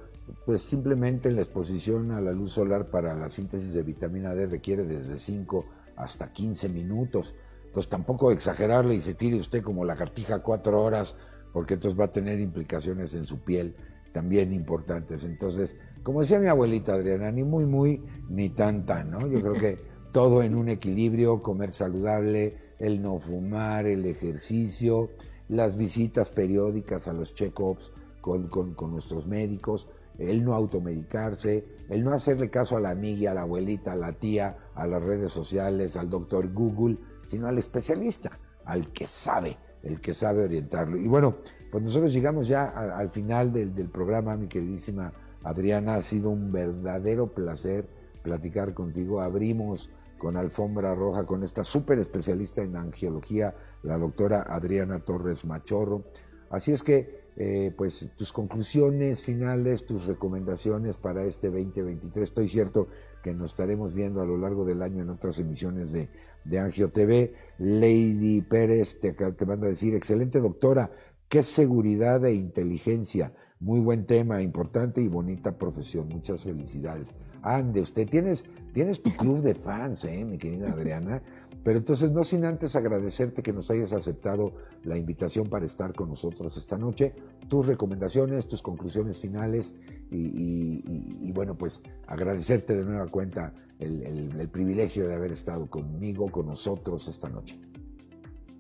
pues 0.45 0.61
simplemente 0.61 1.31
la 1.31 1.41
exposición 1.41 2.11
a 2.11 2.21
la 2.21 2.31
luz 2.31 2.53
solar 2.53 2.89
para 2.89 3.13
la 3.15 3.29
síntesis 3.29 3.73
de 3.73 3.83
vitamina 3.83 4.33
D 4.33 4.47
requiere 4.47 4.83
desde 4.83 5.19
5 5.19 5.65
hasta 5.95 6.31
15 6.31 6.69
minutos. 6.69 7.35
Entonces 7.65 7.89
tampoco 7.89 8.31
exagerarle 8.31 8.95
y 8.95 9.01
se 9.01 9.13
tire 9.13 9.37
usted 9.37 9.61
como 9.61 9.85
la 9.85 9.95
cartija 9.95 10.39
cuatro 10.39 10.81
horas, 10.81 11.15
porque 11.51 11.75
entonces 11.75 11.99
va 11.99 12.05
a 12.05 12.11
tener 12.11 12.39
implicaciones 12.39 13.13
en 13.15 13.25
su 13.25 13.39
piel 13.39 13.75
también 14.13 14.53
importantes. 14.53 15.25
Entonces, 15.25 15.75
como 16.01 16.21
decía 16.21 16.39
mi 16.39 16.47
abuelita 16.47 16.93
Adriana, 16.93 17.31
ni 17.31 17.43
muy, 17.43 17.65
muy, 17.65 18.01
ni 18.29 18.49
tan, 18.49 18.85
tan, 18.85 19.11
¿no? 19.11 19.27
Yo 19.27 19.41
creo 19.41 19.53
que 19.53 19.77
todo 20.13 20.41
en 20.41 20.55
un 20.55 20.69
equilibrio, 20.69 21.41
comer 21.41 21.73
saludable, 21.73 22.55
el 22.79 23.01
no 23.01 23.19
fumar, 23.19 23.85
el 23.85 24.05
ejercicio, 24.05 25.09
las 25.49 25.75
visitas 25.75 26.31
periódicas 26.31 27.09
a 27.09 27.13
los 27.13 27.35
check-ups 27.35 27.91
con, 28.21 28.47
con, 28.47 28.73
con 28.73 28.91
nuestros 28.91 29.27
médicos, 29.27 29.89
el 30.17 30.43
no 30.43 30.53
automedicarse, 30.53 31.65
el 31.89 32.03
no 32.03 32.13
hacerle 32.13 32.49
caso 32.49 32.77
a 32.77 32.79
la 32.79 32.89
amiga, 32.89 33.31
a 33.31 33.33
la 33.33 33.41
abuelita, 33.41 33.93
a 33.93 33.95
la 33.95 34.13
tía, 34.13 34.57
a 34.73 34.87
las 34.87 35.03
redes 35.03 35.31
sociales, 35.31 35.95
al 35.95 36.09
doctor 36.09 36.51
Google, 36.51 36.97
sino 37.27 37.47
al 37.47 37.57
especialista, 37.57 38.39
al 38.65 38.91
que 38.91 39.07
sabe, 39.07 39.57
el 39.83 39.99
que 39.99 40.13
sabe 40.13 40.43
orientarlo. 40.43 40.97
Y 40.97 41.07
bueno, 41.07 41.37
pues 41.71 41.83
nosotros 41.83 42.13
llegamos 42.13 42.47
ya 42.47 42.65
al 42.65 43.09
final 43.09 43.51
del, 43.51 43.89
programa, 43.89 44.37
mi 44.37 44.47
queridísima 44.47 45.11
Adriana, 45.43 45.95
ha 45.95 46.01
sido 46.01 46.29
un 46.29 46.51
verdadero 46.51 47.33
placer 47.33 47.87
platicar 48.23 48.73
contigo. 48.73 49.21
Abrimos 49.21 49.91
con 50.17 50.37
alfombra 50.37 50.95
roja 50.95 51.25
con 51.25 51.43
esta 51.43 51.63
súper 51.63 51.99
especialista 51.99 52.61
en 52.61 52.77
angiología, 52.77 53.53
la 53.83 53.97
doctora 53.97 54.41
Adriana 54.41 54.99
Torres 54.99 55.45
Machorro. 55.45 56.05
Así 56.49 56.71
es 56.71 56.81
que 56.81 57.24
eh, 57.37 57.73
pues 57.75 58.11
tus 58.15 58.31
conclusiones 58.31 59.23
finales, 59.23 59.85
tus 59.85 60.05
recomendaciones 60.05 60.97
para 60.97 61.25
este 61.25 61.49
2023. 61.49 62.23
Estoy 62.23 62.47
cierto 62.47 62.87
que 63.21 63.33
nos 63.33 63.51
estaremos 63.51 63.93
viendo 63.93 64.21
a 64.21 64.25
lo 64.25 64.37
largo 64.37 64.63
del 64.63 64.81
año 64.81 65.03
en 65.03 65.09
otras 65.09 65.37
emisiones 65.39 65.91
de, 65.91 66.09
de 66.45 66.59
Angio 66.59 66.89
TV. 66.89 67.33
Lady 67.57 68.41
Pérez 68.41 68.99
te, 68.99 69.11
te 69.11 69.45
manda 69.45 69.67
a 69.67 69.71
decir, 69.71 69.95
excelente 69.95 70.39
doctora, 70.39 70.91
qué 71.27 71.43
seguridad 71.43 72.23
e 72.25 72.33
inteligencia. 72.33 73.33
Muy 73.59 73.79
buen 73.79 74.05
tema, 74.05 74.41
importante 74.41 75.01
y 75.01 75.07
bonita 75.07 75.57
profesión. 75.57 76.07
Muchas 76.07 76.43
felicidades. 76.43 77.13
Ande, 77.41 77.81
usted 77.81 78.07
tienes, 78.07 78.43
tienes 78.73 79.01
tu 79.01 79.15
club 79.15 79.41
de 79.41 79.55
fans, 79.55 80.03
¿eh, 80.05 80.25
mi 80.25 80.37
querida 80.37 80.71
Adriana. 80.71 81.21
Pero 81.65 81.79
entonces, 81.79 82.11
no 82.11 82.23
sin 82.23 82.45
antes 82.45 82.75
agradecerte 82.75 83.41
que 83.41 83.51
nos 83.51 83.71
hayas 83.71 83.91
aceptado 83.91 84.53
la 84.83 84.97
invitación 84.97 85.49
para 85.49 85.65
estar 85.65 85.95
con 85.95 86.09
nosotros 86.09 86.55
esta 86.57 86.77
noche, 86.77 87.15
tus 87.49 87.65
recomendaciones, 87.65 88.47
tus 88.47 88.61
conclusiones 88.61 89.19
finales 89.19 89.73
y, 90.11 91.31
bueno, 91.31 91.57
pues 91.57 91.81
agradecerte 92.05 92.75
de 92.75 92.85
nueva 92.85 93.07
cuenta 93.07 93.51
el, 93.79 94.47
privilegio 94.53 95.07
de 95.07 95.15
haber 95.15 95.31
estado 95.31 95.67
conmigo, 95.67 96.29
con 96.29 96.45
nosotros 96.45 97.07
esta 97.07 97.29
noche. 97.29 97.59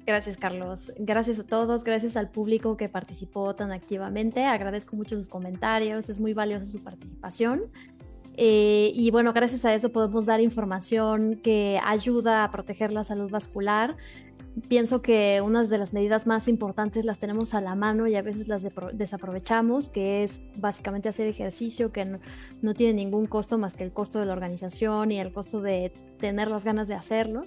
Gracias, 0.07 0.37
Carlos. 0.37 0.91
Gracias 0.97 1.37
a 1.37 1.43
todos, 1.43 1.83
gracias 1.83 2.17
al 2.17 2.31
público 2.31 2.75
que 2.75 2.89
participó 2.89 3.53
tan 3.53 3.71
activamente. 3.71 4.45
Agradezco 4.45 4.95
mucho 4.95 5.15
sus 5.15 5.27
comentarios, 5.27 6.09
es 6.09 6.19
muy 6.19 6.33
valiosa 6.33 6.65
su 6.65 6.83
participación. 6.83 7.65
Eh, 8.37 8.91
y 8.93 9.11
bueno, 9.11 9.33
gracias 9.33 9.65
a 9.65 9.73
eso 9.73 9.91
podemos 9.91 10.25
dar 10.25 10.41
información 10.41 11.39
que 11.41 11.79
ayuda 11.83 12.43
a 12.43 12.51
proteger 12.51 12.91
la 12.91 13.03
salud 13.03 13.29
vascular. 13.29 13.95
Pienso 14.69 15.01
que 15.01 15.41
unas 15.43 15.69
de 15.69 15.77
las 15.77 15.93
medidas 15.93 16.27
más 16.27 16.47
importantes 16.47 17.03
las 17.03 17.19
tenemos 17.19 17.53
a 17.53 17.61
la 17.61 17.75
mano 17.75 18.07
y 18.07 18.15
a 18.15 18.21
veces 18.21 18.47
las 18.47 18.65
desaprovechamos, 18.93 19.89
que 19.89 20.23
es 20.23 20.41
básicamente 20.55 21.09
hacer 21.09 21.27
ejercicio 21.27 21.91
que 21.91 22.05
no, 22.05 22.19
no 22.61 22.73
tiene 22.73 22.93
ningún 22.93 23.25
costo 23.25 23.57
más 23.57 23.73
que 23.73 23.83
el 23.83 23.91
costo 23.91 24.19
de 24.19 24.25
la 24.25 24.33
organización 24.33 25.11
y 25.11 25.19
el 25.19 25.33
costo 25.33 25.61
de 25.61 25.91
tener 26.19 26.49
las 26.49 26.63
ganas 26.63 26.87
de 26.87 26.95
hacerlo. 26.95 27.43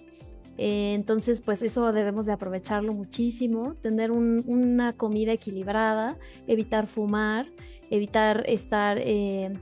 Eh, 0.59 0.95
entonces, 0.95 1.41
pues 1.41 1.63
eso 1.63 1.93
debemos 1.93 2.27
de 2.27 2.33
aprovecharlo 2.33 2.93
muchísimo, 2.93 3.75
tener 3.77 4.11
una 4.11 4.93
comida 4.93 5.33
equilibrada, 5.33 6.19
evitar 6.49 6.89
fumar, 6.89 7.47
evitar 7.91 8.43
estar 8.47 8.99
eh, 9.01 9.57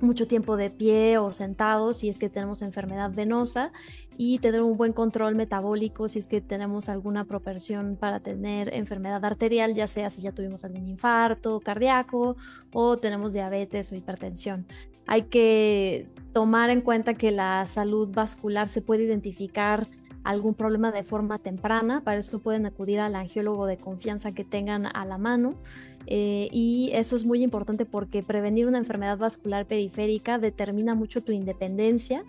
mucho 0.00 0.26
tiempo 0.26 0.56
de 0.56 0.70
pie 0.70 1.18
o 1.18 1.32
sentado 1.32 1.92
si 1.92 2.08
es 2.08 2.18
que 2.18 2.28
tenemos 2.28 2.62
enfermedad 2.62 3.10
venosa 3.12 3.72
y 4.16 4.40
tener 4.40 4.62
un 4.62 4.76
buen 4.76 4.92
control 4.92 5.34
metabólico 5.34 6.08
si 6.08 6.18
es 6.18 6.26
que 6.26 6.40
tenemos 6.40 6.88
alguna 6.88 7.24
propensión 7.24 7.96
para 7.96 8.20
tener 8.20 8.74
enfermedad 8.74 9.24
arterial, 9.24 9.74
ya 9.74 9.86
sea 9.86 10.10
si 10.10 10.22
ya 10.22 10.32
tuvimos 10.32 10.64
algún 10.64 10.88
infarto 10.88 11.60
cardíaco 11.60 12.36
o 12.72 12.96
tenemos 12.96 13.32
diabetes 13.32 13.92
o 13.92 13.96
hipertensión. 13.96 14.66
Hay 15.06 15.22
que 15.22 16.08
tomar 16.32 16.70
en 16.70 16.80
cuenta 16.80 17.14
que 17.14 17.30
la 17.30 17.66
salud 17.66 18.08
vascular 18.12 18.68
se 18.68 18.82
puede 18.82 19.04
identificar 19.04 19.86
algún 20.24 20.54
problema 20.54 20.92
de 20.92 21.04
forma 21.04 21.38
temprana, 21.38 22.02
para 22.02 22.18
eso 22.18 22.40
pueden 22.40 22.66
acudir 22.66 23.00
al 23.00 23.14
angiólogo 23.14 23.66
de 23.66 23.78
confianza 23.78 24.32
que 24.32 24.44
tengan 24.44 24.84
a 24.84 25.04
la 25.06 25.16
mano. 25.16 25.54
Eh, 26.10 26.48
y 26.52 26.90
eso 26.94 27.16
es 27.16 27.26
muy 27.26 27.42
importante 27.42 27.84
porque 27.84 28.22
prevenir 28.22 28.66
una 28.66 28.78
enfermedad 28.78 29.18
vascular 29.18 29.66
periférica 29.66 30.38
determina 30.38 30.94
mucho 30.94 31.22
tu 31.22 31.32
independencia 31.32 32.24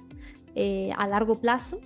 eh, 0.55 0.91
a 0.97 1.07
largo 1.07 1.36
plazo 1.36 1.80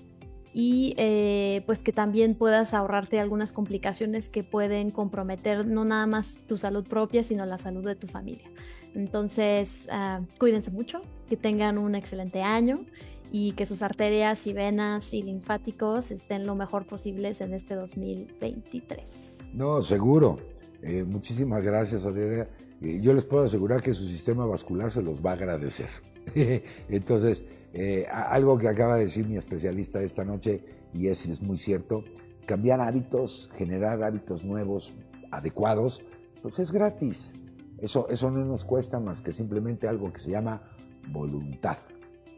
y 0.56 0.96
eh, 0.98 1.62
pues 1.68 1.84
que 1.84 1.92
también 1.92 2.34
puedas 2.34 2.74
ahorrarte 2.74 3.20
algunas 3.20 3.54
complicaciones 3.54 4.28
que 4.28 4.42
pueden 4.42 4.90
comprometer 4.90 5.68
no 5.68 5.86
nada 5.86 6.08
más 6.08 6.40
tu 6.48 6.58
salud 6.58 6.84
propia, 6.84 7.24
sino 7.24 7.46
la 7.46 7.60
salud 7.60 7.86
de 7.86 7.94
tu 7.94 8.08
familia. 8.08 8.50
Entonces, 8.96 9.88
ah, 9.92 10.22
cuídense 10.40 10.72
mucho, 10.72 11.04
que 11.30 11.38
tengan 11.38 11.78
un 11.78 11.94
excelente 11.94 12.42
año 12.42 12.86
y 13.32 13.52
que 13.52 13.68
sus 13.68 13.84
arterias 13.84 14.48
y 14.48 14.54
venas 14.54 15.14
y 15.14 15.22
linfáticos 15.22 16.10
estén 16.10 16.48
lo 16.48 16.56
mejor 16.56 16.88
posibles 16.88 17.40
en 17.42 17.54
este 17.54 17.76
2023. 17.76 19.38
No, 19.54 19.84
seguro. 19.84 20.53
Eh, 20.84 21.06
muchísimas 21.06 21.64
gracias, 21.64 22.06
Adriana. 22.06 22.48
Eh, 22.82 23.00
yo 23.02 23.14
les 23.14 23.24
puedo 23.24 23.44
asegurar 23.44 23.82
que 23.82 23.94
su 23.94 24.04
sistema 24.04 24.46
vascular 24.46 24.92
se 24.92 25.02
los 25.02 25.26
va 25.26 25.32
a 25.32 25.34
agradecer. 25.34 25.88
Entonces, 26.90 27.46
eh, 27.74 28.06
algo 28.12 28.58
que 28.58 28.68
acaba 28.68 28.98
de 28.98 29.06
decir 29.06 29.26
mi 29.26 29.38
especialista 29.38 30.02
esta 30.02 30.26
noche, 30.26 30.62
y 30.94 31.08
es, 31.08 31.42
muy 31.42 31.58
cierto, 31.58 32.04
cambiar 32.46 32.82
hábitos, 32.82 33.50
generar 33.56 34.04
hábitos 34.04 34.44
nuevos, 34.44 34.94
adecuados, 35.32 36.04
pues 36.42 36.60
es 36.60 36.72
gratis. 36.72 37.34
Eso, 37.80 38.08
eso 38.10 38.30
no 38.30 38.44
nos 38.44 38.66
cuesta 38.66 39.00
más 39.00 39.22
que 39.22 39.32
simplemente 39.32 39.88
algo 39.88 40.12
que 40.12 40.20
se 40.20 40.32
llama 40.32 40.64
voluntad 41.10 41.78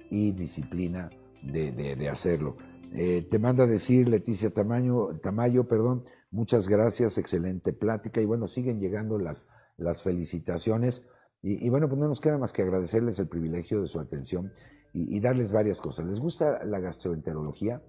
y 0.09 0.31
disciplina 0.31 1.09
de, 1.41 2.09
hacerlo. 2.09 2.57
Eh, 2.93 3.27
te 3.29 3.39
manda 3.39 3.65
decir 3.65 4.07
Leticia 4.07 4.51
Tamayo, 4.51 5.19
Tamayo, 5.21 5.67
perdón, 5.67 6.03
muchas 6.31 6.67
gracias, 6.67 7.17
excelente 7.17 7.73
plática 7.73 8.21
y 8.21 8.25
bueno, 8.25 8.47
siguen 8.47 8.79
llegando 8.79 9.17
las, 9.17 9.45
las 9.77 10.03
felicitaciones 10.03 11.03
y, 11.41 11.69
bueno, 11.69 11.87
pues 11.87 11.99
no 11.99 12.07
nos 12.07 12.21
queda 12.21 12.39
más 12.39 12.51
que 12.51 12.63
agradecerles 12.63 13.19
el 13.19 13.27
privilegio 13.27 13.79
de 13.79 13.87
su 13.87 13.99
atención 13.99 14.51
y, 14.93 15.19
darles 15.19 15.51
varias 15.51 15.79
cosas. 15.79 16.07
¿Les 16.07 16.19
gusta 16.19 16.65
la 16.65 16.79
gastroenterología? 16.79 17.83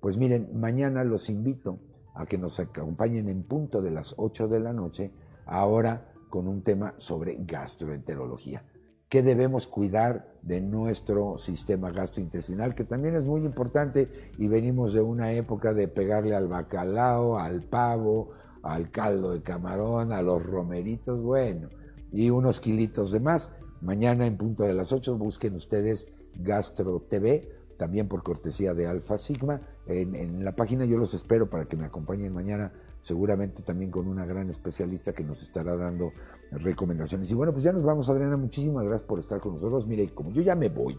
Pues 0.00 0.18
miren, 0.18 0.50
mañana 0.60 1.04
los 1.04 1.30
invito 1.30 1.78
a 2.14 2.26
que 2.26 2.36
nos 2.36 2.60
acompañen 2.60 3.30
en 3.30 3.44
punto 3.44 3.80
de 3.80 3.92
las 3.92 4.14
8 4.18 4.48
de 4.48 4.60
la 4.60 4.74
noche, 4.74 5.10
ahora 5.46 6.12
con 6.28 6.48
un 6.48 6.62
tema 6.62 6.92
sobre 6.98 7.36
gastroenterología 7.38 8.62
qué 9.08 9.22
debemos 9.22 9.66
cuidar 9.66 10.34
de 10.42 10.60
nuestro 10.60 11.38
sistema 11.38 11.90
gastrointestinal, 11.90 12.74
que 12.74 12.84
también 12.84 13.16
es 13.16 13.24
muy 13.24 13.44
importante 13.44 14.10
y 14.38 14.48
venimos 14.48 14.92
de 14.92 15.00
una 15.00 15.32
época 15.32 15.72
de 15.72 15.88
pegarle 15.88 16.34
al 16.34 16.48
bacalao, 16.48 17.38
al 17.38 17.62
pavo, 17.62 18.30
al 18.62 18.90
caldo 18.90 19.32
de 19.32 19.42
camarón, 19.42 20.12
a 20.12 20.22
los 20.22 20.44
romeritos, 20.44 21.22
bueno, 21.22 21.68
y 22.12 22.30
unos 22.30 22.60
kilitos 22.60 23.12
de 23.12 23.20
más. 23.20 23.50
Mañana 23.80 24.26
en 24.26 24.36
punto 24.36 24.64
de 24.64 24.74
las 24.74 24.92
8 24.92 25.16
busquen 25.16 25.54
ustedes 25.54 26.08
Gastro 26.34 27.00
TV, 27.08 27.48
también 27.78 28.08
por 28.08 28.22
cortesía 28.22 28.74
de 28.74 28.86
Alfa 28.86 29.16
Sigma. 29.16 29.62
En, 29.86 30.44
la 30.44 30.54
página 30.54 30.84
yo 30.84 30.98
los 30.98 31.14
espero 31.14 31.48
para 31.48 31.64
que 31.64 31.76
me 31.76 31.86
acompañen 31.86 32.34
mañana 32.34 32.72
seguramente 33.00 33.62
también 33.62 33.90
con 33.90 34.08
una 34.08 34.26
gran 34.26 34.50
especialista 34.50 35.12
que 35.14 35.24
nos 35.24 35.40
estará 35.42 35.76
dando 35.76 36.12
recomendaciones. 36.50 37.30
Y 37.30 37.34
bueno, 37.34 37.52
pues 37.52 37.64
ya 37.64 37.72
nos 37.72 37.84
vamos, 37.84 38.10
Adriana, 38.10 38.36
muchísimas 38.36 38.84
gracias 38.84 39.08
por 39.08 39.20
estar 39.20 39.40
con 39.40 39.54
nosotros. 39.54 39.86
Mire, 39.86 40.08
como 40.08 40.30
yo 40.30 40.42
ya 40.42 40.56
me 40.56 40.68
voy, 40.68 40.98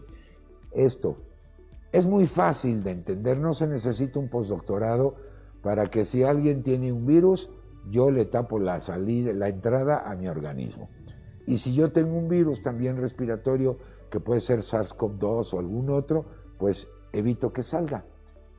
esto 0.72 1.18
es 1.92 2.06
muy 2.06 2.26
fácil 2.26 2.82
de 2.82 2.92
entender, 2.92 3.38
no 3.38 3.52
se 3.52 3.66
necesita 3.66 4.18
un 4.18 4.28
postdoctorado 4.28 5.16
para 5.62 5.86
que 5.86 6.04
si 6.04 6.22
alguien 6.22 6.62
tiene 6.62 6.92
un 6.92 7.04
virus, 7.04 7.50
yo 7.90 8.10
le 8.10 8.24
tapo 8.24 8.58
la 8.58 8.80
salida, 8.80 9.32
la 9.34 9.48
entrada 9.48 10.10
a 10.10 10.16
mi 10.16 10.28
organismo. 10.28 10.88
Y 11.46 11.58
si 11.58 11.74
yo 11.74 11.92
tengo 11.92 12.16
un 12.16 12.28
virus 12.28 12.62
también 12.62 12.96
respiratorio, 12.96 13.78
que 14.10 14.20
puede 14.20 14.40
ser 14.40 14.60
SARS-CoV-2 14.60 15.54
o 15.54 15.58
algún 15.58 15.90
otro, 15.90 16.26
pues 16.60 16.88
evito 17.12 17.52
que 17.52 17.64
salga. 17.64 18.04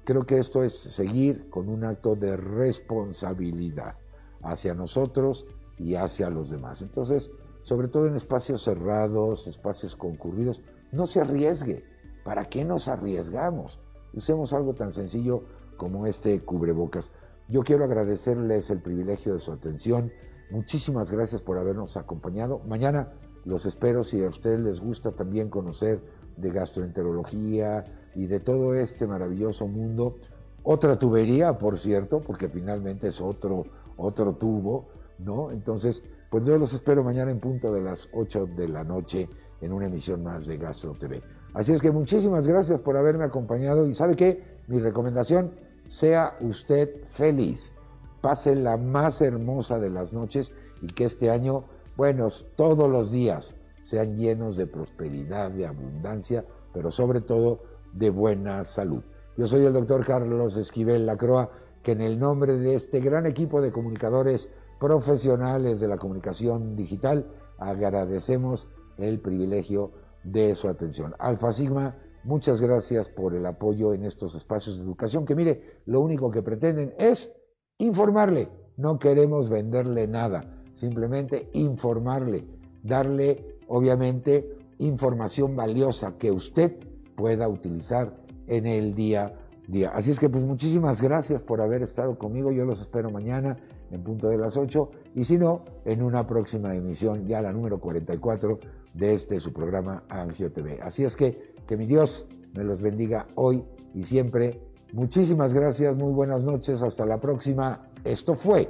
Creo 0.04 0.26
que 0.26 0.40
esto 0.40 0.64
es 0.64 0.78
seguir 0.78 1.50
con 1.50 1.70
un 1.70 1.86
acto 1.86 2.16
de 2.16 2.36
responsabilidad 2.36 3.96
hacia 4.42 4.74
nosotros 4.74 5.46
y 5.78 5.94
hacia 5.94 6.32
los 6.32 6.50
demás. 6.50 6.82
Entonces, 6.82 7.32
sobre 7.62 7.88
todo 7.88 8.08
en 8.08 8.16
espacios 8.16 8.64
cerrados, 8.64 9.48
espacios 9.48 9.96
concurridos, 9.96 10.64
no 10.92 11.06
se 11.06 11.22
arriesgue. 11.22 11.86
¿Para 12.26 12.46
qué 12.46 12.66
nos 12.66 12.88
arriesgamos? 12.88 13.80
Usemos 14.14 14.52
algo 14.54 14.74
tan 14.74 14.92
sencillo 14.92 15.44
como 15.78 16.08
este 16.08 16.44
cubrebocas. 16.44 17.12
Yo 17.48 17.62
quiero 17.62 17.86
agradecerles 17.86 18.72
el 18.72 18.82
privilegio 18.82 19.34
de 19.34 19.40
su 19.40 19.52
atención. 19.52 20.12
Muchísimas 20.50 21.12
gracias 21.12 21.42
por 21.42 21.60
habernos 21.60 21.96
acompañado. 21.98 22.60
Mañana 22.68 23.14
los 23.46 23.66
espero 23.66 24.04
si 24.04 24.24
a 24.24 24.30
ustedes 24.30 24.62
les 24.62 24.82
gusta 24.82 25.12
también 25.12 25.50
conocer 25.50 26.02
de 26.38 26.50
gastroenterología, 26.50 27.86
y 28.16 28.28
de 28.28 28.40
todo 28.40 28.74
este 28.74 29.08
maravilloso 29.08 29.68
mundo. 29.68 30.18
Otra 30.64 30.98
tubería, 30.98 31.58
por 31.58 31.78
cierto, 31.78 32.22
porque 32.22 32.50
finalmente 32.50 33.08
es 33.08 33.22
otro, 33.22 33.66
otro 33.98 34.34
tubo, 34.34 34.88
¿no? 35.20 35.52
Entonces, 35.52 36.04
pues 36.30 36.46
yo 36.46 36.58
los 36.58 36.74
espero 36.74 37.04
mañana 37.04 37.32
en 37.32 37.40
punto 37.40 37.74
de 37.74 37.82
las 37.82 38.10
8 38.14 38.48
de 38.56 38.68
la 38.68 38.84
noche 38.84 39.28
en 39.60 39.74
una 39.74 39.88
emisión 39.88 40.24
más 40.24 40.46
de 40.46 40.58
Gastro 40.58 40.94
TV. 40.94 41.22
Así 41.54 41.74
es 41.74 41.82
que 41.82 41.92
muchísimas 41.92 42.48
gracias 42.48 42.80
por 42.80 42.96
haberme 42.96 43.26
acompañado 43.26 43.88
y 43.88 43.94
sabe 43.94 44.16
qué, 44.16 44.60
mi 44.68 44.80
recomendación, 44.80 45.52
sea 45.88 46.38
usted 46.40 47.04
feliz, 47.06 47.74
pase 48.22 48.56
la 48.56 48.78
más 48.78 49.22
hermosa 49.22 49.80
de 49.80 49.90
las 49.90 50.14
noches 50.14 50.54
y 50.82 50.88
que 50.88 51.06
este 51.06 51.30
año, 51.30 51.66
bueno, 51.98 52.28
todos 52.56 52.90
los 52.90 53.12
días 53.12 53.56
sean 53.82 54.16
llenos 54.16 54.56
de 54.56 54.68
prosperidad, 54.68 55.52
de 55.52 55.68
abundancia, 55.68 56.46
pero 56.74 56.92
sobre 56.92 57.22
todo 57.22 57.62
de 57.94 58.10
buena 58.10 58.64
salud. 58.64 59.04
Yo 59.38 59.48
soy 59.48 59.66
el 59.66 59.74
doctor 59.74 60.06
Carlos 60.06 60.58
Esquivel 60.58 61.06
Lacroa, 61.06 61.52
que 61.84 61.94
en 61.94 62.02
el 62.02 62.20
nombre 62.20 62.58
de 62.58 62.76
este 62.76 63.00
gran 63.00 63.26
equipo 63.26 63.62
de 63.62 63.72
comunicadores 63.72 64.50
profesionales 64.80 65.80
de 65.80 65.88
la 65.88 65.98
comunicación 65.98 66.76
digital 66.76 67.28
agradecemos 67.58 68.68
el 68.98 69.20
privilegio 69.20 69.92
de 70.24 70.56
su 70.56 70.68
atención. 70.68 71.14
Alfa 71.20 71.54
Sigma, 71.54 71.98
muchas 72.24 72.62
gracias 72.62 73.10
por 73.10 73.36
el 73.36 73.46
apoyo 73.46 73.94
en 73.94 74.04
estos 74.06 74.36
espacios 74.36 74.78
de 74.78 74.84
educación, 74.84 75.26
que 75.26 75.36
mire, 75.36 75.82
lo 75.86 76.00
único 76.00 76.32
que 76.32 76.42
pretenden 76.42 76.94
es 76.98 77.32
informarle, 77.78 78.50
no 78.78 79.00
queremos 79.00 79.50
venderle 79.50 80.08
nada, 80.08 80.64
simplemente 80.76 81.50
informarle, 81.54 82.48
darle, 82.84 83.51
obviamente, 83.72 84.50
información 84.80 85.56
valiosa 85.56 86.18
que 86.18 86.32
usted 86.32 86.76
pueda 87.16 87.48
utilizar 87.48 88.14
en 88.48 88.66
el 88.66 88.94
día 88.94 89.26
a 89.26 89.34
día. 89.72 89.92
Así 89.94 90.12
es 90.12 90.20
que 90.20 90.28
pues 90.28 90.44
muchísimas 90.44 91.02
gracias 91.02 91.42
por 91.42 91.62
haber 91.62 91.82
estado 91.82 92.18
conmigo. 92.18 92.52
Yo 92.52 92.66
los 92.66 92.82
espero 92.82 93.10
mañana 93.10 93.56
en 93.90 94.04
punto 94.04 94.28
de 94.28 94.38
las 94.38 94.58
8 94.58 94.92
y 95.16 95.24
si 95.24 95.38
no, 95.38 95.64
en 95.86 96.04
una 96.04 96.28
próxima 96.28 96.76
emisión, 96.76 97.26
ya 97.26 97.42
la 97.42 97.54
número 97.54 97.80
44 97.80 98.60
de 98.94 99.14
este 99.14 99.40
su 99.40 99.54
programa 99.54 100.04
Angio 100.10 100.52
TV. 100.52 100.80
Así 100.82 101.04
es 101.06 101.16
que 101.16 101.54
que 101.66 101.78
mi 101.78 101.86
Dios 101.86 102.26
me 102.54 102.66
los 102.66 102.82
bendiga 102.82 103.28
hoy 103.36 103.64
y 103.94 104.04
siempre. 104.04 104.60
Muchísimas 104.92 105.54
gracias, 105.54 105.96
muy 105.96 106.12
buenas 106.12 106.44
noches, 106.44 106.82
hasta 106.82 107.06
la 107.06 107.22
próxima. 107.22 107.88
Esto 108.04 108.36
fue 108.36 108.68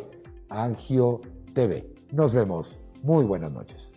Angio 0.49 1.21
TV. 1.55 1.91
Nos 2.11 2.31
vemos. 2.31 2.79
Muy 3.01 3.25
buenas 3.25 3.51
noches. 3.51 3.90